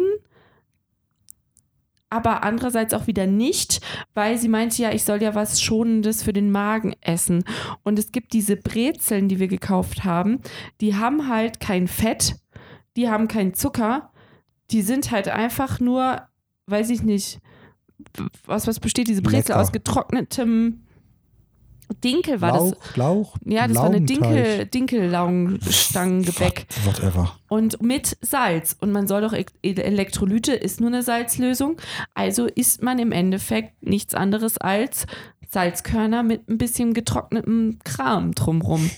aber 2.11 2.43
andererseits 2.43 2.93
auch 2.93 3.07
wieder 3.07 3.27
nicht, 3.27 3.81
weil 4.13 4.37
sie 4.37 4.49
meinte 4.49 4.81
ja, 4.81 4.91
ich 4.91 5.03
soll 5.03 5.21
ja 5.21 5.35
was 5.35 5.61
Schonendes 5.61 6.23
für 6.23 6.33
den 6.33 6.51
Magen 6.51 6.95
essen. 7.01 7.43
Und 7.83 7.99
es 7.99 8.11
gibt 8.11 8.33
diese 8.33 8.55
Brezeln, 8.55 9.29
die 9.29 9.39
wir 9.39 9.47
gekauft 9.47 10.03
haben, 10.03 10.41
die 10.81 10.95
haben 10.95 11.27
halt 11.27 11.59
kein 11.59 11.87
Fett, 11.87 12.35
die 12.97 13.09
haben 13.09 13.27
keinen 13.27 13.53
Zucker, 13.53 14.11
die 14.71 14.81
sind 14.81 15.11
halt 15.11 15.27
einfach 15.29 15.79
nur, 15.79 16.21
weiß 16.67 16.89
ich 16.89 17.03
nicht, 17.03 17.39
was, 18.45 18.65
was 18.67 18.79
besteht 18.79 19.07
diese 19.07 19.21
Brezel 19.21 19.37
Lecker. 19.49 19.59
aus 19.59 19.71
getrocknetem 19.71 20.85
Dinkel 22.03 22.39
war 22.39 22.51
Lauch, 22.53 22.75
das. 22.75 22.97
Lauch, 22.97 23.35
Ja, 23.45 23.67
das 23.67 23.75
war 23.77 23.85
eine. 23.87 24.01
Dinkel, 24.01 24.67
Dinkel-Laugenstangengebäck. 24.67 26.67
What- 26.83 26.97
Whatever. 27.01 27.35
Und 27.49 27.81
mit 27.81 28.15
Salz. 28.21 28.77
Und 28.79 28.91
man 28.91 29.07
soll 29.07 29.21
doch, 29.21 29.33
Elektrolyte 29.63 30.53
ist 30.53 30.79
nur 30.79 30.89
eine 30.89 31.01
Salzlösung. 31.01 31.77
Also 32.13 32.45
isst 32.45 32.83
man 32.83 32.99
im 32.99 33.11
Endeffekt 33.11 33.81
nichts 33.81 34.13
anderes 34.13 34.59
als 34.59 35.07
Salzkörner 35.49 36.21
mit 36.21 36.47
ein 36.47 36.59
bisschen 36.59 36.93
getrocknetem 36.93 37.79
Kram 37.83 38.35
drumrum. 38.35 38.91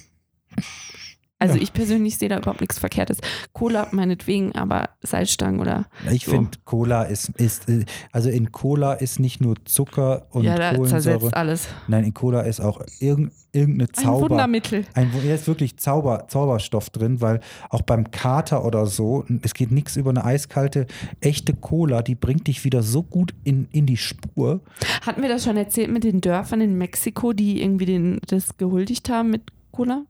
Also 1.42 1.56
Ja. 1.56 1.62
ich 1.64 1.74
persönlich 1.74 2.18
sehe 2.18 2.30
da 2.30 2.38
überhaupt 2.38 2.62
nichts 2.62 2.78
Verkehrtes. 2.80 3.18
Cola 3.52 3.88
meinetwegen, 3.92 4.54
aber 4.56 4.90
Salzstangen 5.02 5.60
oder 5.60 5.88
Ich 6.12 6.26
So. 6.26 6.32
finde, 6.32 6.52
Cola 6.66 7.04
ist, 7.04 7.30
ist, 7.38 7.68
äh, 7.68 7.84
also 8.12 8.30
in 8.30 8.52
Cola 8.52 8.94
ist 8.94 9.20
nicht 9.20 9.42
nur 9.42 9.56
Zucker 9.66 10.28
und 10.30 10.44
ja, 10.44 10.56
da 10.56 10.76
Kohlensäure. 10.76 11.02
zersetzt 11.20 11.34
alles. 11.36 11.68
Nein, 11.88 12.04
in 12.06 12.14
Cola 12.14 12.42
ist 12.42 12.60
auch 12.62 12.80
irgend, 13.00 13.32
irgendeine 13.54 13.90
Ein 13.90 13.94
Zauber. 13.94 14.30
Wundermittel. 14.30 14.86
Ein, 14.94 15.12
hier 15.12 15.36
ist 15.36 15.48
wirklich 15.48 15.78
Zauber, 15.78 16.26
Zauberstoff 16.28 16.90
drin, 16.92 17.22
weil 17.22 17.40
auch 17.70 17.82
beim 17.82 18.12
Kater 18.12 18.64
oder 18.64 18.86
so, 18.86 19.26
es 19.42 19.54
geht 19.54 19.72
nichts 19.72 19.98
über 19.98 20.12
eine 20.12 20.24
eiskalte, 20.24 20.86
echte 21.22 21.54
Cola, 21.56 22.02
die 22.04 22.16
bringt 22.16 22.48
dich 22.48 22.64
wieder 22.64 22.84
so 22.84 23.02
gut 23.04 23.34
in, 23.44 23.68
in 23.72 23.86
die 23.88 23.98
Spur. 23.98 24.62
Hatten 25.06 25.22
wir 25.24 25.30
das 25.30 25.44
schon 25.44 25.58
erzählt 25.58 25.92
mit 25.92 26.04
den 26.04 26.22
Dörfern 26.22 26.62
in 26.62 26.78
Mexiko, 26.78 27.34
die 27.34 27.62
irgendwie 27.62 27.86
den, 27.86 28.20
das 28.28 28.58
gehuldigt 28.58 29.10
haben 29.10 29.32
mit 29.32 29.42
Cola? 29.72 30.04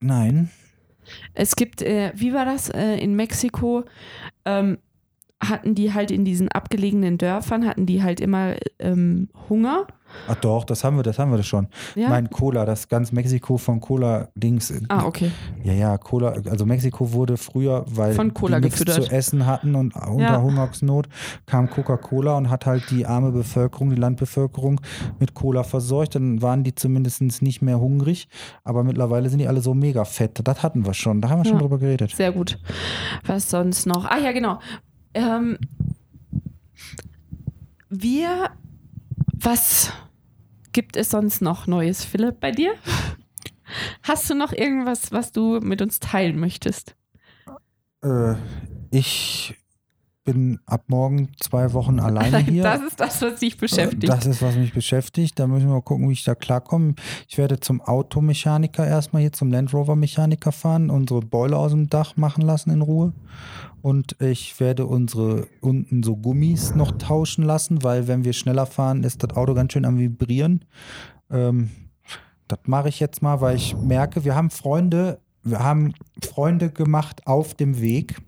Nein. 0.00 0.50
Es 1.34 1.56
gibt, 1.56 1.82
äh, 1.82 2.12
wie 2.14 2.32
war 2.32 2.44
das 2.44 2.68
äh, 2.70 2.96
in 2.96 3.14
Mexiko? 3.14 3.84
Ähm, 4.44 4.78
hatten 5.42 5.74
die 5.74 5.94
halt 5.94 6.10
in 6.10 6.24
diesen 6.24 6.48
abgelegenen 6.48 7.16
Dörfern, 7.16 7.66
hatten 7.66 7.86
die 7.86 8.02
halt 8.02 8.20
immer 8.20 8.56
ähm, 8.78 9.28
Hunger. 9.48 9.86
Ach 10.28 10.34
doch, 10.36 10.64
das 10.64 10.84
haben 10.84 10.96
wir, 10.96 11.02
das 11.02 11.18
haben 11.18 11.30
wir 11.30 11.36
das 11.38 11.46
schon. 11.46 11.68
Ja? 11.94 12.08
Mein 12.08 12.30
Cola, 12.30 12.64
das 12.64 12.88
ganz 12.88 13.12
Mexiko 13.12 13.56
von 13.58 13.80
Cola-Dings. 13.80 14.70
äh, 14.70 14.80
ah, 14.88 15.04
okay. 15.04 15.30
Ja, 15.64 15.72
ja, 15.72 15.98
Cola, 15.98 16.34
also 16.48 16.66
Mexiko 16.66 17.12
wurde 17.12 17.36
früher, 17.36 17.84
weil 17.88 18.14
Von 18.14 18.34
Cola 18.34 18.58
die 18.60 18.64
nichts 18.66 18.80
gefüttert. 18.80 19.04
zu 19.06 19.12
essen 19.12 19.46
hatten 19.46 19.74
und 19.74 19.94
unter 19.96 20.20
Ja. 20.24 20.42
Hungersnot 20.42 21.08
kam 21.46 21.68
Coca-Cola 21.70 22.36
und 22.36 22.50
hat 22.50 22.66
halt 22.66 22.90
die 22.90 23.06
arme 23.06 23.32
Bevölkerung, 23.32 23.90
die 23.90 23.96
Landbevölkerung 23.96 24.80
mit 25.18 25.34
Cola 25.34 25.62
versorgt. 25.62 26.14
Dann 26.14 26.42
waren 26.42 26.64
die 26.64 26.74
zumindest 26.74 27.20
nicht 27.42 27.62
mehr 27.62 27.80
hungrig, 27.80 28.28
aber 28.64 28.84
mittlerweile 28.84 29.28
sind 29.30 29.38
die 29.38 29.48
alle 29.48 29.60
so 29.60 29.74
mega 29.74 30.04
fett. 30.04 30.40
Das 30.44 30.62
hatten 30.62 30.84
wir 30.86 30.94
schon, 30.94 31.20
da 31.20 31.28
haben 31.30 31.40
wir 31.40 31.44
schon 31.44 31.54
Ja. 31.54 31.60
drüber 31.60 31.78
geredet. 31.78 32.10
Sehr 32.14 32.32
gut. 32.32 32.58
Was 33.26 33.50
sonst 33.50 33.86
noch? 33.86 34.04
Ah 34.04 34.18
ja, 34.18 34.32
genau. 34.32 34.58
Ähm, 35.14 35.58
wir, 37.88 38.50
was 39.44 39.92
gibt 40.72 40.96
es 40.96 41.10
sonst 41.10 41.42
noch 41.42 41.66
Neues, 41.66 42.04
Philipp, 42.04 42.40
bei 42.40 42.50
dir? 42.50 42.74
Hast 44.02 44.28
du 44.28 44.34
noch 44.34 44.52
irgendwas, 44.52 45.12
was 45.12 45.32
du 45.32 45.60
mit 45.60 45.80
uns 45.82 46.00
teilen 46.00 46.38
möchtest? 46.38 46.96
Äh, 48.02 48.34
ich 48.90 49.54
bin 50.24 50.60
ab 50.66 50.84
morgen 50.88 51.30
zwei 51.40 51.72
Wochen 51.72 51.98
alleine 51.98 52.38
hier. 52.46 52.62
Das 52.62 52.82
ist 52.82 53.00
das, 53.00 53.22
was 53.22 53.40
dich 53.40 53.56
beschäftigt. 53.56 54.08
Das 54.08 54.26
ist, 54.26 54.42
was 54.42 54.56
mich 54.56 54.72
beschäftigt. 54.72 55.38
Da 55.38 55.46
müssen 55.46 55.66
wir 55.66 55.74
mal 55.74 55.82
gucken, 55.82 56.08
wie 56.08 56.12
ich 56.12 56.24
da 56.24 56.34
klarkomme. 56.34 56.94
Ich 57.28 57.38
werde 57.38 57.60
zum 57.60 57.80
Automechaniker 57.80 58.86
erstmal 58.86 59.22
hier 59.22 59.32
zum 59.32 59.50
Land 59.50 59.72
Rover 59.72 59.96
Mechaniker 59.96 60.52
fahren, 60.52 60.90
unsere 60.90 61.20
Boiler 61.20 61.58
aus 61.58 61.72
dem 61.72 61.88
Dach 61.88 62.16
machen 62.16 62.42
lassen 62.42 62.70
in 62.70 62.82
Ruhe. 62.82 63.12
Und 63.82 64.20
ich 64.20 64.60
werde 64.60 64.86
unsere 64.86 65.46
unten 65.60 66.02
so 66.02 66.16
Gummis 66.16 66.74
noch 66.74 66.92
tauschen 66.92 67.44
lassen, 67.44 67.82
weil 67.82 68.08
wenn 68.08 68.24
wir 68.24 68.34
schneller 68.34 68.66
fahren, 68.66 69.04
ist 69.04 69.22
das 69.22 69.36
Auto 69.36 69.54
ganz 69.54 69.72
schön 69.72 69.86
am 69.86 69.98
Vibrieren. 69.98 70.64
Ähm, 71.30 71.70
das 72.46 72.58
mache 72.66 72.88
ich 72.88 73.00
jetzt 73.00 73.22
mal, 73.22 73.40
weil 73.40 73.56
ich 73.56 73.76
merke, 73.76 74.24
wir 74.24 74.34
haben 74.34 74.50
Freunde, 74.50 75.20
wir 75.42 75.60
haben 75.60 75.94
Freunde 76.22 76.70
gemacht 76.70 77.26
auf 77.26 77.54
dem 77.54 77.80
Weg. 77.80 78.20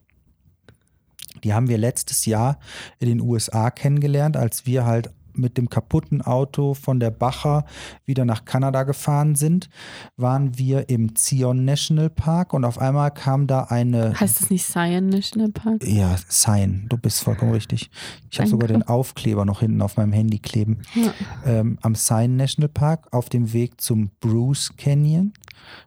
Die 1.45 1.55
haben 1.55 1.69
wir 1.69 1.79
letztes 1.79 2.27
Jahr 2.27 2.59
in 2.99 3.09
den 3.09 3.21
USA 3.21 3.71
kennengelernt, 3.71 4.37
als 4.37 4.67
wir 4.67 4.85
halt 4.85 5.11
mit 5.35 5.57
dem 5.57 5.69
kaputten 5.69 6.23
Auto 6.23 6.75
von 6.75 7.01
der 7.01 7.11
Bacher 7.11 7.65
wieder 8.05 8.25
nach 8.25 8.45
Kanada 8.45 8.83
gefahren 8.83 9.35
sind, 9.35 9.69
waren 10.17 10.59
wir 10.59 10.89
im 10.89 11.15
Zion 11.17 11.65
National 11.65 12.11
Park 12.11 12.53
und 12.53 12.65
auf 12.65 12.79
einmal 12.79 13.11
kam 13.11 13.47
da 13.47 13.65
eine 13.65 14.19
heißt 14.19 14.43
es 14.43 14.51
nicht 14.51 14.67
Cyan 14.67 15.09
National 15.09 15.51
Park? 15.51 15.85
ja, 15.87 16.17
Sign, 16.29 16.87
du 16.89 16.97
bist 16.97 17.23
vollkommen 17.23 17.53
richtig. 17.53 17.91
Ich 18.31 18.39
habe 18.39 18.49
sogar 18.49 18.69
den 18.69 18.83
Aufkleber 18.83 19.45
noch 19.45 19.61
hinten 19.61 19.83
auf 19.83 19.97
meinem 19.97 20.13
Handy 20.13 20.39
kleben. 20.39 20.83
Ja. 20.95 21.13
Ähm, 21.45 21.79
am 21.83 21.95
Sign 21.95 22.37
National 22.37 22.69
Park 22.69 23.09
auf 23.13 23.29
dem 23.29 23.53
Weg 23.53 23.81
zum 23.81 24.11
Bruce 24.21 24.77
Canyon. 24.77 25.33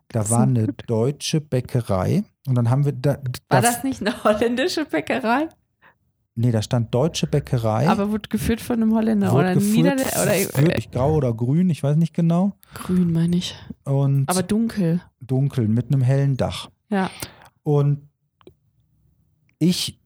Da 0.09 0.29
war 0.29 0.43
eine 0.43 0.67
deutsche 0.87 1.41
Bäckerei 1.41 2.23
und 2.47 2.55
dann 2.55 2.69
haben 2.69 2.85
wir 2.85 2.91
da, 2.91 3.17
War 3.49 3.61
das 3.61 3.83
nicht 3.83 4.01
eine 4.01 4.23
holländische 4.23 4.85
Bäckerei? 4.85 5.49
Nee, 6.37 6.51
da 6.51 6.61
stand 6.61 6.93
deutsche 6.93 7.27
Bäckerei. 7.27 7.87
Aber 7.87 8.11
wurde 8.11 8.27
geführt 8.27 8.59
von 8.59 8.75
einem 8.81 8.93
Holländer 8.93 9.31
Wurde 9.31 9.51
oder 9.51 9.55
Niederländer 9.55 10.03
oder 10.21 10.37
geführt, 10.37 10.77
ich 10.77 10.91
grau 10.91 11.13
oder 11.15 11.33
grün, 11.33 11.69
ich 11.69 11.81
weiß 11.81 11.95
nicht 11.95 12.13
genau. 12.13 12.57
grün, 12.73 13.13
meine 13.13 13.37
ich. 13.37 13.55
Und 13.85 14.27
Aber 14.29 14.43
dunkel. 14.43 15.01
dunkel 15.21 15.69
mit 15.69 15.87
einem 15.93 16.01
hellen 16.01 16.35
Dach. 16.35 16.69
Ja. 16.89 17.09
Und 17.63 18.09
ich 19.59 19.99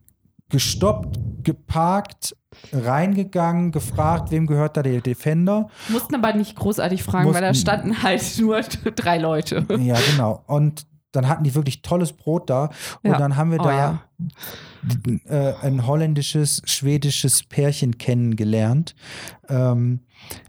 gestoppt, 0.49 1.17
geparkt, 1.43 2.35
reingegangen, 2.73 3.71
gefragt, 3.71 4.31
wem 4.31 4.47
gehört 4.47 4.77
da 4.77 4.83
der 4.83 5.01
Defender? 5.01 5.67
Mussten 5.89 6.15
aber 6.15 6.33
nicht 6.33 6.55
großartig 6.55 7.03
fragen, 7.03 7.33
weil 7.33 7.41
da 7.41 7.49
Mussten- 7.49 7.61
standen 7.61 8.03
halt 8.03 8.23
nur 8.39 8.61
drei 8.95 9.17
Leute. 9.17 9.65
Ja, 9.79 9.97
genau. 10.11 10.43
Und 10.47 10.85
dann 11.11 11.27
hatten 11.27 11.43
die 11.43 11.55
wirklich 11.55 11.81
tolles 11.81 12.13
Brot 12.13 12.49
da. 12.49 12.69
Und 13.03 13.11
Ja. 13.11 13.17
dann 13.17 13.35
haben 13.35 13.51
wir 13.51 13.59
Oh 13.59 13.63
da 13.63 13.71
ja. 13.77 14.01
äh, 15.25 15.53
ein 15.61 15.85
holländisches, 15.87 16.61
schwedisches 16.65 17.43
Pärchen 17.43 17.97
kennengelernt, 17.97 18.95
ähm, 19.47 20.01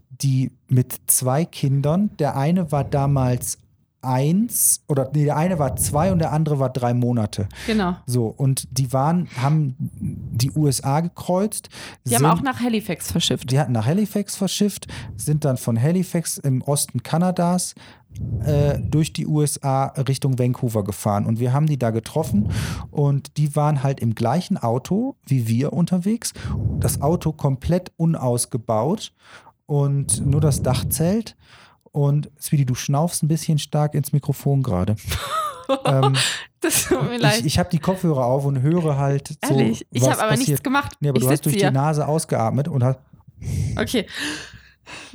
die 0.09 0.51
mit 0.67 0.95
zwei 1.07 1.45
Kindern, 1.45 2.11
der 2.17 2.35
eine 2.37 2.71
war 2.71 2.83
damals 2.83 3.57
eins 4.01 4.83
oder 4.87 5.09
nee, 5.13 5.25
der 5.25 5.37
eine 5.37 5.59
war 5.59 5.75
zwei 5.75 6.11
und 6.11 6.19
der 6.19 6.31
andere 6.31 6.59
war 6.59 6.69
drei 6.69 6.93
Monate. 6.93 7.47
Genau. 7.67 7.95
So, 8.05 8.27
und 8.27 8.67
die 8.71 8.91
waren, 8.93 9.27
haben 9.41 9.75
die 9.79 10.51
USA 10.51 11.01
gekreuzt. 11.01 11.69
Die 12.05 12.15
haben 12.15 12.25
auch 12.25 12.41
nach 12.41 12.59
Halifax 12.59 13.11
verschifft. 13.11 13.51
Die 13.51 13.59
hatten 13.59 13.71
nach 13.71 13.85
Halifax 13.85 14.35
verschifft, 14.35 14.87
sind 15.15 15.45
dann 15.45 15.57
von 15.57 15.81
Halifax 15.81 16.37
im 16.37 16.61
Osten 16.61 17.03
Kanadas 17.03 17.75
äh, 18.43 18.79
durch 18.79 19.13
die 19.13 19.25
USA 19.25 19.85
Richtung 20.07 20.37
Vancouver 20.37 20.83
gefahren. 20.83 21.25
Und 21.25 21.39
wir 21.39 21.53
haben 21.53 21.67
die 21.67 21.77
da 21.77 21.91
getroffen 21.91 22.49
und 22.89 23.37
die 23.37 23.55
waren 23.55 23.83
halt 23.83 23.99
im 23.99 24.15
gleichen 24.15 24.57
Auto 24.57 25.15
wie 25.25 25.47
wir 25.47 25.73
unterwegs. 25.73 26.33
Das 26.79 27.01
Auto 27.01 27.31
komplett 27.31 27.91
unausgebaut 27.97 29.13
und 29.65 30.25
nur 30.25 30.41
das 30.41 30.61
Dachzelt. 30.61 31.35
Und 31.91 32.31
Speedy, 32.39 32.65
du 32.65 32.75
schnaufst 32.75 33.21
ein 33.23 33.27
bisschen 33.27 33.59
stark 33.59 33.95
ins 33.95 34.13
Mikrofon 34.13 34.63
gerade. 34.63 34.95
ähm, 35.85 36.15
Das 36.61 36.85
tut 36.85 37.03
mir 37.03 37.17
leid. 37.17 37.39
ich 37.39 37.45
ich 37.47 37.59
habe 37.59 37.69
die 37.69 37.79
Kopfhörer 37.79 38.25
auf 38.25 38.45
und 38.45 38.61
höre 38.61 38.97
halt 38.97 39.27
so. 39.45 39.53
Ehrlich, 39.59 39.85
ich 39.91 40.03
habe 40.03 40.19
aber 40.21 40.29
passiert. 40.29 40.47
nichts 40.49 40.63
gemacht. 40.63 40.93
Nee, 41.01 41.09
aber 41.09 41.17
ich 41.17 41.23
du 41.25 41.29
hast 41.29 41.45
durch 41.45 41.55
hier. 41.55 41.69
die 41.69 41.73
Nase 41.73 42.07
ausgeatmet 42.07 42.67
und 42.67 42.83
hast. 42.83 42.99
Okay. 43.77 44.05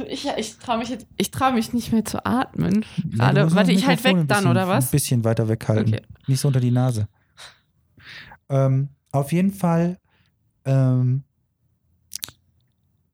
Ich, 0.08 0.26
ich 0.36 0.56
traue 0.58 0.78
mich 0.78 0.88
jetzt, 0.88 1.06
ich 1.16 1.30
traue 1.30 1.52
mich 1.52 1.72
nicht 1.72 1.92
mehr 1.92 2.04
zu 2.04 2.24
atmen. 2.24 2.84
Gerade. 3.10 3.44
musst 3.44 3.56
Warte, 3.56 3.72
ich 3.72 3.86
halt 3.86 4.02
weg 4.04 4.16
ein 4.16 4.26
dann, 4.26 4.38
bisschen- 4.38 4.50
oder 4.50 4.62
Ein 4.62 4.68
was? 4.68 4.90
bisschen 4.90 5.24
weiter 5.24 5.48
weghalten. 5.48 5.94
Okay. 5.94 6.02
Nicht 6.26 6.40
so 6.40 6.48
unter 6.48 6.60
die 6.60 6.70
Nase. 6.70 7.08
Ähm, 8.48 8.88
auf 9.12 9.32
jeden 9.32 9.52
Fall 9.52 9.98
ähm, 10.64 11.24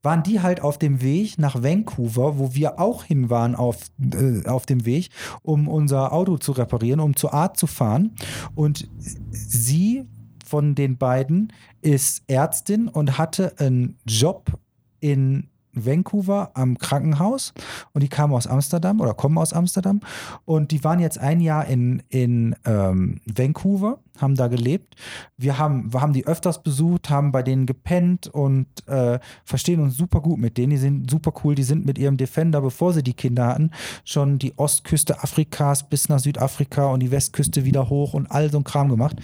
waren 0.02 0.22
die 0.22 0.40
halt 0.40 0.60
auf 0.60 0.78
dem 0.78 1.00
Weg 1.00 1.38
nach 1.38 1.62
Vancouver, 1.62 2.38
wo 2.38 2.54
wir 2.54 2.80
auch 2.80 3.04
hin 3.04 3.30
waren 3.30 3.54
auf, 3.54 3.78
äh, 4.00 4.46
auf 4.46 4.66
dem 4.66 4.84
Weg, 4.84 5.10
um 5.42 5.68
unser 5.68 6.12
Auto 6.12 6.38
zu 6.38 6.52
reparieren, 6.52 7.00
um 7.00 7.16
zur 7.16 7.32
Art 7.32 7.56
zu 7.56 7.66
fahren. 7.66 8.12
Und 8.54 8.88
sie 9.30 10.04
von 10.44 10.74
den 10.74 10.98
beiden 10.98 11.52
ist 11.80 12.24
Ärztin 12.26 12.88
und 12.88 13.16
hatte 13.16 13.58
einen 13.58 13.96
Job 14.06 14.58
in 15.00 15.48
Vancouver 15.74 16.50
am 16.54 16.78
Krankenhaus 16.78 17.52
und 17.92 18.02
die 18.02 18.08
kamen 18.08 18.34
aus 18.34 18.46
Amsterdam 18.46 19.00
oder 19.00 19.14
kommen 19.14 19.38
aus 19.38 19.52
Amsterdam 19.52 20.00
und 20.44 20.70
die 20.70 20.84
waren 20.84 21.00
jetzt 21.00 21.18
ein 21.18 21.40
Jahr 21.40 21.66
in, 21.66 22.02
in 22.08 22.54
ähm, 22.64 23.20
Vancouver, 23.26 23.98
haben 24.18 24.34
da 24.34 24.48
gelebt. 24.48 24.94
Wir 25.36 25.58
haben, 25.58 25.92
wir 25.92 26.00
haben 26.00 26.12
die 26.12 26.26
öfters 26.26 26.62
besucht, 26.62 27.10
haben 27.10 27.32
bei 27.32 27.42
denen 27.42 27.66
gepennt 27.66 28.26
und 28.26 28.66
äh, 28.86 29.18
verstehen 29.44 29.80
uns 29.80 29.96
super 29.96 30.20
gut 30.20 30.38
mit 30.38 30.58
denen. 30.58 30.70
Die 30.70 30.76
sind 30.76 31.10
super 31.10 31.32
cool, 31.42 31.54
die 31.54 31.62
sind 31.62 31.86
mit 31.86 31.98
ihrem 31.98 32.16
Defender, 32.16 32.60
bevor 32.60 32.92
sie 32.92 33.02
die 33.02 33.14
Kinder 33.14 33.46
hatten, 33.48 33.70
schon 34.04 34.38
die 34.38 34.56
Ostküste 34.58 35.22
Afrikas 35.22 35.88
bis 35.88 36.08
nach 36.08 36.18
Südafrika 36.18 36.86
und 36.86 37.00
die 37.00 37.10
Westküste 37.10 37.64
wieder 37.64 37.88
hoch 37.88 38.14
und 38.14 38.30
all 38.30 38.50
so 38.50 38.58
ein 38.58 38.64
Kram 38.64 38.88
gemacht. 38.88 39.16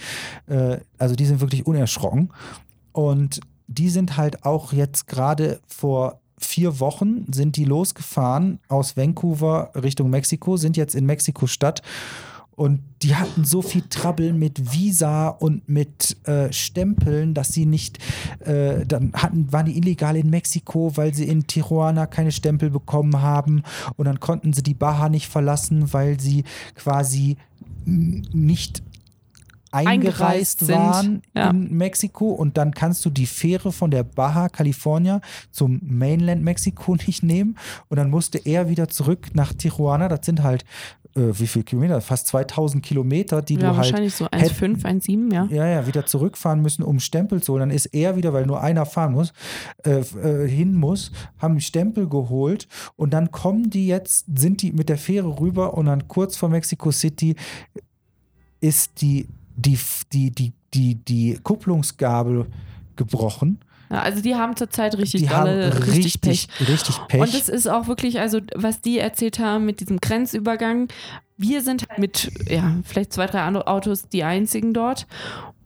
Äh, 0.46 0.78
also 0.98 1.14
die 1.14 1.26
sind 1.26 1.40
wirklich 1.40 1.66
unerschrocken. 1.66 2.30
Und 2.92 3.40
die 3.68 3.90
sind 3.90 4.16
halt 4.16 4.44
auch 4.44 4.72
jetzt 4.72 5.06
gerade 5.06 5.60
vor 5.66 6.20
vier 6.38 6.80
Wochen 6.80 7.26
sind 7.32 7.56
die 7.56 7.64
losgefahren 7.64 8.60
aus 8.68 8.96
Vancouver 8.96 9.70
Richtung 9.74 10.10
Mexiko, 10.10 10.56
sind 10.56 10.76
jetzt 10.76 10.94
in 10.94 11.06
Mexiko-Stadt. 11.06 11.82
Und 12.58 12.80
die 13.02 13.14
hatten 13.14 13.44
so 13.44 13.62
viel 13.62 13.82
Trouble 13.82 14.32
mit 14.32 14.72
Visa 14.72 15.28
und 15.28 15.68
mit 15.68 16.16
äh, 16.26 16.52
Stempeln, 16.52 17.32
dass 17.32 17.52
sie 17.52 17.66
nicht, 17.66 17.98
äh, 18.40 18.84
dann 18.84 19.12
hatten, 19.12 19.52
waren 19.52 19.66
die 19.66 19.78
illegal 19.78 20.16
in 20.16 20.28
Mexiko, 20.28 20.96
weil 20.96 21.14
sie 21.14 21.28
in 21.28 21.46
Tijuana 21.46 22.06
keine 22.06 22.32
Stempel 22.32 22.70
bekommen 22.70 23.22
haben. 23.22 23.62
Und 23.96 24.06
dann 24.06 24.18
konnten 24.18 24.52
sie 24.52 24.64
die 24.64 24.74
Baja 24.74 25.08
nicht 25.08 25.28
verlassen, 25.28 25.92
weil 25.92 26.18
sie 26.18 26.42
quasi 26.74 27.36
nicht 27.84 28.82
Eingereist 29.72 30.62
eingereist 30.62 30.68
waren 30.68 31.22
ja. 31.34 31.50
in 31.50 31.76
Mexiko 31.76 32.30
und 32.30 32.56
dann 32.56 32.72
kannst 32.72 33.04
du 33.04 33.10
die 33.10 33.26
Fähre 33.26 33.72
von 33.72 33.90
der 33.90 34.02
Baja 34.02 34.48
California 34.48 35.20
zum 35.50 35.80
Mainland 35.82 36.42
Mexiko 36.42 36.96
nicht 37.06 37.22
nehmen 37.22 37.56
und 37.88 37.96
dann 37.96 38.10
musste 38.10 38.38
er 38.38 38.68
wieder 38.68 38.88
zurück 38.88 39.28
nach 39.34 39.52
Tijuana. 39.52 40.08
Das 40.08 40.24
sind 40.24 40.42
halt 40.42 40.64
äh, 41.16 41.38
wie 41.38 41.46
viel 41.46 41.62
Kilometer? 41.62 42.00
Fast 42.00 42.28
2000 42.28 42.84
Kilometer, 42.84 43.42
die 43.42 43.54
ja, 43.54 43.60
du 43.60 43.66
halt 43.68 43.76
wahrscheinlich 43.78 44.14
so 44.14 44.26
1,5, 44.26 44.84
1,7, 44.84 45.32
ja. 45.32 45.46
ja, 45.50 45.66
ja, 45.66 45.86
wieder 45.86 46.06
zurückfahren 46.06 46.60
müssen, 46.60 46.82
um 46.82 47.00
Stempel 47.00 47.42
zu 47.42 47.52
holen. 47.52 47.60
Dann 47.60 47.70
ist 47.70 47.86
er 47.86 48.16
wieder, 48.16 48.32
weil 48.32 48.46
nur 48.46 48.62
einer 48.62 48.86
fahren 48.86 49.12
muss, 49.12 49.32
äh, 49.84 50.00
äh, 50.00 50.48
hin 50.48 50.74
muss, 50.74 51.12
haben 51.38 51.60
Stempel 51.60 52.08
geholt 52.08 52.68
und 52.96 53.12
dann 53.12 53.30
kommen 53.30 53.70
die 53.70 53.86
jetzt, 53.86 54.26
sind 54.36 54.62
die 54.62 54.72
mit 54.72 54.88
der 54.88 54.98
Fähre 54.98 55.40
rüber 55.40 55.74
und 55.74 55.86
dann 55.86 56.08
kurz 56.08 56.36
vor 56.36 56.48
Mexico 56.48 56.90
City 56.90 57.34
ist 58.60 59.00
die, 59.00 59.28
die, 59.58 59.78
die, 60.12 60.30
die, 60.30 60.52
die, 60.74 60.94
die 60.94 61.38
Kupplungsgabel 61.42 62.46
gebrochen. 62.96 63.58
ja. 63.90 64.00
Also 64.00 64.22
die 64.22 64.34
haben 64.34 64.56
zurzeit 64.56 64.96
richtig 64.96 65.22
die 65.22 65.28
dolle, 65.28 65.70
haben 65.74 65.82
richtig, 65.82 66.20
Pech. 66.20 66.48
richtig, 66.60 66.68
richtig 66.68 67.00
Pech. 67.08 67.20
Und 67.20 67.34
es 67.34 67.48
ist 67.48 67.66
auch 67.66 67.86
wirklich, 67.86 68.20
also 68.20 68.40
was 68.54 68.80
die 68.80 68.98
erzählt 68.98 69.38
haben 69.38 69.66
mit 69.66 69.80
diesem 69.80 69.98
Grenzübergang, 70.00 70.88
wir 71.36 71.62
sind 71.62 71.88
halt 71.88 71.98
mit, 71.98 72.30
ja, 72.50 72.76
vielleicht 72.84 73.12
zwei, 73.12 73.26
drei 73.26 73.42
andere 73.42 73.66
Autos 73.66 74.08
die 74.08 74.24
einzigen 74.24 74.74
dort. 74.74 75.06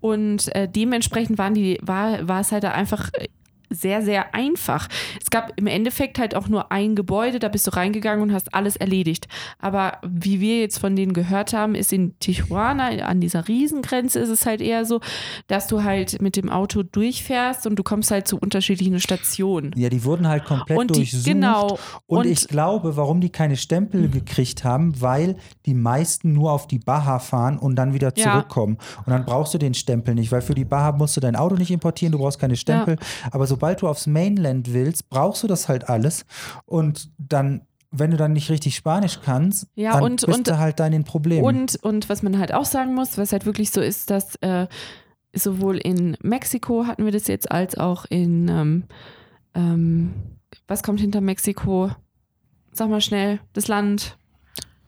Und 0.00 0.54
äh, 0.54 0.68
dementsprechend 0.68 1.38
waren 1.38 1.54
die, 1.54 1.78
war, 1.80 2.26
war 2.28 2.40
es 2.40 2.52
halt 2.52 2.64
einfach 2.64 3.10
äh, 3.14 3.28
sehr, 3.74 4.02
sehr 4.02 4.34
einfach. 4.34 4.88
Es 5.20 5.30
gab 5.30 5.52
im 5.56 5.66
Endeffekt 5.66 6.18
halt 6.18 6.34
auch 6.34 6.48
nur 6.48 6.70
ein 6.72 6.94
Gebäude, 6.94 7.38
da 7.38 7.48
bist 7.48 7.66
du 7.66 7.70
reingegangen 7.74 8.22
und 8.22 8.32
hast 8.32 8.54
alles 8.54 8.76
erledigt. 8.76 9.28
Aber 9.58 9.98
wie 10.06 10.40
wir 10.40 10.60
jetzt 10.60 10.78
von 10.78 10.96
denen 10.96 11.12
gehört 11.12 11.52
haben, 11.52 11.74
ist 11.74 11.92
in 11.92 12.18
Tijuana, 12.18 12.88
an 13.06 13.20
dieser 13.20 13.48
Riesengrenze, 13.48 14.18
ist 14.18 14.28
es 14.28 14.46
halt 14.46 14.60
eher 14.60 14.84
so, 14.84 15.00
dass 15.46 15.66
du 15.66 15.82
halt 15.82 16.20
mit 16.22 16.36
dem 16.36 16.48
Auto 16.50 16.82
durchfährst 16.82 17.66
und 17.66 17.76
du 17.76 17.82
kommst 17.82 18.10
halt 18.10 18.28
zu 18.28 18.38
unterschiedlichen 18.38 19.00
Stationen. 19.00 19.72
ja, 19.76 19.88
die 19.88 20.04
wurden 20.04 20.28
halt 20.28 20.44
komplett 20.44 20.78
Und 20.78 20.90
die, 20.90 21.00
durchsucht. 21.00 21.24
genau. 21.24 21.78
Und, 22.06 22.18
Und- 22.20 22.26
ich 22.26 22.48
glaube, 22.48 22.96
warum 22.96 23.20
die 23.20 23.30
keine 23.30 23.56
Stempel 23.56 24.08
gekriegt 24.08 24.64
haben, 24.64 25.00
weil 25.00 25.36
die 25.66 25.74
meisten 25.74 26.32
nur 26.32 26.52
auf 26.52 26.66
die 26.66 26.78
Baja 26.78 27.18
fahren 27.18 27.58
und 27.58 27.76
dann 27.76 27.94
wieder 27.94 28.12
Ja. 28.16 28.32
zurückkommen. 28.32 28.78
Und 29.04 29.10
dann 29.10 29.24
brauchst 29.24 29.54
du 29.54 29.58
den 29.58 29.74
Stempel 29.74 30.14
nicht, 30.14 30.30
weil 30.32 30.42
für 30.42 30.54
die 30.54 30.64
Baja 30.64 30.92
musst 30.92 31.16
du 31.16 31.20
dein 31.20 31.36
Auto 31.36 31.54
nicht 31.56 31.70
importieren, 31.70 32.12
du 32.12 32.18
brauchst 32.18 32.38
keine 32.38 32.56
Stempel. 32.56 32.96
Aber 33.30 33.46
sobald 33.62 33.80
du 33.82 33.86
aufs 33.88 34.08
Mainland 34.08 34.72
willst, 34.72 35.08
brauchst 35.08 35.44
du 35.44 35.46
das 35.46 35.68
halt 35.68 35.88
alles. 35.88 36.24
Und 36.66 37.10
dann, 37.18 37.62
wenn 37.92 38.10
du 38.10 38.16
dann 38.16 38.32
nicht 38.32 38.50
richtig 38.50 38.74
Spanisch 38.74 39.20
kannst, 39.24 39.68
Ja, 39.76 39.92
dann 39.92 40.02
und- 40.02 40.26
bist 40.26 40.36
und- 40.38 40.48
du 40.48 40.58
halt 40.58 40.80
da 40.80 40.86
in 40.88 41.04
Problemen. 41.04 41.44
Und, 41.44 41.76
und 41.84 42.08
was 42.08 42.24
man 42.24 42.38
halt 42.38 42.52
auch 42.52 42.64
sagen 42.64 42.92
muss, 42.94 43.18
was 43.18 43.30
halt 43.30 43.46
wirklich 43.46 43.70
so 43.70 43.80
ist, 43.80 44.10
dass 44.10 44.34
äh, 44.40 44.66
sowohl 45.32 45.76
in 45.76 46.16
Mexiko 46.22 46.86
hatten 46.88 47.04
wir 47.04 47.12
das 47.12 47.28
jetzt, 47.28 47.52
als 47.52 47.78
auch 47.78 48.04
in, 48.10 48.48
ähm, 48.48 48.84
ähm, 49.54 50.12
was 50.66 50.82
kommt 50.82 50.98
hinter 51.00 51.20
Mexiko? 51.20 51.92
Sag 52.72 52.88
mal 52.90 53.00
schnell, 53.00 53.38
das 53.52 53.68
Land. 53.68 54.18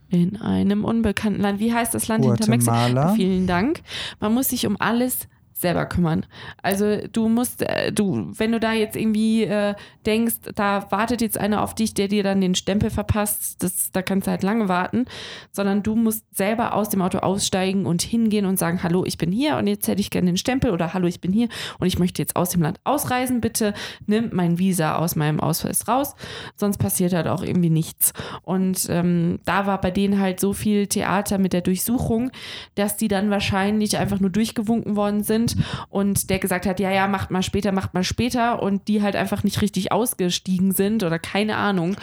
In 0.09 0.37
einem 0.37 0.85
unbekannten 0.85 1.41
Land. 1.41 1.61
Wie 1.61 1.73
heißt 1.73 1.95
das 1.95 2.09
Land 2.09 2.25
hinter 2.25 2.49
Mexiko? 2.49 2.73
Guatemala. 2.73 3.15
Vielen 3.15 3.47
Dank. 3.47 3.83
Man 4.21 4.35
muss 4.35 4.49
sich 4.49 4.67
um 4.67 4.77
alles 4.81 5.29
selber 5.55 5.87
kümmern. 5.87 6.27
Also 6.63 6.99
du 7.13 7.29
musst, 7.29 7.63
äh, 7.63 7.93
du, 7.93 8.33
wenn 8.37 8.53
du 8.53 8.61
da 8.61 8.73
jetzt 8.73 8.97
irgendwie 8.97 9.45
äh, 9.45 9.75
denkst, 10.05 10.35
da 10.55 10.91
wartet 10.91 11.23
jetzt 11.23 11.39
einer 11.39 11.63
auf 11.63 11.75
dich, 11.75 11.95
der 11.95 12.09
dir 12.09 12.25
dann 12.25 12.41
den 12.41 12.57
Stempel 12.57 12.91
verpasst, 12.91 13.63
das, 13.63 13.91
da 13.93 14.03
kannst 14.03 14.27
du 14.27 14.33
halt 14.33 14.43
lange 14.43 14.69
warten, 14.69 15.07
sondern 15.53 15.83
du 15.83 15.95
musst 15.95 16.25
selber 16.37 16.75
aus 16.75 16.89
dem 16.89 17.01
Auto 17.01 17.19
aussteigen 17.19 17.87
und 17.87 18.03
hingehen 18.03 18.47
und 18.47 18.59
sagen, 18.59 18.83
hallo, 18.83 19.05
ich 19.07 19.17
bin 19.17 19.31
hier 19.31 19.57
und 19.57 19.69
jetzt 19.69 19.87
hätte 19.87 20.01
ich 20.01 20.11
gerne 20.11 20.27
den 20.27 20.37
Stempel 20.37 20.73
oder 20.73 20.93
hallo, 20.93 21.07
ich 21.07 21.21
bin 21.21 21.33
hier 21.33 21.49
und 21.79 21.87
ich 21.87 22.01
möchte 22.01 22.21
jetzt 22.21 22.35
aus 22.35 22.51
dem 22.51 22.61
Land 22.61 22.81
ausreisen, 22.83 23.41
bitte 23.41 23.75
nimm 24.07 24.31
mein 24.33 24.59
Visa 24.59 24.97
aus 24.97 25.15
meinem 25.15 25.39
Ausweis 25.39 25.87
raus, 25.87 26.17
sonst 26.57 26.79
passiert 26.79 27.13
halt 27.13 27.29
auch 27.29 27.43
irgendwie 27.43 27.71
nichts. 27.71 28.13
Und 28.43 28.87
ähm, 28.91 29.39
da 29.45 29.67
war 29.67 29.81
bei 29.81 29.93
denen 29.93 30.19
halt 30.19 30.41
so 30.41 30.53
viel 30.53 30.89
Theater 30.89 31.39
mit 31.39 31.53
der 31.53 31.61
Durchsuchung, 31.61 32.33
dass 32.75 32.97
die 32.97 33.09
dann 33.09 33.31
wahrscheinlich 33.31 33.99
einfach 33.99 34.19
nur 34.19 34.31
durchgewunken 34.31 34.97
worden 34.97 35.23
sind 35.23 35.44
und 35.89 36.31
der 36.31 36.39
gesagt 36.39 36.67
hat, 36.67 36.81
ja, 36.81 36.91
ja, 36.91 37.07
macht 37.07 37.31
mal 37.31 37.43
später, 37.43 37.73
macht 37.73 37.95
mal 37.95 38.05
später 38.05 38.63
und 38.63 38.89
die 38.89 39.03
halt 39.03 39.17
einfach 39.17 39.45
nicht 39.45 39.61
richtig 39.63 39.93
ausgestiegen 39.93 40.73
sind 40.73 41.03
oder 41.03 41.19
keine 41.19 41.57
Ahnung. 41.57 41.97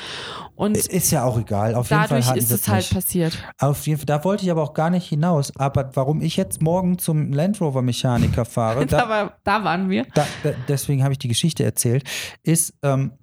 Und 0.56 0.78
ist 0.78 1.12
ja 1.12 1.24
auch 1.24 1.40
egal. 1.40 1.76
Auf 1.76 1.90
jeden 1.90 2.04
Fall 2.08 2.38
ist 2.38 2.52
es 2.52 2.68
halt 2.68 2.84
nicht. 2.84 2.94
passiert. 2.94 3.38
Auf 3.60 3.88
jeden 3.88 4.00
Fall, 4.00 4.06
da 4.06 4.24
wollte 4.24 4.44
ich 4.44 4.52
aber 4.52 4.64
auch 4.64 4.74
gar 4.74 4.90
nicht 4.90 5.08
hinaus. 5.08 5.52
Aber 5.58 5.92
warum 5.96 6.22
ich 6.22 6.38
jetzt 6.38 6.62
morgen 6.62 7.00
zum 7.00 7.32
Land 7.34 7.60
Rover 7.62 7.82
Mechaniker 7.82 8.46
fahre, 8.46 8.86
Da, 8.92 9.02
da, 9.02 9.10
war, 9.10 9.38
da 9.44 9.64
waren 9.64 9.90
wir. 9.90 10.06
da, 10.14 10.26
da, 10.44 10.52
deswegen 10.68 11.04
habe 11.04 11.14
ich 11.14 11.20
die 11.20 11.28
Geschichte 11.28 11.64
erzählt, 11.64 12.04
ist, 12.44 12.74
ähm, 12.84 13.14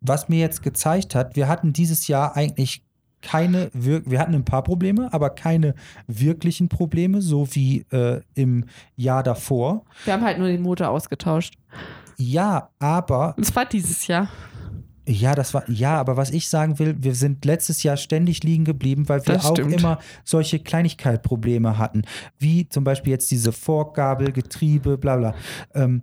was 0.00 0.28
mir 0.28 0.38
jetzt 0.38 0.62
gezeigt 0.62 1.14
hat, 1.14 1.36
wir 1.36 1.48
hatten 1.48 1.72
dieses 1.72 2.06
Jahr 2.06 2.36
eigentlich 2.36 2.84
keine, 3.20 3.70
wir, 3.72 4.02
wir 4.08 4.20
hatten 4.20 4.34
ein 4.34 4.44
paar 4.44 4.62
Probleme, 4.62 5.12
aber 5.12 5.30
keine 5.30 5.74
wirklichen 6.06 6.68
Probleme, 6.68 7.20
so 7.20 7.48
wie 7.54 7.84
äh, 7.90 8.20
im 8.34 8.64
Jahr 8.96 9.22
davor. 9.22 9.84
Wir 10.04 10.12
haben 10.14 10.22
halt 10.24 10.38
nur 10.38 10.48
den 10.48 10.62
Motor 10.62 10.88
ausgetauscht. 10.90 11.54
Ja, 12.16 12.70
aber 12.78 13.34
Das 13.38 13.54
war 13.54 13.64
dieses 13.64 14.06
Jahr. 14.06 14.28
Ja, 15.06 15.34
das 15.34 15.54
war, 15.54 15.68
ja, 15.70 15.98
aber 15.98 16.18
was 16.18 16.28
ich 16.30 16.50
sagen 16.50 16.78
will, 16.78 16.94
wir 17.00 17.14
sind 17.14 17.44
letztes 17.46 17.82
Jahr 17.82 17.96
ständig 17.96 18.42
liegen 18.44 18.66
geblieben, 18.66 19.08
weil 19.08 19.26
wir 19.26 19.34
Das 19.34 19.46
auch 19.46 19.56
stimmt. 19.56 19.72
immer 19.72 19.98
solche 20.22 20.58
Kleinigkeitsprobleme 20.58 21.78
hatten. 21.78 22.02
Wie 22.38 22.68
zum 22.68 22.84
Beispiel 22.84 23.12
jetzt 23.12 23.30
diese 23.30 23.52
Forkgabel, 23.52 24.32
Getriebe, 24.32 24.98
bla 24.98 25.16
bla. 25.16 25.34
Ähm, 25.74 26.02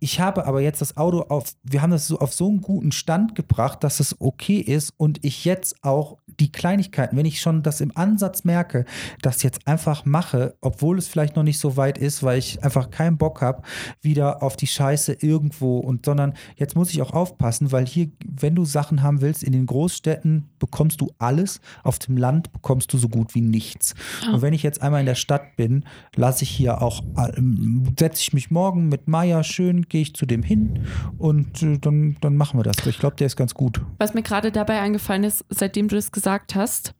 ich 0.00 0.18
habe 0.18 0.46
aber 0.46 0.60
jetzt 0.60 0.80
das 0.80 0.96
Auto 0.96 1.20
auf, 1.28 1.54
wir 1.62 1.82
haben 1.82 1.90
das 1.90 2.06
so 2.06 2.18
auf 2.18 2.32
so 2.32 2.48
einen 2.48 2.62
guten 2.62 2.90
Stand 2.90 3.34
gebracht, 3.34 3.84
dass 3.84 4.00
es 4.00 4.16
okay 4.18 4.58
ist 4.58 4.94
und 4.96 5.22
ich 5.24 5.44
jetzt 5.44 5.84
auch 5.84 6.18
die 6.38 6.52
Kleinigkeiten, 6.52 7.16
wenn 7.16 7.26
ich 7.26 7.40
schon 7.40 7.62
das 7.62 7.80
im 7.80 7.96
Ansatz 7.96 8.44
merke, 8.44 8.84
das 9.22 9.42
jetzt 9.42 9.66
einfach 9.66 10.04
mache, 10.04 10.54
obwohl 10.60 10.98
es 10.98 11.08
vielleicht 11.08 11.36
noch 11.36 11.42
nicht 11.42 11.58
so 11.58 11.76
weit 11.76 11.98
ist, 11.98 12.22
weil 12.22 12.38
ich 12.38 12.62
einfach 12.62 12.90
keinen 12.90 13.18
Bock 13.18 13.42
habe, 13.42 13.62
wieder 14.00 14.42
auf 14.42 14.56
die 14.56 14.66
Scheiße 14.66 15.14
irgendwo 15.20 15.78
und 15.78 16.04
sondern 16.04 16.34
jetzt 16.56 16.76
muss 16.76 16.90
ich 16.90 17.02
auch 17.02 17.12
aufpassen, 17.12 17.72
weil 17.72 17.86
hier, 17.86 18.10
wenn 18.24 18.54
du 18.54 18.64
Sachen 18.64 19.02
haben 19.02 19.20
willst, 19.20 19.42
in 19.42 19.52
den 19.52 19.66
Großstädten 19.66 20.50
bekommst 20.58 21.00
du 21.00 21.10
alles, 21.18 21.60
auf 21.82 21.98
dem 21.98 22.16
Land 22.16 22.52
bekommst 22.52 22.92
du 22.92 22.98
so 22.98 23.08
gut 23.08 23.34
wie 23.34 23.40
nichts. 23.40 23.94
Und 24.32 24.42
wenn 24.42 24.52
ich 24.52 24.62
jetzt 24.62 24.82
einmal 24.82 25.00
in 25.00 25.06
der 25.06 25.14
Stadt 25.14 25.56
bin, 25.56 25.84
lasse 26.14 26.44
ich 26.44 26.50
hier 26.50 26.82
auch, 26.82 27.02
ähm, 27.36 27.94
setze 27.98 28.20
ich 28.20 28.32
mich 28.32 28.50
morgen 28.50 28.88
mit 28.88 29.08
Maya 29.08 29.42
schön, 29.42 29.88
gehe 29.88 30.02
ich 30.02 30.14
zu 30.14 30.26
dem 30.26 30.42
hin 30.42 30.86
und 31.18 31.62
äh, 31.62 31.78
dann, 31.78 32.16
dann 32.20 32.36
machen 32.36 32.58
wir 32.58 32.64
das. 32.64 32.86
Ich 32.86 32.98
glaube, 32.98 33.16
der 33.16 33.26
ist 33.26 33.36
ganz 33.36 33.54
gut. 33.54 33.80
Was 33.98 34.14
mir 34.14 34.22
gerade 34.22 34.52
dabei 34.52 34.80
eingefallen 34.80 35.24
ist, 35.24 35.44
seitdem 35.48 35.88
du 35.88 35.96
das 35.96 36.12
gesagt 36.12 36.19
hast, 36.54 36.94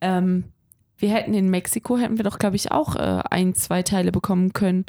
ähm, 0.00 0.52
wir 0.96 1.10
hätten 1.10 1.34
in 1.34 1.48
Mexiko, 1.48 1.96
hätten 1.96 2.18
wir 2.18 2.24
doch, 2.24 2.38
glaube 2.38 2.56
ich, 2.56 2.72
auch 2.72 2.94
äh, 2.96 3.22
ein, 3.30 3.54
zwei 3.54 3.82
Teile 3.82 4.12
bekommen 4.12 4.52
können. 4.52 4.84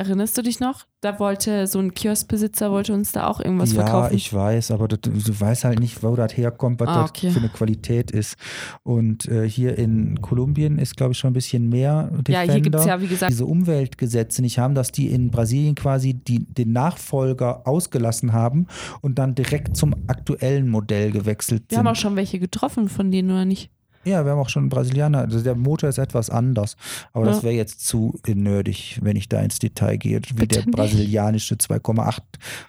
Erinnerst 0.00 0.38
du 0.38 0.40
dich 0.42 0.60
noch? 0.60 0.86
Da 1.02 1.18
wollte 1.18 1.66
so 1.66 1.78
ein 1.78 1.92
Kioskbesitzer 1.92 2.70
wollte 2.70 2.94
uns 2.94 3.12
da 3.12 3.26
auch 3.26 3.38
irgendwas 3.38 3.74
ja, 3.74 3.82
verkaufen. 3.82 4.16
ich 4.16 4.32
weiß, 4.32 4.70
aber 4.70 4.88
das, 4.88 5.00
du 5.02 5.12
weißt 5.40 5.64
halt 5.64 5.78
nicht, 5.78 6.02
wo 6.02 6.16
das 6.16 6.34
herkommt, 6.38 6.80
was 6.80 6.88
Ah, 6.88 7.02
das 7.02 7.10
okay. 7.10 7.30
für 7.30 7.38
eine 7.40 7.50
Qualität 7.50 8.10
ist. 8.10 8.36
Und 8.82 9.28
äh, 9.28 9.46
hier 9.46 9.76
in 9.76 10.22
Kolumbien 10.22 10.78
ist, 10.78 10.96
glaube 10.96 11.12
ich, 11.12 11.18
schon 11.18 11.28
ein 11.30 11.34
bisschen 11.34 11.68
mehr 11.68 12.04
Defender. 12.12 12.32
ja, 12.32 12.50
hier 12.52 12.60
gibt 12.62 12.76
es 12.76 12.86
ja, 12.86 12.98
wie 13.02 13.08
gesagt, 13.08 13.30
diese 13.30 13.44
Umweltgesetze 13.44 14.40
nicht 14.40 14.58
haben, 14.58 14.74
dass 14.74 14.90
die 14.90 15.08
in 15.08 15.30
Brasilien 15.30 15.74
quasi 15.74 16.14
die, 16.14 16.46
den 16.46 16.72
Nachfolger 16.72 17.66
ausgelassen 17.68 18.32
haben 18.32 18.68
und 19.02 19.18
dann 19.18 19.34
direkt 19.34 19.76
zum 19.76 19.94
aktuellen 20.06 20.70
Modell 20.70 21.10
gewechselt 21.12 21.64
wir 21.68 21.76
sind. 21.76 21.78
haben 21.78 21.92
auch 21.94 22.00
schon 22.00 22.16
welche 22.16 22.38
getroffen 22.38 22.88
von 22.88 23.10
denen, 23.10 23.30
oder 23.30 23.44
nicht? 23.44 23.70
Ja, 24.04 24.24
wir 24.24 24.32
haben 24.32 24.38
auch 24.38 24.48
schon 24.48 24.68
Brasilianer. 24.68 25.18
Also 25.20 25.40
der 25.40 25.54
Motor 25.54 25.88
ist 25.90 25.98
etwas 25.98 26.30
anders. 26.30 26.76
Aber 27.12 27.26
Ja. 27.26 27.32
das 27.32 27.42
wäre 27.42 27.54
jetzt 27.54 27.86
zu 27.86 28.18
nerdig, 28.26 28.98
wenn 29.02 29.16
ich 29.16 29.28
da 29.28 29.40
ins 29.40 29.58
Detail 29.58 29.96
gehe, 29.98 30.20
wie 30.28 30.32
Bitte 30.34 30.56
der 30.56 30.66
nicht. 30.66 30.70
brasilianische 30.76 31.56
2,8 31.56 32.20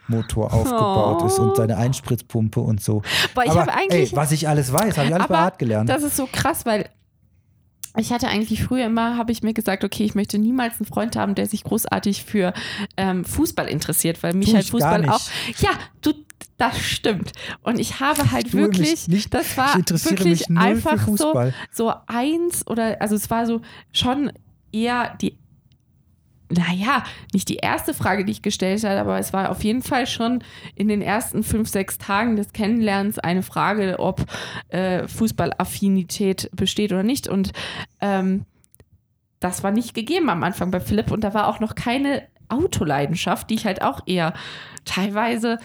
Motor 0.08 0.54
aufgebaut 0.54 1.24
ist 1.24 1.40
und 1.40 1.52
Oh. 1.52 1.56
seine 1.56 1.78
Einspritzpumpe 1.78 2.60
und 2.60 2.82
so. 2.82 3.02
Boah, 3.34 3.44
ich 3.46 3.52
Aber 3.52 3.62
habe 3.62 3.74
eigentlich. 3.74 4.12
ey, 4.12 4.16
was 4.18 4.32
ich 4.32 4.48
alles 4.50 4.74
weiß, 4.74 4.98
habe 4.98 5.08
ich 5.08 5.14
alles 5.16 5.28
bei 5.28 5.38
Art 5.38 5.58
gelernt. 5.60 5.90
Das 5.90 6.04
ist 6.04 6.18
so 6.18 6.28
krass, 6.32 6.66
weil 6.66 6.90
ich 7.98 8.12
hatte 8.14 8.28
eigentlich 8.30 8.64
früher 8.64 8.86
immer, 8.86 9.18
habe 9.18 9.32
ich 9.34 9.44
mir 9.44 9.54
gesagt, 9.54 9.84
okay, 9.84 10.04
ich 10.06 10.16
möchte 10.16 10.38
niemals 10.38 10.80
einen 10.80 10.86
Freund 10.88 11.16
haben, 11.18 11.36
der 11.36 11.46
sich 11.48 11.64
großartig 11.66 12.24
für 12.24 12.54
ähm, 12.96 13.26
Fußball 13.26 13.68
interessiert, 13.68 14.24
weil 14.24 14.34
mich 14.34 14.54
halt 14.56 14.66
Fußball 14.66 15.10
auch. 15.10 15.20
Ja, 15.60 15.72
du, 16.02 16.14
das 16.62 16.80
stimmt. 16.80 17.32
Und 17.64 17.80
ich 17.80 18.00
habe 18.00 18.32
halt 18.32 18.54
wirklich, 18.54 19.08
nicht- 19.08 19.34
das 19.34 19.58
war 19.58 19.74
wirklich 20.12 20.42
einfach 20.58 21.08
so, 21.18 21.34
so 21.72 21.94
eins 22.08 22.66
oder, 22.68 23.02
also 23.02 23.16
es 23.16 23.30
war 23.30 23.46
so 23.46 23.62
schon 23.92 24.32
eher 24.72 25.16
die 25.22 25.38
naja, 26.54 27.04
nicht 27.34 27.48
die 27.48 27.56
erste 27.56 27.94
Frage, 27.94 28.26
die 28.26 28.34
ich 28.34 28.42
gestellt 28.42 28.84
habe, 28.84 29.00
aber 29.00 29.18
es 29.20 29.32
war 29.32 29.52
auf 29.52 29.64
jeden 29.64 29.82
Fall 29.82 30.06
schon 30.06 30.44
in 30.76 30.90
den 30.90 31.02
ersten 31.02 31.44
fünf, 31.44 31.70
sechs 31.70 31.98
Tagen 31.98 32.36
des 32.36 32.52
Kennenlernens 32.52 33.20
eine 33.20 33.42
Frage, 33.42 34.00
ob 34.00 34.26
äh, 34.68 35.08
Fußballaffinität 35.08 36.50
besteht 36.54 36.92
oder 36.92 37.04
nicht. 37.04 37.30
Und 37.30 37.54
ähm, 38.02 38.46
das 39.40 39.64
war 39.64 39.72
nicht 39.72 39.94
gegeben 39.94 40.30
am 40.30 40.44
Anfang 40.44 40.72
bei 40.72 40.82
Philipp 40.82 41.10
und 41.12 41.24
da 41.24 41.34
war 41.34 41.48
auch 41.48 41.62
noch 41.62 41.74
keine 41.74 42.24
Autoleidenschaft, 42.50 43.50
die 43.50 43.54
ich 43.56 43.66
halt 43.66 43.82
auch 43.82 44.02
eher 44.06 44.34
teilweise. 44.84 45.58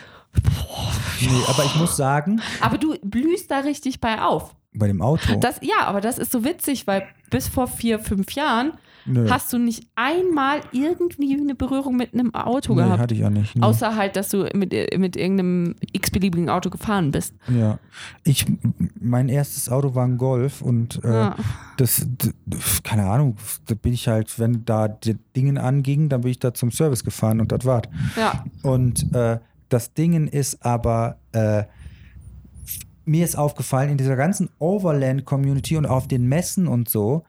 Boah, 0.43 0.93
Nee, 1.21 1.29
aber 1.49 1.65
ich 1.65 1.75
muss 1.77 1.97
sagen, 1.97 2.41
aber 2.61 2.77
du 2.79 2.95
blühst 3.03 3.51
da 3.51 3.61
richtig 3.61 4.01
bei 4.01 4.21
auf. 4.21 4.55
bei 4.75 4.87
dem 4.87 5.01
Auto. 5.01 5.37
Das, 5.41 5.61
ja, 5.63 5.87
aber 5.87 6.01
das 6.03 6.19
ist 6.19 6.31
so 6.31 6.45
witzig, 6.45 6.87
weil 6.87 7.05
bis 7.31 7.49
vor 7.49 7.67
vier, 7.69 7.99
fünf 7.99 8.33
Jahren 8.33 8.73
nö, 9.07 9.27
hast 9.31 9.51
du 9.53 9.59
nicht 9.59 9.89
einmal 9.95 10.61
irgendwie 10.73 11.35
eine 11.41 11.55
Berührung 11.55 11.97
mit 11.97 12.13
einem 12.13 12.35
Auto 12.35 12.75
nee, 12.75 12.83
gehabt. 12.83 13.01
hatte 13.01 13.15
ich 13.15 13.21
ja 13.21 13.31
nicht. 13.31 13.57
Nee. 13.57 13.63
Außer 13.63 13.97
halt, 13.97 14.17
dass 14.17 14.29
du 14.29 14.47
mit, 14.55 14.73
mit 14.99 15.17
irgendeinem 15.17 15.75
x-beliebigen 15.93 16.51
Auto 16.51 16.69
gefahren 16.69 17.13
bist. 17.13 17.35
Ja, 17.49 17.79
ich, 18.25 18.45
mein 19.01 19.31
erstes 19.31 19.71
Auto 19.71 19.95
war 19.95 20.05
ein 20.07 20.19
Golf 20.19 20.61
und 20.61 21.03
äh, 21.03 21.11
Ja. 21.11 21.37
das, 21.79 22.05
d- 22.07 22.33
d- 22.45 22.57
keine 22.85 23.07
Ahnung, 23.07 23.37
da 23.69 23.75
bin 23.75 23.95
ich 23.95 24.07
halt, 24.07 24.39
wenn 24.39 24.67
da 24.67 24.89
die 24.89 25.17
Dingen 25.35 25.57
angingen, 25.57 26.11
dann 26.11 26.21
bin 26.21 26.31
ich 26.31 26.39
da 26.39 26.53
zum 26.53 26.71
Service 26.71 27.03
gefahren 27.05 27.41
und 27.41 27.51
das 27.53 27.65
war's. 27.65 27.85
Ja, 28.19 28.45
Und 28.63 29.15
äh, 29.15 29.39
das 29.69 29.95
Dingen 29.95 30.29
ist 30.29 30.65
aber, 30.65 31.19
äh, 31.33 31.65
mir 33.05 33.25
ist 33.25 33.37
aufgefallen, 33.39 33.91
in 33.91 33.99
dieser 33.99 34.17
ganzen 34.17 34.51
Overland-Community 34.59 35.77
und 35.77 35.87
auf 35.87 36.09
den 36.09 36.27
Messen 36.27 36.67
und 36.67 36.89
so, 36.89 37.25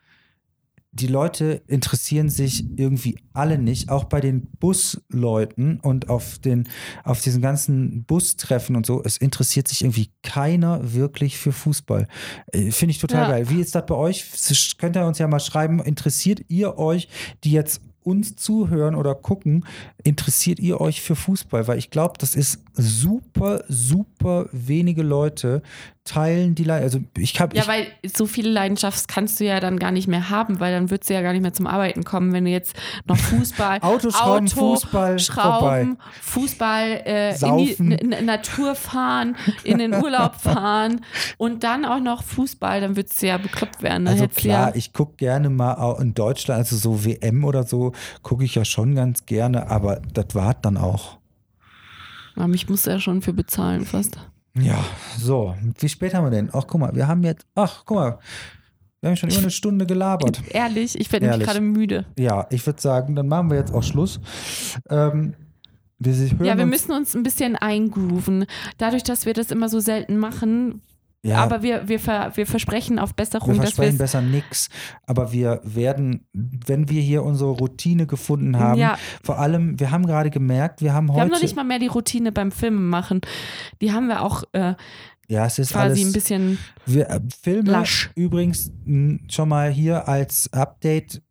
die 0.92 1.08
Leute 1.08 1.62
interessieren 1.68 2.30
sich 2.30 2.66
irgendwie 2.78 3.20
alle 3.34 3.60
nicht, 3.60 3.90
auch 3.90 4.06
bei 4.06 4.20
den 4.20 4.48
Busleuten 4.60 5.80
und 5.80 6.10
auf 6.10 6.40
den, 6.40 6.68
auf 7.04 7.22
diesen 7.22 7.42
ganzen 7.42 8.04
Bustreffen 8.06 8.76
und 8.76 8.86
so, 8.88 9.04
es 9.04 9.18
interessiert 9.18 9.68
sich 9.68 9.84
irgendwie 9.84 10.10
keiner 10.24 10.94
wirklich 10.94 11.38
für 11.38 11.52
Fußball. 11.52 12.08
Äh, 12.52 12.72
Finde 12.72 12.92
ich 12.92 13.00
total 13.00 13.24
Ja. 13.24 13.30
geil. 13.30 13.50
Wie 13.50 13.62
ist 13.62 13.76
das 13.76 13.86
bei 13.86 13.94
euch? 13.96 14.26
Könnt 14.80 14.96
ihr 14.96 15.06
uns 15.06 15.20
ja 15.20 15.28
mal 15.28 15.40
schreiben, 15.40 15.80
interessiert 15.82 16.42
ihr 16.48 16.80
euch, 16.80 17.10
die 17.44 17.52
jetzt 17.52 17.82
uns 18.08 18.36
zuhören 18.36 18.96
oder 18.96 19.14
gucken, 19.14 19.66
interessiert 20.04 20.60
ihr 20.60 20.80
euch 20.80 21.02
für 21.02 21.16
Fußball? 21.16 21.68
Weil 21.68 21.78
ich 21.78 21.92
glaube, 21.92 22.16
das 22.18 22.36
ist 22.36 22.60
super, 22.78 23.64
super 23.68 24.48
wenige 24.52 25.04
Leute 25.04 25.62
teilen 26.06 26.56
die 26.56 26.64
Leidenschaft. 26.64 26.96
Also 26.96 27.22
ich 27.22 27.40
habe 27.42 27.58
ja, 27.58 27.68
weil 27.68 27.88
so 28.16 28.28
viele 28.28 28.50
Leidenschaft 28.50 29.10
kannst 29.10 29.40
du 29.42 29.46
ja 29.46 29.60
dann 29.60 29.78
gar 29.78 29.92
nicht 29.92 30.08
mehr 30.08 30.30
haben, 30.30 30.62
weil 30.62 30.72
dann 30.72 30.90
würdest 30.90 31.10
du 31.10 31.14
ja 31.14 31.22
gar 31.22 31.34
nicht 31.34 31.42
mehr 31.42 31.52
zum 31.54 31.68
Arbeiten 31.68 32.06
kommen, 32.06 32.32
wenn 32.32 32.46
du 32.46 32.52
jetzt 32.52 32.76
noch 33.06 33.18
Fußball, 33.18 33.80
Autoschrauben, 33.82 34.48
Auto, 34.48 34.76
Fußball, 34.76 35.20
Schrauben, 35.20 35.98
Fußball, 36.22 37.02
äh, 37.06 37.32
in 37.32 37.38
Saufen. 37.38 37.90
die 37.90 38.00
N 38.00 38.12
N- 38.14 38.26
Natur 38.26 38.76
fahren, 38.76 39.36
in 39.66 39.80
den 39.80 39.94
Urlaub 39.96 40.36
fahren 40.40 41.02
und 41.38 41.64
dann 41.66 41.84
auch 41.84 42.00
noch 42.00 42.24
Fußball, 42.24 42.80
dann 42.80 42.96
würdest 42.96 43.22
du 43.22 43.28
ja 43.28 43.38
bekloppt 43.38 43.82
werden. 43.84 44.06
Dann 44.06 44.14
Also 44.14 44.24
hättest 44.24 44.40
klar, 44.40 44.70
ja, 44.70 44.76
ich 44.76 44.94
gucke 44.94 45.16
gerne 45.18 45.50
mal 45.50 45.76
auch 45.76 46.00
in 46.00 46.14
Deutschland, 46.14 46.60
also 46.60 46.78
so 46.78 47.04
WM 47.04 47.44
oder 47.44 47.64
so, 47.64 47.92
gucke 48.24 48.46
ich 48.46 48.56
ja 48.56 48.64
schon 48.64 48.96
ganz 48.96 49.26
gerne, 49.26 49.70
aber 49.70 50.02
das 50.14 50.28
war 50.36 50.54
dann 50.54 50.78
auch. 50.78 51.18
Ja, 52.38 52.48
mich 52.48 52.70
musst 52.70 52.86
du 52.88 52.92
ja 52.92 53.00
schon 53.00 53.22
für 53.22 53.34
bezahlen 53.34 53.86
fast. 53.86 54.18
Ja, 54.60 54.84
so, 55.18 55.56
wie 55.80 55.90
spät 55.90 56.14
haben 56.14 56.26
wir 56.26 56.32
denn? 56.32 56.50
Ach, 56.54 56.66
guck 56.68 56.80
mal, 56.80 56.96
wir 56.96 57.08
haben 57.08 57.24
jetzt, 57.24 57.46
ach, 57.56 57.84
guck 57.86 57.98
mal, 57.98 58.20
wir 59.02 59.10
haben 59.10 59.18
schon 59.18 59.30
über 59.30 59.40
eine 59.40 59.52
Stunde 59.52 59.86
gelabert. 59.86 60.42
Ehrlich, 60.50 61.00
ich 61.00 61.12
werde 61.12 61.28
nämlich 61.28 61.46
gerade 61.48 61.62
müde. 61.62 62.06
Ja, 62.18 62.48
ich 62.50 62.66
würde 62.66 62.82
sagen, 62.82 63.16
dann 63.16 63.28
machen 63.28 63.50
wir 63.50 63.58
jetzt 63.58 63.74
auch 63.74 63.84
Schluss. 63.84 64.20
Ähm, 64.90 65.36
wir 66.00 66.14
Ja, 66.46 66.58
wir 66.58 66.66
müssen 66.66 66.92
uns 66.92 67.16
ein 67.16 67.24
bisschen 67.24 67.56
eingrooven. 67.56 68.46
Dadurch, 68.78 69.04
dass 69.04 69.26
wir 69.26 69.34
das 69.34 69.52
immer 69.52 69.70
so 69.70 69.80
selten 69.80 70.18
machen, 70.18 70.82
ja, 71.28 71.38
aber 71.44 71.62
wir, 71.62 71.88
wir, 71.88 72.00
ver, 72.00 72.32
wir 72.36 72.46
versprechen 72.48 73.00
auf 73.00 73.12
wir 73.12 73.16
Besserung, 73.16 73.50
wir 73.54 73.62
versprechen 73.62 73.94
es 73.94 73.98
besser 73.98 74.22
nichts, 74.22 74.70
aber 75.06 75.32
wir 75.32 75.62
werden, 75.64 76.26
wenn 76.34 76.90
wir 76.90 77.02
hier 77.02 77.24
unsere 77.24 77.52
Routine 77.52 78.08
gefunden 78.08 78.58
haben, 78.58 78.80
Ja. 78.80 78.98
vor 79.24 79.40
allem, 79.40 79.80
wir 79.80 79.92
haben 79.92 80.06
gerade 80.06 80.30
gemerkt, 80.30 80.82
wir 80.82 80.94
haben 80.94 81.08
Wir 81.08 81.14
heute, 81.14 81.22
haben 81.22 81.30
noch 81.32 81.42
nicht 81.42 81.56
mal 81.56 81.64
mehr 81.64 81.80
die 81.80 81.88
Routine 81.88 82.32
beim 82.32 82.52
Filmen 82.52 82.88
machen. 82.90 83.22
Die 83.82 83.92
haben 83.92 84.08
wir 84.08 84.22
auch 84.24 84.44
äh, 84.54 84.76
ja, 85.30 85.46
es 85.46 85.60
ist 85.60 85.74
quasi 85.74 86.02
alles, 86.02 86.06
ein 86.06 86.14
bisschen. 86.14 86.58
Wir, 86.86 87.10
äh, 87.10 87.20
Filme 87.42 87.70
Lasch. 87.72 88.10
übrigens 88.16 88.72
schon 89.30 89.50
mal 89.50 89.70
hier 89.70 90.08
als 90.08 90.52
Update. 90.54 91.22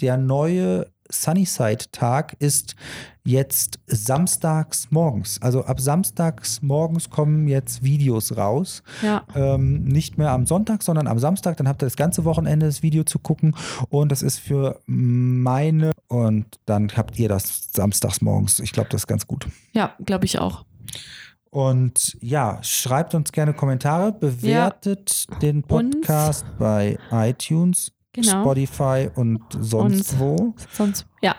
Der 0.00 0.16
neue 0.16 0.86
Sunnyside-Tag 1.10 2.36
ist 2.38 2.76
jetzt 3.24 3.80
samstags 3.86 4.90
morgens. 4.90 5.40
Also 5.42 5.64
ab 5.64 5.80
samstags 5.80 6.62
morgens 6.62 7.10
kommen 7.10 7.48
jetzt 7.48 7.82
Videos 7.82 8.36
raus. 8.36 8.82
Ja, 9.02 9.24
Ähm, 9.34 9.84
nicht 9.84 10.18
mehr 10.18 10.30
am 10.30 10.46
Sonntag, 10.46 10.82
sondern 10.82 11.06
am 11.06 11.18
Samstag. 11.18 11.56
Dann 11.56 11.68
habt 11.68 11.82
ihr 11.82 11.86
das 11.86 11.96
ganze 11.96 12.24
Wochenende 12.24 12.66
das 12.66 12.82
Video 12.82 13.04
zu 13.04 13.18
gucken. 13.18 13.54
Und 13.88 14.10
das 14.10 14.22
ist 14.22 14.38
für 14.38 14.80
meine. 14.86 15.92
Und 16.08 16.46
dann 16.66 16.88
habt 16.96 17.18
ihr 17.18 17.28
das 17.28 17.68
samstags 17.72 18.20
morgens. 18.20 18.58
Ich 18.60 18.72
glaube, 18.72 18.88
das 18.90 19.02
ist 19.02 19.06
ganz 19.06 19.26
gut. 19.26 19.46
ja 19.72 19.94
glaube 20.04 20.24
ich 20.24 20.38
auch. 20.38 20.64
Und 21.50 22.16
ja, 22.20 22.58
schreibt 22.62 23.14
uns 23.14 23.32
gerne 23.32 23.52
Kommentare, 23.54 24.12
bewertet 24.12 25.26
den 25.42 25.62
Podcast 25.64 26.44
bei 26.58 26.96
iTunes, 27.10 27.90
Genau. 28.12 28.42
Spotify 28.42 29.08
und 29.14 29.40
sonst 29.60 30.18
wo. 30.18 30.54
Sonst, 30.72 31.06
ja. 31.22 31.34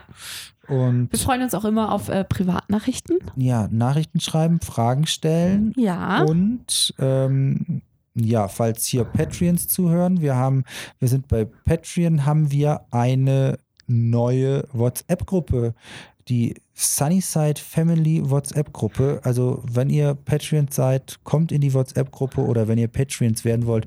Und 0.68 1.12
Wir 1.12 1.20
freuen 1.20 1.42
uns 1.42 1.54
auch 1.54 1.66
immer 1.66 1.92
auf 1.92 2.08
äh, 2.10 2.24
Privatnachrichten. 2.24 3.18
ja, 3.36 3.68
Nachrichten 3.72 4.20
schreiben, 4.22 4.62
Fragen 4.62 5.06
stellen 5.06 5.74
Ja. 5.76 6.24
und 6.24 6.94
ähm, 7.00 7.82
ja, 8.14 8.48
falls 8.48 8.86
hier 8.86 9.04
Patreons 9.06 9.68
zuhören, 9.68 10.22
wir 10.22 10.36
haben, 10.36 10.64
wir 11.00 11.08
sind 11.08 11.28
bei 11.28 11.46
Patreon, 11.46 12.26
haben 12.26 12.52
wir 12.52 12.82
eine 12.92 13.58
neue 13.88 14.66
WhatsApp-Gruppe, 14.72 15.74
die 16.28 16.56
Sunnyside 16.74 17.60
Family 17.60 18.22
WhatsApp-Gruppe. 18.30 19.20
Also 19.24 19.64
wenn 19.70 19.90
ihr 19.90 20.14
Patreons 20.14 20.76
seid, 20.76 21.20
kommt 21.24 21.52
in 21.52 21.62
die 21.62 21.74
WhatsApp-Gruppe 21.74 22.42
oder 22.42 22.68
wenn 22.68 22.78
ihr 22.78 22.88
Patreons 22.88 23.44
werden 23.44 23.66
wollt, 23.66 23.86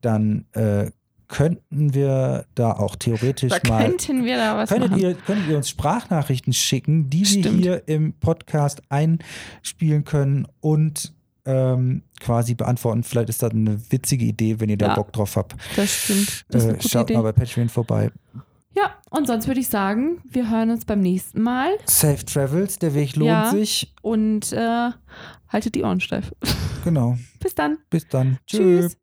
dann 0.00 0.44
äh, 0.52 0.90
könnten 1.28 1.92
wir 1.94 2.46
da 2.54 2.72
auch 2.72 2.96
theoretisch 2.96 3.52
da 3.62 3.68
mal 3.68 3.84
könnten 3.84 4.24
wir 4.24 4.36
da 4.38 4.56
was 4.56 4.70
Könntet 4.70 4.90
machen. 4.92 5.00
ihr, 5.02 5.14
könntet 5.14 5.48
ihr 5.48 5.56
uns 5.58 5.68
Sprachnachrichten 5.68 6.52
schicken, 6.52 7.10
die 7.10 7.20
wir 7.20 7.26
Stimmt. 7.26 7.62
hier 7.62 7.82
im 7.86 8.14
Podcast 8.14 8.82
einspielen 8.88 10.04
können 10.04 10.46
und 10.60 11.12
ähm, 11.44 12.02
quasi 12.20 12.54
beantworten? 12.54 13.02
Vielleicht 13.04 13.28
ist 13.30 13.42
das 13.42 13.52
eine 13.52 13.80
witzige 13.90 14.24
Idee, 14.24 14.60
wenn 14.60 14.68
ihr 14.68 14.76
da 14.78 14.88
Ja. 14.88 14.94
Bock 14.94 15.12
drauf 15.12 15.36
habt. 15.36 15.54
Das 15.76 15.90
stimmt. 15.90 16.44
Das 16.50 16.64
Äh, 16.64 16.76
schaut 16.86 17.04
Idee. 17.10 17.16
mal 17.16 17.22
bei 17.22 17.32
Patreon 17.32 17.68
vorbei. 17.68 18.10
Ja, 18.76 18.94
und 19.10 19.26
sonst 19.26 19.46
würde 19.48 19.60
ich 19.60 19.68
sagen, 19.68 20.20
wir 20.28 20.50
hören 20.50 20.70
uns 20.70 20.84
beim 20.84 21.00
nächsten 21.00 21.42
Mal 21.42 21.70
Safe 21.86 22.24
Travels, 22.24 22.78
der 22.78 22.94
Weg 22.94 23.16
lohnt 23.16 23.28
Ja. 23.30 23.50
sich. 23.50 23.92
und 24.02 24.52
äh, 24.52 24.90
haltet 25.48 25.74
die 25.74 25.82
Ohren 25.82 26.00
steif. 26.00 26.32
Genau. 26.84 27.16
Bis 27.40 27.54
dann. 27.54 27.78
Bis 27.90 28.06
dann. 28.08 28.38
Tschüss. 28.46 28.92
Tschüss. 28.92 28.96